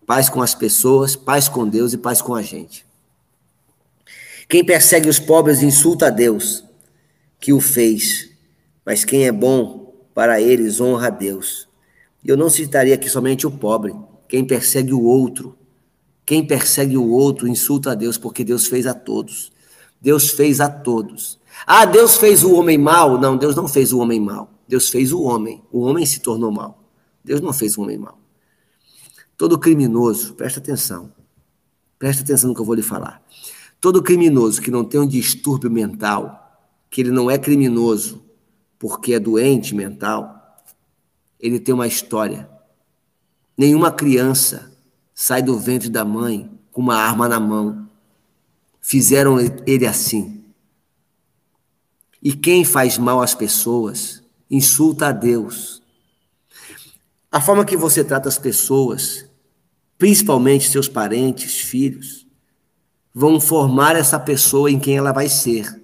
Paz 0.07 0.27
com 0.27 0.41
as 0.41 0.55
pessoas, 0.55 1.15
paz 1.15 1.47
com 1.47 1.69
Deus 1.69 1.93
e 1.93 1.99
paz 1.99 2.19
com 2.19 2.33
a 2.33 2.41
gente. 2.41 2.83
Quem 4.47 4.65
persegue 4.65 5.07
os 5.07 5.19
pobres 5.19 5.61
insulta 5.61 6.07
a 6.07 6.09
Deus, 6.09 6.65
que 7.39 7.53
o 7.53 7.59
fez, 7.61 8.31
mas 8.83 9.05
quem 9.05 9.27
é 9.27 9.31
bom 9.31 9.93
para 10.15 10.41
eles 10.41 10.81
honra 10.81 11.07
a 11.07 11.11
Deus. 11.11 11.69
E 12.23 12.29
eu 12.29 12.35
não 12.35 12.49
citaria 12.49 12.95
aqui 12.95 13.07
somente 13.07 13.45
o 13.45 13.51
pobre, 13.51 13.95
quem 14.27 14.43
persegue 14.43 14.93
o 14.93 15.03
outro. 15.03 15.55
Quem 16.25 16.45
persegue 16.45 16.95
o 16.95 17.09
outro 17.09 17.47
insulta 17.47 17.91
a 17.91 17.95
Deus, 17.95 18.15
porque 18.15 18.43
Deus 18.43 18.67
fez 18.67 18.85
a 18.85 18.93
todos. 18.93 19.51
Deus 19.99 20.29
fez 20.29 20.59
a 20.59 20.69
todos. 20.69 21.38
Ah, 21.65 21.85
Deus 21.85 22.17
fez 22.17 22.43
o 22.43 22.53
homem 22.53 22.77
mal? 22.77 23.19
Não, 23.19 23.37
Deus 23.37 23.55
não 23.55 23.67
fez 23.67 23.93
o 23.93 23.99
homem 23.99 24.19
mal. 24.19 24.51
Deus 24.67 24.89
fez 24.89 25.11
o 25.11 25.21
homem. 25.21 25.63
O 25.71 25.81
homem 25.81 26.05
se 26.05 26.19
tornou 26.19 26.51
mal. 26.51 26.83
Deus 27.23 27.41
não 27.41 27.53
fez 27.53 27.77
o 27.77 27.81
homem 27.81 27.97
mal. 27.97 28.17
Todo 29.37 29.57
criminoso, 29.57 30.33
presta 30.33 30.59
atenção. 30.59 31.11
Presta 31.97 32.23
atenção 32.23 32.49
no 32.49 32.55
que 32.55 32.61
eu 32.61 32.65
vou 32.65 32.75
lhe 32.75 32.81
falar. 32.81 33.21
Todo 33.79 34.03
criminoso 34.03 34.61
que 34.61 34.71
não 34.71 34.83
tem 34.83 34.99
um 34.99 35.07
distúrbio 35.07 35.71
mental, 35.71 36.67
que 36.89 37.01
ele 37.01 37.11
não 37.11 37.31
é 37.31 37.37
criminoso 37.37 38.21
porque 38.77 39.13
é 39.13 39.19
doente 39.19 39.75
mental, 39.75 40.57
ele 41.39 41.59
tem 41.59 41.73
uma 41.73 41.87
história. 41.87 42.49
Nenhuma 43.57 43.91
criança 43.91 44.71
sai 45.13 45.41
do 45.41 45.57
ventre 45.57 45.89
da 45.89 46.05
mãe 46.05 46.49
com 46.71 46.81
uma 46.81 46.95
arma 46.95 47.27
na 47.27 47.39
mão. 47.39 47.89
Fizeram 48.81 49.37
ele 49.65 49.85
assim. 49.85 50.38
E 52.21 52.33
quem 52.33 52.65
faz 52.65 52.97
mal 52.97 53.21
às 53.21 53.33
pessoas 53.33 54.21
insulta 54.49 55.07
a 55.07 55.11
Deus. 55.11 55.81
A 57.31 57.39
forma 57.39 57.63
que 57.63 57.77
você 57.77 58.03
trata 58.03 58.27
as 58.27 58.37
pessoas, 58.37 59.29
principalmente 59.97 60.69
seus 60.69 60.87
parentes, 60.87 61.59
filhos, 61.59 62.27
vão 63.13 63.39
formar 63.39 63.95
essa 63.95 64.19
pessoa 64.19 64.71
em 64.71 64.79
quem 64.79 64.97
ela 64.97 65.11
vai 65.11 65.29
ser. 65.29 65.81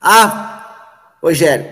Ah, 0.00 1.16
Rogério, 1.22 1.66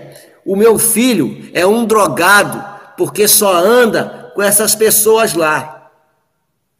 o 0.45 0.55
meu 0.55 0.77
filho 0.77 1.49
é 1.53 1.65
um 1.65 1.85
drogado 1.85 2.63
porque 2.97 3.27
só 3.27 3.53
anda 3.55 4.31
com 4.35 4.41
essas 4.41 4.75
pessoas 4.75 5.33
lá. 5.33 5.91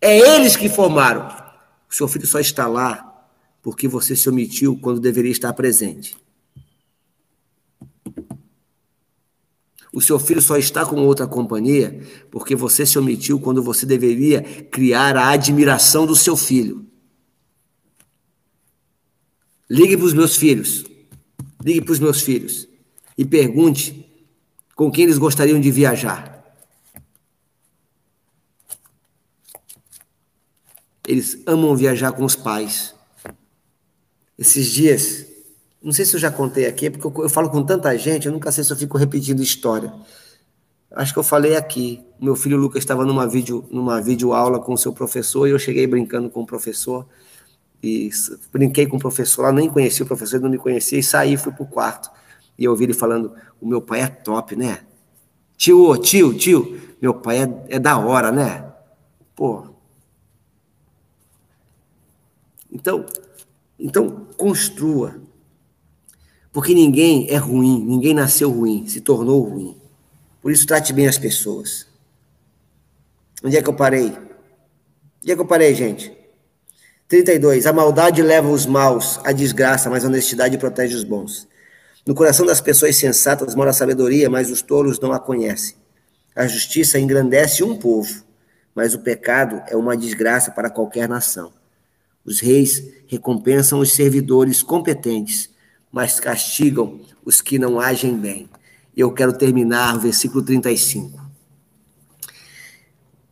É 0.02 0.18
eles 0.18 0.56
que 0.56 0.70
formaram. 0.70 1.28
O 1.90 1.96
seu 1.96 2.08
filho 2.08 2.28
só 2.28 2.40
está 2.40 2.68
lá 2.68 3.05
porque 3.66 3.88
você 3.88 4.16
se 4.16 4.30
omitiu 4.30 4.78
quando 4.78 5.00
deveria 5.00 5.32
estar 5.32 5.52
presente. 5.52 6.16
O 9.92 10.00
seu 10.00 10.20
filho 10.20 10.40
só 10.40 10.56
está 10.56 10.86
com 10.86 10.98
outra 10.98 11.26
companhia 11.26 12.00
porque 12.30 12.56
você 12.56 12.86
se 12.86 13.00
omitiu 13.00 13.40
quando 13.40 13.64
você 13.64 13.84
deveria 13.84 14.44
criar 14.66 15.18
a 15.18 15.30
admiração 15.30 16.06
do 16.06 16.16
seu 16.16 16.38
filho. 16.38 16.86
Ligue 19.68 19.98
para 19.98 20.06
os 20.06 20.14
meus 20.14 20.36
filhos. 20.36 20.86
Ligue 21.64 21.82
para 21.82 21.94
os 21.94 22.00
meus 22.00 22.22
filhos 22.22 22.68
e 23.18 23.26
pergunte 23.26 24.06
com 24.76 24.92
quem 24.92 25.06
eles 25.06 25.18
gostariam 25.18 25.60
de 25.60 25.72
viajar. 25.72 26.56
Eles 31.08 31.42
amam 31.48 31.76
viajar 31.76 32.12
com 32.12 32.24
os 32.24 32.36
pais. 32.36 32.94
Esses 34.38 34.68
dias, 34.68 35.26
não 35.82 35.94
sei 35.94 36.04
se 36.04 36.16
eu 36.16 36.20
já 36.20 36.30
contei 36.30 36.66
aqui, 36.66 36.90
porque 36.90 37.08
eu, 37.08 37.24
eu, 37.24 37.30
falo 37.30 37.50
com 37.50 37.64
tanta 37.64 37.98
gente, 37.98 38.28
eu 38.28 38.34
nunca 38.34 38.52
sei 38.52 38.64
se 38.64 38.72
eu 38.72 38.78
fico 38.78 38.98
repetindo 38.98 39.42
história. 39.42 39.94
Acho 40.92 41.14
que 41.14 41.20
eu 41.20 41.24
falei 41.24 41.56
aqui. 41.56 42.04
Meu 42.20 42.36
filho 42.36 42.58
Lucas 42.58 42.80
estava 42.80 43.06
numa 43.06 43.28
vídeo, 43.28 43.66
numa 43.70 44.02
vídeo 44.02 44.34
aula 44.34 44.60
com 44.60 44.74
o 44.74 44.78
seu 44.78 44.94
professor 44.94 45.48
e 45.48 45.52
eu 45.52 45.60
cheguei 45.60 45.86
brincando 45.86 46.30
com 46.30 46.42
o 46.42 46.46
professor 46.46 47.06
e 47.84 48.10
brinquei 48.52 48.88
com 48.88 48.98
o 48.98 49.00
professor 49.00 49.44
lá, 49.44 49.52
nem 49.52 49.70
conhecia 49.70 50.04
o 50.04 50.08
professor, 50.08 50.38
ele 50.38 50.44
não 50.46 50.52
me 50.52 50.58
conhecia 50.58 50.98
e 50.98 51.04
saí, 51.04 51.38
fui 51.38 51.52
pro 51.52 51.66
quarto. 51.66 52.10
E 52.58 52.64
eu 52.64 52.72
ouvi 52.72 52.86
ele 52.86 52.94
falando: 52.94 53.34
"O 53.62 53.68
meu 53.68 53.82
pai 53.82 54.02
é 54.02 54.08
top, 54.08 54.56
né? 54.56 54.80
Tio, 55.58 55.98
tio, 55.98 56.34
tio, 56.34 56.82
meu 57.02 57.14
pai 57.14 57.44
é, 57.44 57.76
é 57.76 57.80
da 57.80 57.98
hora, 57.98 58.32
né?" 58.32 58.74
Pô. 59.36 59.68
Então, 62.72 63.06
então 63.80 64.28
construa 64.38 65.22
porque 66.56 66.74
ninguém 66.74 67.28
é 67.30 67.36
ruim, 67.36 67.84
ninguém 67.84 68.14
nasceu 68.14 68.50
ruim, 68.50 68.88
se 68.88 69.02
tornou 69.02 69.42
ruim. 69.42 69.76
Por 70.42 70.54
isso, 70.54 70.66
trate 70.66 70.94
bem 70.94 71.06
as 71.06 71.18
pessoas. 71.18 71.86
Onde 73.44 73.58
é 73.58 73.62
que 73.62 73.68
eu 73.68 73.74
parei? 73.74 74.18
Onde 75.22 75.32
é 75.34 75.36
que 75.36 75.42
eu 75.42 75.46
parei, 75.46 75.76
gente? 75.76 76.16
32. 77.10 77.66
A 77.66 77.74
maldade 77.74 78.22
leva 78.22 78.48
os 78.48 78.66
maus 78.66 79.20
à 79.26 79.34
desgraça, 79.34 79.90
mas 79.90 80.06
a 80.06 80.08
honestidade 80.08 80.58
protege 80.58 80.96
os 80.96 81.04
bons. 81.04 81.46
No 82.06 82.16
coração 82.16 82.46
das 82.46 82.62
pessoas 82.62 82.96
sensatas 82.96 83.54
mora 83.54 83.72
a 83.72 83.74
sabedoria, 83.74 84.30
mas 84.30 84.50
os 84.50 84.62
tolos 84.62 84.98
não 84.98 85.12
a 85.12 85.20
conhecem. 85.20 85.76
A 86.34 86.48
justiça 86.48 86.98
engrandece 86.98 87.66
um 87.66 87.76
povo, 87.76 88.24
mas 88.74 88.94
o 88.94 89.00
pecado 89.00 89.62
é 89.68 89.76
uma 89.76 89.98
desgraça 89.98 90.52
para 90.52 90.70
qualquer 90.70 91.10
nação. 91.10 91.52
Os 92.26 92.40
reis 92.40 92.84
recompensam 93.08 93.80
os 93.80 93.92
servidores 93.92 94.64
competentes, 94.64 95.50
mas 95.92 96.20
castigam 96.20 97.00
os 97.24 97.40
que 97.40 97.60
não 97.60 97.80
agem 97.80 98.18
bem. 98.18 98.50
Eu 98.98 99.12
quero 99.12 99.38
terminar 99.38 99.96
o 99.96 100.00
versículo 100.00 100.44
35. 100.44 101.24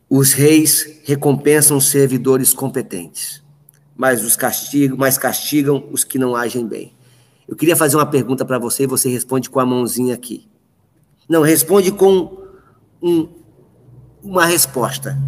Os 0.08 0.32
reis 0.32 1.00
recompensam 1.04 1.76
os 1.76 1.88
servidores 1.88 2.52
competentes, 2.52 3.42
mas 3.96 4.24
os 4.24 4.36
castigam, 4.36 4.96
mas 4.96 5.18
castigam 5.18 5.88
os 5.90 6.04
que 6.04 6.18
não 6.18 6.36
agem 6.36 6.66
bem. 6.66 6.94
Eu 7.48 7.56
queria 7.56 7.74
fazer 7.74 7.96
uma 7.96 8.06
pergunta 8.06 8.44
para 8.44 8.58
você 8.58 8.84
e 8.84 8.86
você 8.86 9.08
responde 9.08 9.50
com 9.50 9.58
a 9.58 9.66
mãozinha 9.66 10.14
aqui. 10.14 10.48
Não, 11.28 11.42
responde 11.42 11.90
com 11.90 12.46
um, 13.02 13.28
uma 14.22 14.46
resposta. 14.46 15.18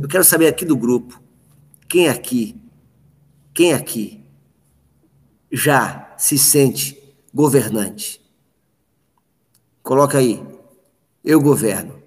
Eu 0.00 0.08
quero 0.08 0.24
saber 0.24 0.48
aqui 0.48 0.64
do 0.64 0.76
grupo, 0.76 1.22
quem 1.88 2.08
aqui, 2.08 2.60
quem 3.52 3.72
aqui 3.72 4.24
já 5.50 6.14
se 6.16 6.38
sente 6.38 7.02
governante. 7.32 8.20
Coloca 9.82 10.18
aí, 10.18 10.42
eu 11.24 11.40
governo. 11.40 12.02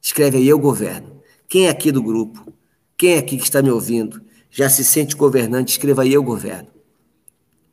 Escreve 0.00 0.38
aí, 0.38 0.48
eu 0.48 0.58
governo. 0.58 1.20
Quem 1.48 1.66
é 1.66 1.70
aqui 1.70 1.92
do 1.92 2.02
grupo, 2.02 2.52
quem 2.96 3.14
é 3.14 3.18
aqui 3.18 3.36
que 3.36 3.42
está 3.42 3.60
me 3.60 3.70
ouvindo, 3.70 4.22
já 4.50 4.68
se 4.70 4.84
sente 4.84 5.16
governante, 5.16 5.72
escreva 5.72 6.02
aí, 6.02 6.12
eu 6.12 6.22
governo. 6.22 6.68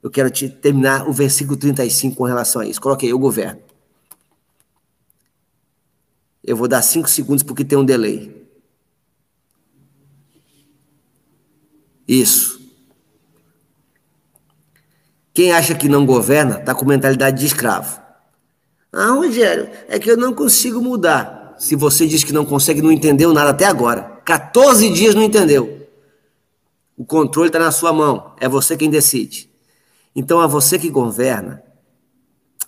Eu 0.01 0.09
quero 0.09 0.29
te 0.29 0.49
terminar 0.49 1.07
o 1.07 1.13
versículo 1.13 1.57
35 1.57 2.15
com 2.15 2.23
relação 2.23 2.61
a 2.61 2.67
isso. 2.67 2.81
Coloque 2.81 3.05
aí, 3.05 3.11
eu 3.11 3.19
governo. 3.19 3.61
Eu 6.43 6.55
vou 6.55 6.67
dar 6.67 6.81
cinco 6.81 7.09
segundos 7.09 7.43
porque 7.43 7.65
tem 7.65 7.77
um 7.77 7.85
delay. 7.85 8.47
Isso. 12.07 12.56
Quem 15.37 15.51
acha 15.51 15.75
que 15.75 15.87
não 15.87 16.03
governa 16.03 16.57
está 16.57 16.73
com 16.73 16.83
mentalidade 16.83 17.39
de 17.39 17.45
escravo. 17.45 18.01
Ah, 18.91 19.11
Rogério, 19.11 19.69
é 19.87 19.99
que 19.99 20.09
eu 20.09 20.17
não 20.17 20.33
consigo 20.33 20.81
mudar. 20.81 21.53
Se 21.59 21.75
você 21.75 22.07
diz 22.07 22.23
que 22.23 22.33
não 22.33 22.43
consegue, 22.43 22.81
não 22.81 22.91
entendeu 22.91 23.31
nada 23.31 23.51
até 23.51 23.65
agora. 23.65 24.19
14 24.25 24.91
dias 24.91 25.13
não 25.13 25.21
entendeu. 25.21 25.87
O 26.97 27.05
controle 27.05 27.49
está 27.49 27.59
na 27.59 27.71
sua 27.71 27.93
mão. 27.93 28.33
É 28.39 28.49
você 28.49 28.75
quem 28.75 28.89
decide. 28.89 29.47
Então, 30.15 30.39
a 30.39 30.47
você 30.47 30.79
que 30.79 30.89
governa, 30.89 31.61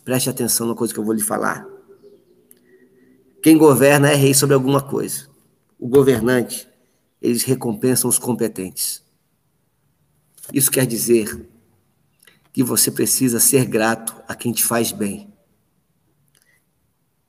preste 0.05 0.29
atenção 0.29 0.67
na 0.67 0.75
coisa 0.75 0.93
que 0.93 0.99
eu 0.99 1.03
vou 1.03 1.15
lhe 1.15 1.23
falar. 1.23 1.65
Quem 3.41 3.57
governa 3.57 4.11
é 4.11 4.15
rei 4.15 4.35
sobre 4.35 4.53
alguma 4.53 4.79
coisa. 4.79 5.27
O 5.79 5.87
governante, 5.87 6.67
eles 7.19 7.41
recompensam 7.41 8.07
os 8.07 8.19
competentes. 8.19 9.03
Isso 10.53 10.69
quer 10.69 10.85
dizer 10.85 11.48
que 12.51 12.63
você 12.63 12.91
precisa 12.91 13.39
ser 13.39 13.65
grato 13.65 14.15
a 14.27 14.35
quem 14.35 14.51
te 14.51 14.63
faz 14.63 14.91
bem. 14.91 15.31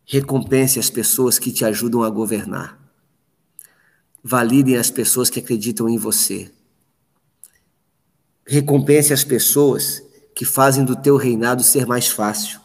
Recompense 0.05 0.79
as 0.79 0.91
pessoas 0.91 1.39
que 1.39 1.53
te 1.53 1.65
ajudam 1.65 2.03
a 2.03 2.11
governar. 2.11 2.79
Validem 4.23 4.77
as 4.77 4.91
pessoas 4.91 5.31
que 5.31 5.39
acreditam 5.39 5.89
em 5.89 5.97
você. 5.97 6.51
Recompense 8.47 9.13
as 9.13 9.23
pessoas 9.23 10.03
que 10.35 10.45
fazem 10.45 10.85
do 10.85 10.97
teu 10.97 11.17
reinado 11.17 11.63
ser 11.63 11.87
mais 11.87 12.09
fácil. 12.09 12.61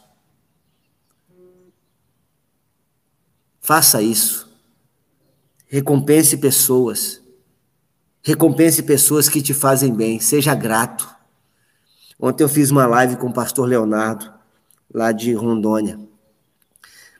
Faça 3.60 4.02
isso. 4.02 4.48
Recompense 5.66 6.36
pessoas. 6.36 7.20
Recompense 8.22 8.82
pessoas 8.82 9.28
que 9.28 9.40
te 9.40 9.54
fazem 9.54 9.94
bem. 9.94 10.18
Seja 10.20 10.54
grato. 10.54 11.15
Ontem 12.18 12.44
eu 12.44 12.48
fiz 12.48 12.70
uma 12.70 12.86
live 12.86 13.16
com 13.16 13.28
o 13.28 13.32
pastor 13.32 13.68
Leonardo, 13.68 14.32
lá 14.92 15.12
de 15.12 15.32
Rondônia. 15.34 15.98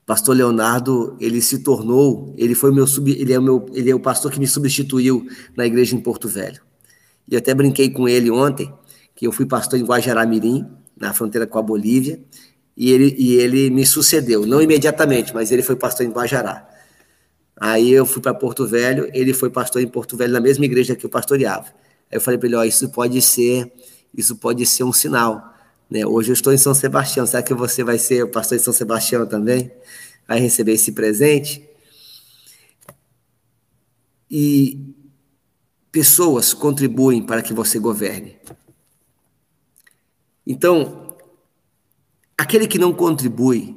Pastor 0.06 0.36
Leonardo, 0.36 1.16
ele 1.20 1.42
se 1.42 1.58
tornou, 1.58 2.32
ele 2.38 2.54
foi 2.54 2.72
meu 2.72 2.86
sub, 2.86 3.10
ele 3.10 3.32
é 3.32 3.38
o 3.38 3.42
meu, 3.42 3.66
ele 3.74 3.90
é 3.90 3.94
o 3.94 3.98
pastor 3.98 4.30
que 4.30 4.38
me 4.38 4.46
substituiu 4.46 5.26
na 5.56 5.66
igreja 5.66 5.96
em 5.96 6.00
Porto 6.00 6.28
Velho. 6.28 6.62
E 7.28 7.36
até 7.36 7.52
brinquei 7.52 7.90
com 7.90 8.08
ele 8.08 8.30
ontem, 8.30 8.72
que 9.16 9.26
eu 9.26 9.32
fui 9.32 9.44
pastor 9.44 9.78
em 9.78 9.84
Guajará-Mirim, 9.84 10.64
na 10.96 11.12
fronteira 11.12 11.46
com 11.46 11.58
a 11.58 11.62
Bolívia, 11.62 12.20
e 12.76 12.92
ele, 12.92 13.16
e 13.18 13.34
ele 13.34 13.68
me 13.68 13.84
sucedeu, 13.84 14.46
não 14.46 14.62
imediatamente, 14.62 15.34
mas 15.34 15.50
ele 15.50 15.62
foi 15.62 15.74
pastor 15.74 16.06
em 16.06 16.10
Guajará. 16.10 16.68
Aí 17.58 17.90
eu 17.90 18.06
fui 18.06 18.22
para 18.22 18.32
Porto 18.32 18.66
Velho, 18.66 19.10
ele 19.12 19.34
foi 19.34 19.50
pastor 19.50 19.82
em 19.82 19.88
Porto 19.88 20.16
Velho, 20.16 20.32
na 20.32 20.40
mesma 20.40 20.64
igreja 20.66 20.94
que 20.94 21.04
eu 21.04 21.10
pastoreava. 21.10 21.66
Aí 22.10 22.16
eu 22.16 22.20
falei 22.20 22.38
para 22.38 22.46
ele, 22.46 22.56
ó, 22.56 22.64
isso 22.64 22.88
pode 22.90 23.20
ser 23.20 23.72
isso 24.16 24.36
pode 24.36 24.64
ser 24.64 24.84
um 24.84 24.92
sinal. 24.92 25.54
Né? 25.90 26.06
Hoje 26.06 26.30
eu 26.30 26.34
estou 26.34 26.52
em 26.52 26.58
São 26.58 26.74
Sebastião, 26.74 27.26
será 27.26 27.42
que 27.42 27.54
você 27.54 27.84
vai 27.84 27.98
ser 27.98 28.24
o 28.24 28.28
pastor 28.28 28.58
de 28.58 28.64
São 28.64 28.72
Sebastião 28.72 29.26
também? 29.26 29.70
Vai 30.26 30.40
receber 30.40 30.72
esse 30.72 30.92
presente? 30.92 31.68
E 34.30 34.94
pessoas 35.92 36.52
contribuem 36.52 37.22
para 37.22 37.42
que 37.42 37.52
você 37.52 37.78
governe. 37.78 38.36
Então, 40.46 41.16
aquele 42.36 42.66
que 42.66 42.78
não 42.78 42.92
contribui, 42.92 43.76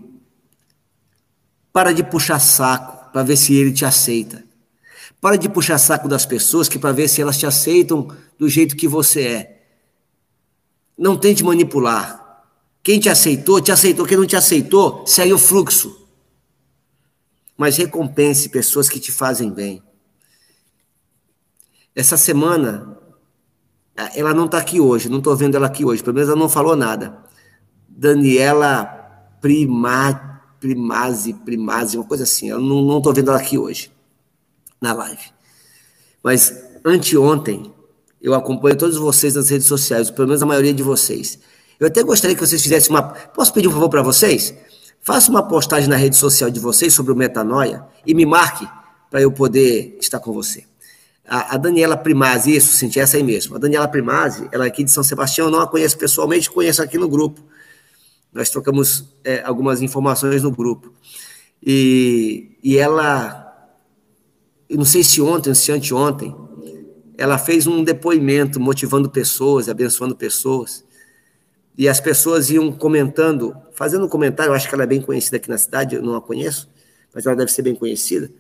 para 1.72 1.94
de 1.94 2.04
puxar 2.04 2.40
saco 2.40 3.12
para 3.12 3.24
ver 3.24 3.38
se 3.38 3.54
ele 3.56 3.72
te 3.72 3.86
aceita. 3.86 4.44
Para 5.22 5.36
de 5.36 5.50
puxar 5.50 5.78
saco 5.78 6.08
das 6.08 6.26
pessoas 6.26 6.70
que 6.70 6.80
para 6.80 6.92
ver 6.92 7.08
se 7.08 7.22
elas 7.22 7.38
te 7.38 7.46
aceitam 7.46 8.08
do 8.38 8.50
jeito 8.50 8.76
que 8.76 8.88
você 8.88 9.22
é. 9.22 9.59
Não 11.00 11.18
tente 11.18 11.46
manipular. 11.46 12.44
Quem 12.84 13.00
te 13.00 13.08
aceitou, 13.08 13.62
te 13.62 13.72
aceitou. 13.72 14.06
Quem 14.06 14.18
não 14.18 14.26
te 14.26 14.36
aceitou, 14.36 15.08
segue 15.08 15.32
o 15.32 15.38
fluxo. 15.38 16.06
Mas 17.58 17.78
recompense 17.78 18.50
pessoas 18.50 18.90
que 18.90 19.00
te 19.00 19.10
fazem 19.10 19.50
bem. 19.50 19.82
Essa 21.96 22.18
semana, 22.18 22.98
ela 24.14 24.34
não 24.34 24.46
está 24.46 24.58
aqui 24.58 24.82
hoje, 24.82 25.08
não 25.08 25.20
estou 25.20 25.36
vendo 25.36 25.56
ela 25.56 25.68
aqui 25.68 25.86
hoje, 25.86 26.04
pelo 26.04 26.16
menos 26.16 26.30
ela 26.30 26.40
não 26.40 26.50
falou 26.50 26.76
nada. 26.76 27.18
Daniela 27.88 28.86
Prima, 29.42 30.42
Primazzi, 30.60 31.98
uma 31.98 32.06
coisa 32.06 32.24
assim, 32.24 32.50
eu 32.50 32.60
não 32.60 32.98
estou 32.98 33.14
vendo 33.14 33.30
ela 33.30 33.40
aqui 33.40 33.58
hoje, 33.58 33.92
na 34.82 34.94
live. 34.94 35.32
Mas 36.24 36.54
anteontem, 36.86 37.74
Eu 38.22 38.34
acompanho 38.34 38.76
todos 38.76 38.98
vocês 38.98 39.36
nas 39.36 39.50
redes 39.50 39.68
sociais, 39.68 40.12
pelo 40.12 40.28
menos 40.28 40.44
a 40.44 40.46
maioria 40.46 40.74
de 40.74 40.84
vocês. 40.84 41.40
Eu 41.80 41.88
até 41.88 42.04
gostaria 42.04 42.36
que 42.36 42.46
vocês 42.46 42.62
fizessem 42.62 42.90
uma. 42.90 43.02
Posso 43.02 43.54
pedir 43.54 43.68
um 43.68 43.72
favor 43.72 43.90
para 43.90 44.02
vocês? 44.02 44.54
Faça 45.02 45.32
uma 45.32 45.48
postagem 45.48 45.90
na 45.90 45.96
rede 45.96 46.18
social 46.18 46.50
de 46.50 46.60
vocês 46.60 46.94
sobre 46.94 47.14
o 47.14 47.16
metanoia 47.16 47.86
e 48.06 48.14
me 48.14 48.26
marque 48.26 48.68
para 49.10 49.22
eu 49.22 49.32
poder 49.32 49.98
estar 50.00 50.20
com 50.20 50.34
você. 50.34 50.66
A, 51.26 51.56
a 51.56 51.58
Daniela 51.58 51.96
Primazzi, 51.96 52.56
isso, 52.56 52.76
senti 52.76 53.00
essa 53.00 53.16
aí 53.16 53.24
mesmo. 53.24 53.56
A 53.56 53.60
Daniela 53.60 53.88
Primazzi, 53.88 54.50
ela 54.52 54.66
é 54.66 54.68
aqui 54.68 54.84
de 54.84 54.92
São 54.92 55.04
Sebastião, 55.04 55.48
eu 55.48 55.52
não 55.52 55.62
a 55.62 55.68
conheço 55.68 55.98
pessoalmente, 55.98 56.52
conheço 56.52 56.82
aqui 56.82 56.98
no 56.98 57.08
grupo. 57.08 57.42
Nós 58.34 58.50
trocamos 58.50 59.06
é, 59.24 59.42
algumas 59.44 59.82
informações 59.82 60.44
no 60.44 60.52
grupo. 60.52 60.94
E, 61.64 62.58
e 62.64 62.78
ela, 62.78 63.70
eu 64.70 64.78
não 64.78 64.86
sei 64.86 65.04
se 65.04 65.22
ontem, 65.22 65.54
se 65.54 65.72
anteontem, 65.72 66.36
ela 67.20 67.38
fez 67.38 67.68
um 67.68 67.84
depoimento 67.84 68.62
motivando 68.62 69.10
pessoas, 69.10 69.68
abençoando 69.68 70.16
pessoas. 70.16 70.86
E 71.78 71.90
as 71.90 72.00
pessoas 72.00 72.50
iam 72.50 72.72
comentando, 72.72 73.54
fazendo 73.74 74.06
um 74.06 74.10
comentário, 74.10 74.52
eu 74.52 74.56
acho 74.56 74.70
que 74.70 74.74
ela 74.74 74.84
é 74.84 74.88
bem 74.88 75.02
conhecida 75.02 75.36
aqui 75.36 75.50
na 75.50 75.58
cidade, 75.58 75.96
eu 75.96 76.02
não 76.02 76.16
a 76.16 76.22
conheço, 76.22 76.70
mas 77.14 77.26
ela 77.26 77.36
deve 77.36 77.52
ser 77.52 77.62
bem 77.62 77.76
conhecida. 77.76 78.32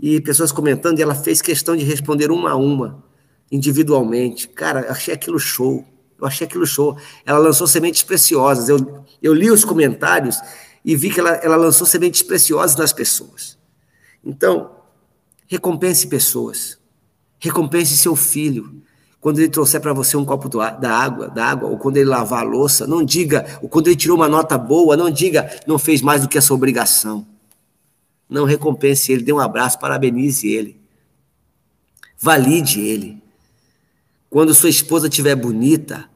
E 0.00 0.18
pessoas 0.22 0.50
comentando, 0.50 0.98
e 0.98 1.02
ela 1.02 1.14
fez 1.14 1.42
questão 1.42 1.76
de 1.76 1.84
responder 1.84 2.30
uma 2.30 2.52
a 2.52 2.56
uma, 2.56 3.04
individualmente. 3.52 4.48
Cara, 4.48 4.80
eu 4.80 4.92
achei 4.92 5.12
aquilo 5.12 5.38
show. 5.38 5.84
Eu 6.18 6.26
achei 6.26 6.46
aquilo 6.46 6.66
show. 6.66 6.96
Ela 7.26 7.38
lançou 7.38 7.66
sementes 7.66 8.02
preciosas. 8.02 8.70
Eu, 8.70 9.04
eu 9.22 9.34
li 9.34 9.50
os 9.50 9.62
comentários 9.62 10.40
e 10.82 10.96
vi 10.96 11.10
que 11.10 11.20
ela, 11.20 11.32
ela 11.34 11.56
lançou 11.56 11.86
sementes 11.86 12.22
preciosas 12.22 12.76
nas 12.76 12.94
pessoas. 12.94 13.58
Então, 14.24 14.70
recompense 15.46 16.06
pessoas. 16.06 16.78
Recompense 17.46 17.96
seu 17.96 18.16
filho. 18.16 18.82
Quando 19.20 19.38
ele 19.38 19.48
trouxer 19.48 19.80
para 19.80 19.92
você 19.92 20.16
um 20.16 20.24
copo 20.24 20.48
da 20.48 20.90
água, 20.90 21.28
da 21.28 21.46
água, 21.46 21.68
ou 21.68 21.78
quando 21.78 21.96
ele 21.96 22.06
lavar 22.06 22.40
a 22.40 22.42
louça, 22.42 22.86
não 22.86 23.04
diga, 23.04 23.58
ou 23.62 23.68
quando 23.68 23.88
ele 23.88 23.96
tirou 23.96 24.16
uma 24.16 24.28
nota 24.28 24.56
boa, 24.56 24.96
não 24.96 25.10
diga, 25.10 25.48
não 25.66 25.78
fez 25.78 26.00
mais 26.02 26.22
do 26.22 26.28
que 26.28 26.38
a 26.38 26.42
sua 26.42 26.56
obrigação. 26.56 27.26
Não 28.28 28.44
recompense 28.44 29.12
ele, 29.12 29.22
dê 29.22 29.32
um 29.32 29.40
abraço, 29.40 29.78
parabenize 29.78 30.48
ele. 30.48 30.80
Valide 32.18 32.80
ele. 32.80 33.22
Quando 34.28 34.54
sua 34.54 34.68
esposa 34.68 35.08
estiver 35.08 35.34
bonita, 35.34 36.08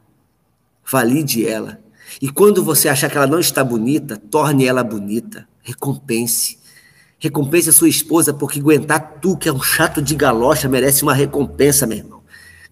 valide 0.84 1.46
ela. 1.46 1.80
E 2.20 2.28
quando 2.28 2.62
você 2.62 2.88
achar 2.88 3.08
que 3.08 3.16
ela 3.16 3.26
não 3.26 3.40
está 3.40 3.62
bonita, 3.62 4.16
torne 4.16 4.66
ela 4.66 4.82
bonita. 4.82 5.48
Recompense. 5.62 6.58
Recompense 7.20 7.68
a 7.68 7.72
sua 7.72 7.88
esposa, 7.88 8.32
porque 8.32 8.58
aguentar 8.58 9.18
tu, 9.20 9.36
que 9.36 9.48
é 9.48 9.52
um 9.52 9.60
chato 9.60 10.00
de 10.00 10.14
galocha, 10.16 10.68
merece 10.68 11.02
uma 11.02 11.12
recompensa, 11.12 11.86
meu 11.86 11.98
irmão. 11.98 12.22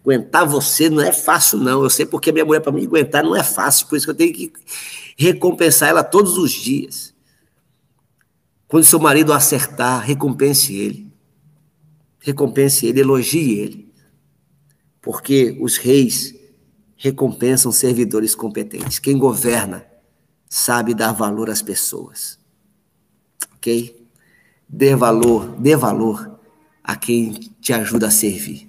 Aguentar 0.02 0.46
você 0.46 0.88
não 0.88 1.02
é 1.02 1.12
fácil, 1.12 1.58
não. 1.58 1.82
Eu 1.82 1.90
sei 1.90 2.06
porque 2.06 2.32
minha 2.32 2.46
mulher, 2.46 2.60
para 2.60 2.72
me 2.72 2.82
aguentar, 2.84 3.22
não 3.22 3.36
é 3.36 3.44
fácil. 3.44 3.86
Por 3.86 3.96
isso 3.96 4.06
que 4.06 4.10
eu 4.10 4.16
tenho 4.16 4.32
que 4.32 4.50
recompensar 5.18 5.90
ela 5.90 6.02
todos 6.02 6.38
os 6.38 6.50
dias. 6.50 7.14
Quando 8.66 8.84
seu 8.84 8.98
marido 8.98 9.34
acertar, 9.34 10.02
recompense 10.02 10.74
ele. 10.74 11.12
Recompense 12.20 12.86
ele, 12.86 13.00
elogie 13.00 13.58
ele. 13.58 13.92
Porque 15.02 15.58
os 15.60 15.76
reis 15.76 16.34
recompensam 16.96 17.70
servidores 17.70 18.34
competentes. 18.34 18.98
Quem 18.98 19.18
governa 19.18 19.86
sabe 20.48 20.94
dar 20.94 21.12
valor 21.12 21.50
às 21.50 21.60
pessoas. 21.60 22.38
Ok? 23.56 23.97
Dê 24.68 24.94
valor, 24.94 25.56
dê 25.58 25.74
valor 25.74 26.38
a 26.84 26.94
quem 26.94 27.32
te 27.60 27.72
ajuda 27.72 28.08
a 28.08 28.10
servir. 28.10 28.68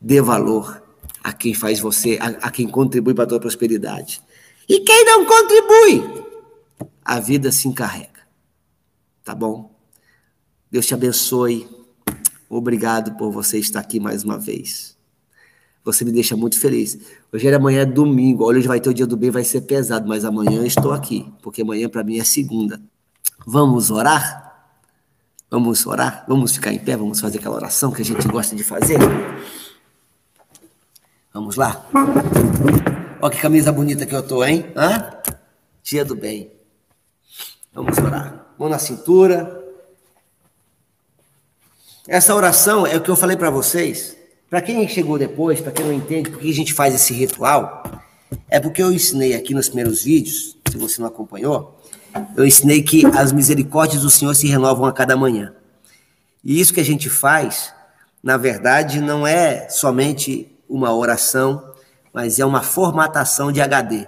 Dê 0.00 0.20
valor 0.20 0.82
a 1.22 1.32
quem 1.32 1.52
faz 1.52 1.80
você, 1.80 2.18
a, 2.20 2.46
a 2.46 2.50
quem 2.50 2.68
contribui 2.68 3.12
para 3.12 3.24
a 3.24 3.26
tua 3.26 3.40
prosperidade. 3.40 4.22
E 4.68 4.80
quem 4.80 5.04
não 5.04 5.26
contribui, 5.26 6.24
a 7.04 7.20
vida 7.20 7.52
se 7.52 7.68
encarrega. 7.68 8.26
Tá 9.22 9.34
bom? 9.34 9.74
Deus 10.70 10.86
te 10.86 10.94
abençoe. 10.94 11.68
Obrigado 12.48 13.16
por 13.16 13.30
você 13.30 13.58
estar 13.58 13.80
aqui 13.80 13.98
mais 14.00 14.24
uma 14.24 14.38
vez. 14.38 14.96
Você 15.84 16.04
me 16.04 16.12
deixa 16.12 16.36
muito 16.36 16.58
feliz. 16.58 16.98
Hoje 17.32 17.46
era 17.46 17.56
amanhã 17.56 17.82
é 17.82 17.86
domingo. 17.86 18.44
Olha, 18.44 18.58
hoje 18.58 18.68
vai 18.68 18.80
ter 18.80 18.90
o 18.90 18.94
dia 18.94 19.06
do 19.06 19.16
bem, 19.16 19.30
vai 19.30 19.44
ser 19.44 19.62
pesado, 19.62 20.08
mas 20.08 20.24
amanhã 20.24 20.66
estou 20.66 20.92
aqui, 20.92 21.32
porque 21.42 21.62
amanhã 21.62 21.88
para 21.88 22.02
mim 22.02 22.18
é 22.18 22.24
segunda. 22.24 22.80
Vamos 23.46 23.90
orar? 23.90 24.45
Vamos 25.50 25.86
orar? 25.86 26.24
Vamos 26.26 26.52
ficar 26.52 26.72
em 26.72 26.78
pé? 26.78 26.96
Vamos 26.96 27.20
fazer 27.20 27.38
aquela 27.38 27.54
oração 27.54 27.92
que 27.92 28.02
a 28.02 28.04
gente 28.04 28.26
gosta 28.26 28.56
de 28.56 28.64
fazer? 28.64 28.98
Vamos 31.32 31.56
lá? 31.56 31.86
Olha 33.22 33.32
que 33.32 33.40
camisa 33.40 33.70
bonita 33.70 34.04
que 34.04 34.14
eu 34.14 34.26
tô, 34.26 34.44
hein? 34.44 34.72
Hã? 34.74 35.12
Dia 35.82 36.04
do 36.04 36.16
bem. 36.16 36.50
Vamos 37.72 37.96
orar. 37.98 38.46
Mão 38.58 38.68
na 38.68 38.78
cintura. 38.78 39.64
Essa 42.08 42.34
oração 42.34 42.86
é 42.86 42.96
o 42.96 43.00
que 43.00 43.10
eu 43.10 43.16
falei 43.16 43.36
para 43.36 43.50
vocês. 43.50 44.16
Para 44.50 44.62
quem 44.62 44.86
chegou 44.88 45.18
depois, 45.18 45.60
para 45.60 45.72
quem 45.72 45.84
não 45.84 45.92
entende 45.92 46.30
por 46.30 46.40
que 46.40 46.50
a 46.50 46.54
gente 46.54 46.72
faz 46.72 46.94
esse 46.94 47.12
ritual, 47.12 47.82
é 48.48 48.58
porque 48.58 48.82
eu 48.82 48.92
ensinei 48.92 49.34
aqui 49.34 49.54
nos 49.54 49.68
primeiros 49.68 50.02
vídeos, 50.02 50.56
se 50.70 50.76
você 50.78 51.00
não 51.00 51.08
acompanhou, 51.08 51.80
eu 52.36 52.46
ensinei 52.46 52.82
que 52.82 53.04
as 53.06 53.32
misericórdias 53.32 54.02
do 54.02 54.10
Senhor 54.10 54.34
se 54.34 54.46
renovam 54.46 54.86
a 54.86 54.92
cada 54.92 55.16
manhã. 55.16 55.54
E 56.44 56.60
isso 56.60 56.72
que 56.72 56.80
a 56.80 56.84
gente 56.84 57.10
faz, 57.10 57.72
na 58.22 58.36
verdade, 58.36 59.00
não 59.00 59.26
é 59.26 59.68
somente 59.68 60.50
uma 60.68 60.94
oração, 60.94 61.72
mas 62.12 62.38
é 62.38 62.44
uma 62.44 62.62
formatação 62.62 63.50
de 63.50 63.60
HD. 63.60 64.06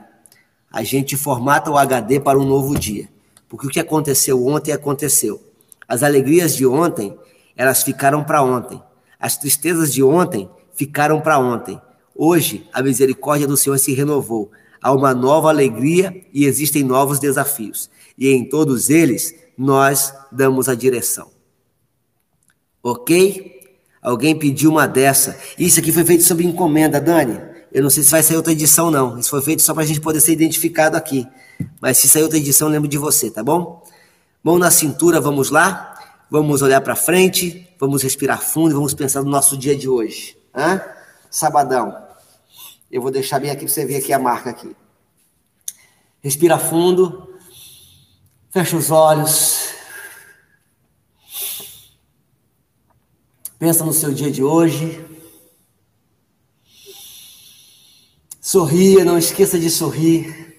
A 0.70 0.82
gente 0.82 1.16
formata 1.16 1.70
o 1.70 1.78
HD 1.78 2.20
para 2.20 2.38
um 2.38 2.44
novo 2.44 2.78
dia. 2.78 3.08
Porque 3.48 3.66
o 3.66 3.70
que 3.70 3.80
aconteceu 3.80 4.46
ontem 4.46 4.72
aconteceu. 4.72 5.42
As 5.88 6.02
alegrias 6.02 6.54
de 6.54 6.66
ontem, 6.66 7.18
elas 7.56 7.82
ficaram 7.82 8.22
para 8.22 8.42
ontem. 8.42 8.82
As 9.18 9.36
tristezas 9.36 9.92
de 9.92 10.02
ontem 10.02 10.48
ficaram 10.74 11.20
para 11.20 11.38
ontem. 11.38 11.80
Hoje, 12.14 12.68
a 12.72 12.82
misericórdia 12.82 13.46
do 13.46 13.56
Senhor 13.56 13.78
se 13.78 13.94
renovou. 13.94 14.50
Há 14.82 14.92
uma 14.92 15.14
nova 15.14 15.48
alegria 15.48 16.24
e 16.32 16.44
existem 16.44 16.84
novos 16.84 17.18
desafios 17.18 17.90
e 18.18 18.28
em 18.30 18.48
todos 18.48 18.90
eles 18.90 19.34
nós 19.56 20.12
damos 20.32 20.68
a 20.68 20.74
direção. 20.74 21.30
Ok? 22.82 23.60
Alguém 24.02 24.36
pediu 24.38 24.70
uma 24.70 24.86
dessa. 24.86 25.38
Isso 25.58 25.78
aqui 25.78 25.92
foi 25.92 26.04
feito 26.04 26.24
sob 26.24 26.44
encomenda, 26.44 27.00
Dani. 27.00 27.40
Eu 27.72 27.82
não 27.82 27.90
sei 27.90 28.02
se 28.02 28.10
vai 28.10 28.22
sair 28.22 28.36
outra 28.36 28.52
edição, 28.52 28.90
não. 28.90 29.18
Isso 29.18 29.30
foi 29.30 29.42
feito 29.42 29.62
só 29.62 29.74
para 29.74 29.82
a 29.82 29.86
gente 29.86 30.00
poder 30.00 30.20
ser 30.20 30.32
identificado 30.32 30.96
aqui. 30.96 31.26
Mas 31.80 31.98
se 31.98 32.08
sair 32.08 32.22
outra 32.22 32.38
edição, 32.38 32.68
lembro 32.68 32.88
de 32.88 32.96
você, 32.96 33.30
tá 33.30 33.42
bom? 33.42 33.84
Mão 34.42 34.58
na 34.58 34.70
cintura, 34.70 35.20
vamos 35.20 35.50
lá? 35.50 35.94
Vamos 36.30 36.62
olhar 36.62 36.80
para 36.80 36.94
frente, 36.94 37.68
vamos 37.78 38.02
respirar 38.02 38.40
fundo 38.40 38.70
e 38.70 38.74
vamos 38.74 38.94
pensar 38.94 39.22
no 39.22 39.30
nosso 39.30 39.56
dia 39.56 39.76
de 39.76 39.88
hoje. 39.88 40.38
Hã? 40.54 40.80
Sabadão. 41.30 41.96
Eu 42.90 43.02
vou 43.02 43.10
deixar 43.10 43.38
bem 43.38 43.50
aqui 43.50 43.64
para 43.64 43.68
você 43.68 43.84
ver 43.84 43.96
aqui 43.96 44.12
a 44.12 44.18
marca 44.18 44.50
aqui. 44.50 44.74
Respira 46.22 46.58
fundo. 46.58 47.27
Fecha 48.50 48.78
os 48.78 48.90
olhos. 48.90 49.74
Pensa 53.58 53.84
no 53.84 53.92
seu 53.92 54.10
dia 54.10 54.30
de 54.30 54.42
hoje. 54.42 55.04
Sorria, 58.40 59.04
não 59.04 59.18
esqueça 59.18 59.58
de 59.58 59.68
sorrir. 59.68 60.56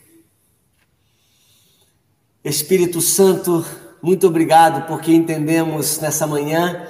Espírito 2.43 3.01
Santo, 3.01 3.65
muito 4.03 4.27
obrigado 4.27 4.87
porque 4.87 5.11
entendemos 5.11 5.97
nessa 5.97 6.27
manhã 6.27 6.87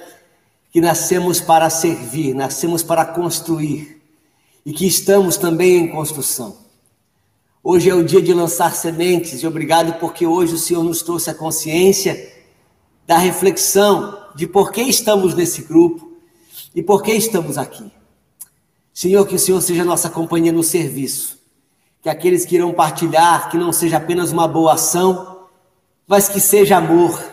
que 0.70 0.82
nascemos 0.82 1.40
para 1.40 1.70
servir, 1.70 2.34
nascemos 2.36 2.84
para 2.84 3.06
construir 3.06 4.02
e 4.66 4.74
que 4.74 4.86
estamos 4.86 5.38
também 5.38 5.78
em 5.78 5.88
construção. 5.88 6.69
Hoje 7.72 7.88
é 7.88 7.94
o 7.94 8.04
dia 8.04 8.20
de 8.20 8.34
lançar 8.34 8.76
sementes 8.76 9.44
e 9.44 9.46
obrigado 9.46 10.00
porque 10.00 10.26
hoje 10.26 10.56
o 10.56 10.58
Senhor 10.58 10.84
nos 10.84 11.04
trouxe 11.04 11.30
a 11.30 11.36
consciência 11.36 12.34
da 13.06 13.16
reflexão 13.16 14.26
de 14.36 14.48
por 14.48 14.72
que 14.72 14.82
estamos 14.82 15.36
nesse 15.36 15.62
grupo 15.62 16.18
e 16.74 16.82
por 16.82 17.04
que 17.04 17.12
estamos 17.12 17.60
aqui. 17.60 17.92
Senhor, 18.92 19.24
que 19.28 19.36
o 19.36 19.40
Senhor 19.40 19.62
seja 19.62 19.86
nossa 19.86 20.10
companhia 20.10 20.52
no 20.52 20.64
serviço, 20.64 21.38
que 22.02 22.10
aqueles 22.10 22.44
que 22.44 22.56
irão 22.56 22.74
partilhar, 22.74 23.52
que 23.52 23.58
não 23.58 23.72
seja 23.72 23.98
apenas 23.98 24.32
uma 24.32 24.48
boa 24.48 24.74
ação, 24.74 25.46
mas 26.08 26.28
que 26.28 26.40
seja 26.40 26.78
amor, 26.78 27.24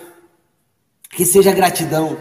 que 1.13 1.25
seja 1.25 1.51
gratidão, 1.51 2.15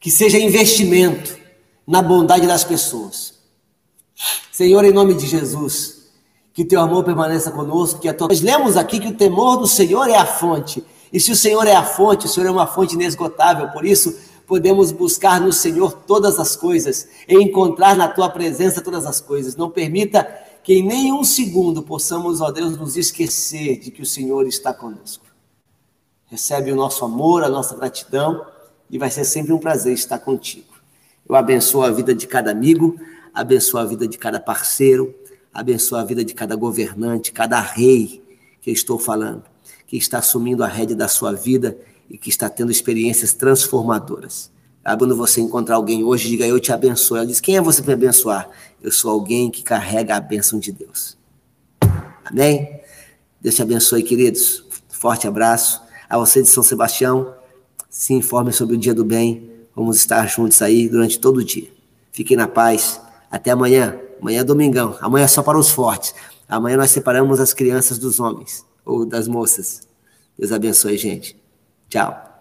que 0.00 0.10
seja 0.10 0.36
investimento 0.36 1.38
na 1.86 2.02
bondade 2.02 2.44
das 2.44 2.64
pessoas. 2.64 3.34
Senhor, 4.50 4.84
em 4.84 4.92
nome 4.92 5.14
de 5.14 5.28
Jesus, 5.28 5.95
que 6.56 6.64
teu 6.64 6.80
amor 6.80 7.04
permaneça 7.04 7.50
conosco, 7.50 8.00
que 8.00 8.08
a 8.08 8.14
tua... 8.14 8.28
Nós 8.28 8.40
lemos 8.40 8.78
aqui 8.78 8.98
que 8.98 9.08
o 9.08 9.14
temor 9.14 9.58
do 9.58 9.66
Senhor 9.66 10.08
é 10.08 10.16
a 10.16 10.24
fonte. 10.24 10.82
E 11.12 11.20
se 11.20 11.30
o 11.30 11.36
Senhor 11.36 11.66
é 11.66 11.76
a 11.76 11.84
fonte, 11.84 12.24
o 12.24 12.28
Senhor 12.30 12.46
é 12.46 12.50
uma 12.50 12.66
fonte 12.66 12.94
inesgotável. 12.94 13.68
Por 13.68 13.84
isso, 13.84 14.16
podemos 14.46 14.90
buscar 14.90 15.38
no 15.38 15.52
Senhor 15.52 15.92
todas 16.06 16.40
as 16.40 16.56
coisas 16.56 17.08
e 17.28 17.34
encontrar 17.34 17.94
na 17.94 18.08
tua 18.08 18.30
presença 18.30 18.80
todas 18.80 19.04
as 19.04 19.20
coisas. 19.20 19.54
Não 19.54 19.68
permita 19.68 20.26
que 20.64 20.72
em 20.72 20.82
nenhum 20.82 21.22
segundo 21.24 21.82
possamos, 21.82 22.40
ó 22.40 22.50
Deus, 22.50 22.74
nos 22.78 22.96
esquecer 22.96 23.78
de 23.78 23.90
que 23.90 24.00
o 24.00 24.06
Senhor 24.06 24.46
está 24.46 24.72
conosco. 24.72 25.26
Recebe 26.24 26.72
o 26.72 26.76
nosso 26.76 27.04
amor, 27.04 27.44
a 27.44 27.50
nossa 27.50 27.76
gratidão 27.76 28.46
e 28.88 28.96
vai 28.96 29.10
ser 29.10 29.26
sempre 29.26 29.52
um 29.52 29.58
prazer 29.58 29.92
estar 29.92 30.20
contigo. 30.20 30.72
Eu 31.28 31.34
abençoo 31.34 31.82
a 31.82 31.90
vida 31.90 32.14
de 32.14 32.26
cada 32.26 32.50
amigo, 32.50 32.98
abençoo 33.34 33.78
a 33.78 33.84
vida 33.84 34.08
de 34.08 34.16
cada 34.16 34.40
parceiro, 34.40 35.14
abençoo 35.56 35.96
a 35.96 36.04
vida 36.04 36.22
de 36.22 36.34
cada 36.34 36.54
governante, 36.54 37.32
cada 37.32 37.58
rei 37.58 38.22
que 38.60 38.68
eu 38.68 38.74
estou 38.74 38.98
falando, 38.98 39.42
que 39.86 39.96
está 39.96 40.18
assumindo 40.18 40.62
a 40.62 40.66
rédea 40.66 40.94
da 40.94 41.08
sua 41.08 41.32
vida 41.32 41.78
e 42.10 42.18
que 42.18 42.28
está 42.28 42.48
tendo 42.48 42.70
experiências 42.70 43.32
transformadoras. 43.32 44.50
Ah, 44.84 44.96
quando 44.96 45.16
você 45.16 45.40
encontrar 45.40 45.76
alguém 45.76 46.04
hoje, 46.04 46.28
diga 46.28 46.46
eu 46.46 46.60
te 46.60 46.70
abençoo. 46.72 47.16
Ela 47.16 47.26
diz: 47.26 47.40
Quem 47.40 47.56
é 47.56 47.60
você 47.60 47.82
para 47.82 47.96
me 47.96 48.04
abençoar? 48.04 48.48
Eu 48.80 48.92
sou 48.92 49.10
alguém 49.10 49.50
que 49.50 49.62
carrega 49.62 50.14
a 50.14 50.20
bênção 50.20 50.60
de 50.60 50.70
Deus. 50.70 51.16
Amém? 52.24 52.80
Deus 53.40 53.54
te 53.54 53.62
abençoe, 53.62 54.02
queridos. 54.02 54.62
Forte 54.88 55.26
abraço. 55.26 55.82
A 56.08 56.18
você 56.18 56.40
de 56.40 56.48
São 56.48 56.62
Sebastião, 56.62 57.34
se 57.90 58.14
informe 58.14 58.52
sobre 58.52 58.76
o 58.76 58.78
dia 58.78 58.94
do 58.94 59.04
bem. 59.04 59.50
Vamos 59.74 59.96
estar 59.96 60.24
juntos 60.28 60.62
aí 60.62 60.88
durante 60.88 61.18
todo 61.18 61.38
o 61.38 61.44
dia. 61.44 61.68
Fiquem 62.12 62.36
na 62.36 62.46
paz. 62.46 63.00
Até 63.28 63.50
amanhã. 63.50 64.05
Amanhã 64.20 64.40
é 64.40 64.44
domingão. 64.44 64.96
Amanhã 65.00 65.24
é 65.24 65.28
só 65.28 65.42
para 65.42 65.58
os 65.58 65.70
fortes. 65.70 66.14
Amanhã 66.48 66.76
nós 66.76 66.90
separamos 66.90 67.40
as 67.40 67.52
crianças 67.52 67.98
dos 67.98 68.20
homens 68.20 68.64
ou 68.84 69.04
das 69.04 69.26
moças. 69.26 69.86
Deus 70.38 70.52
abençoe, 70.52 70.96
gente. 70.96 71.36
Tchau. 71.88 72.35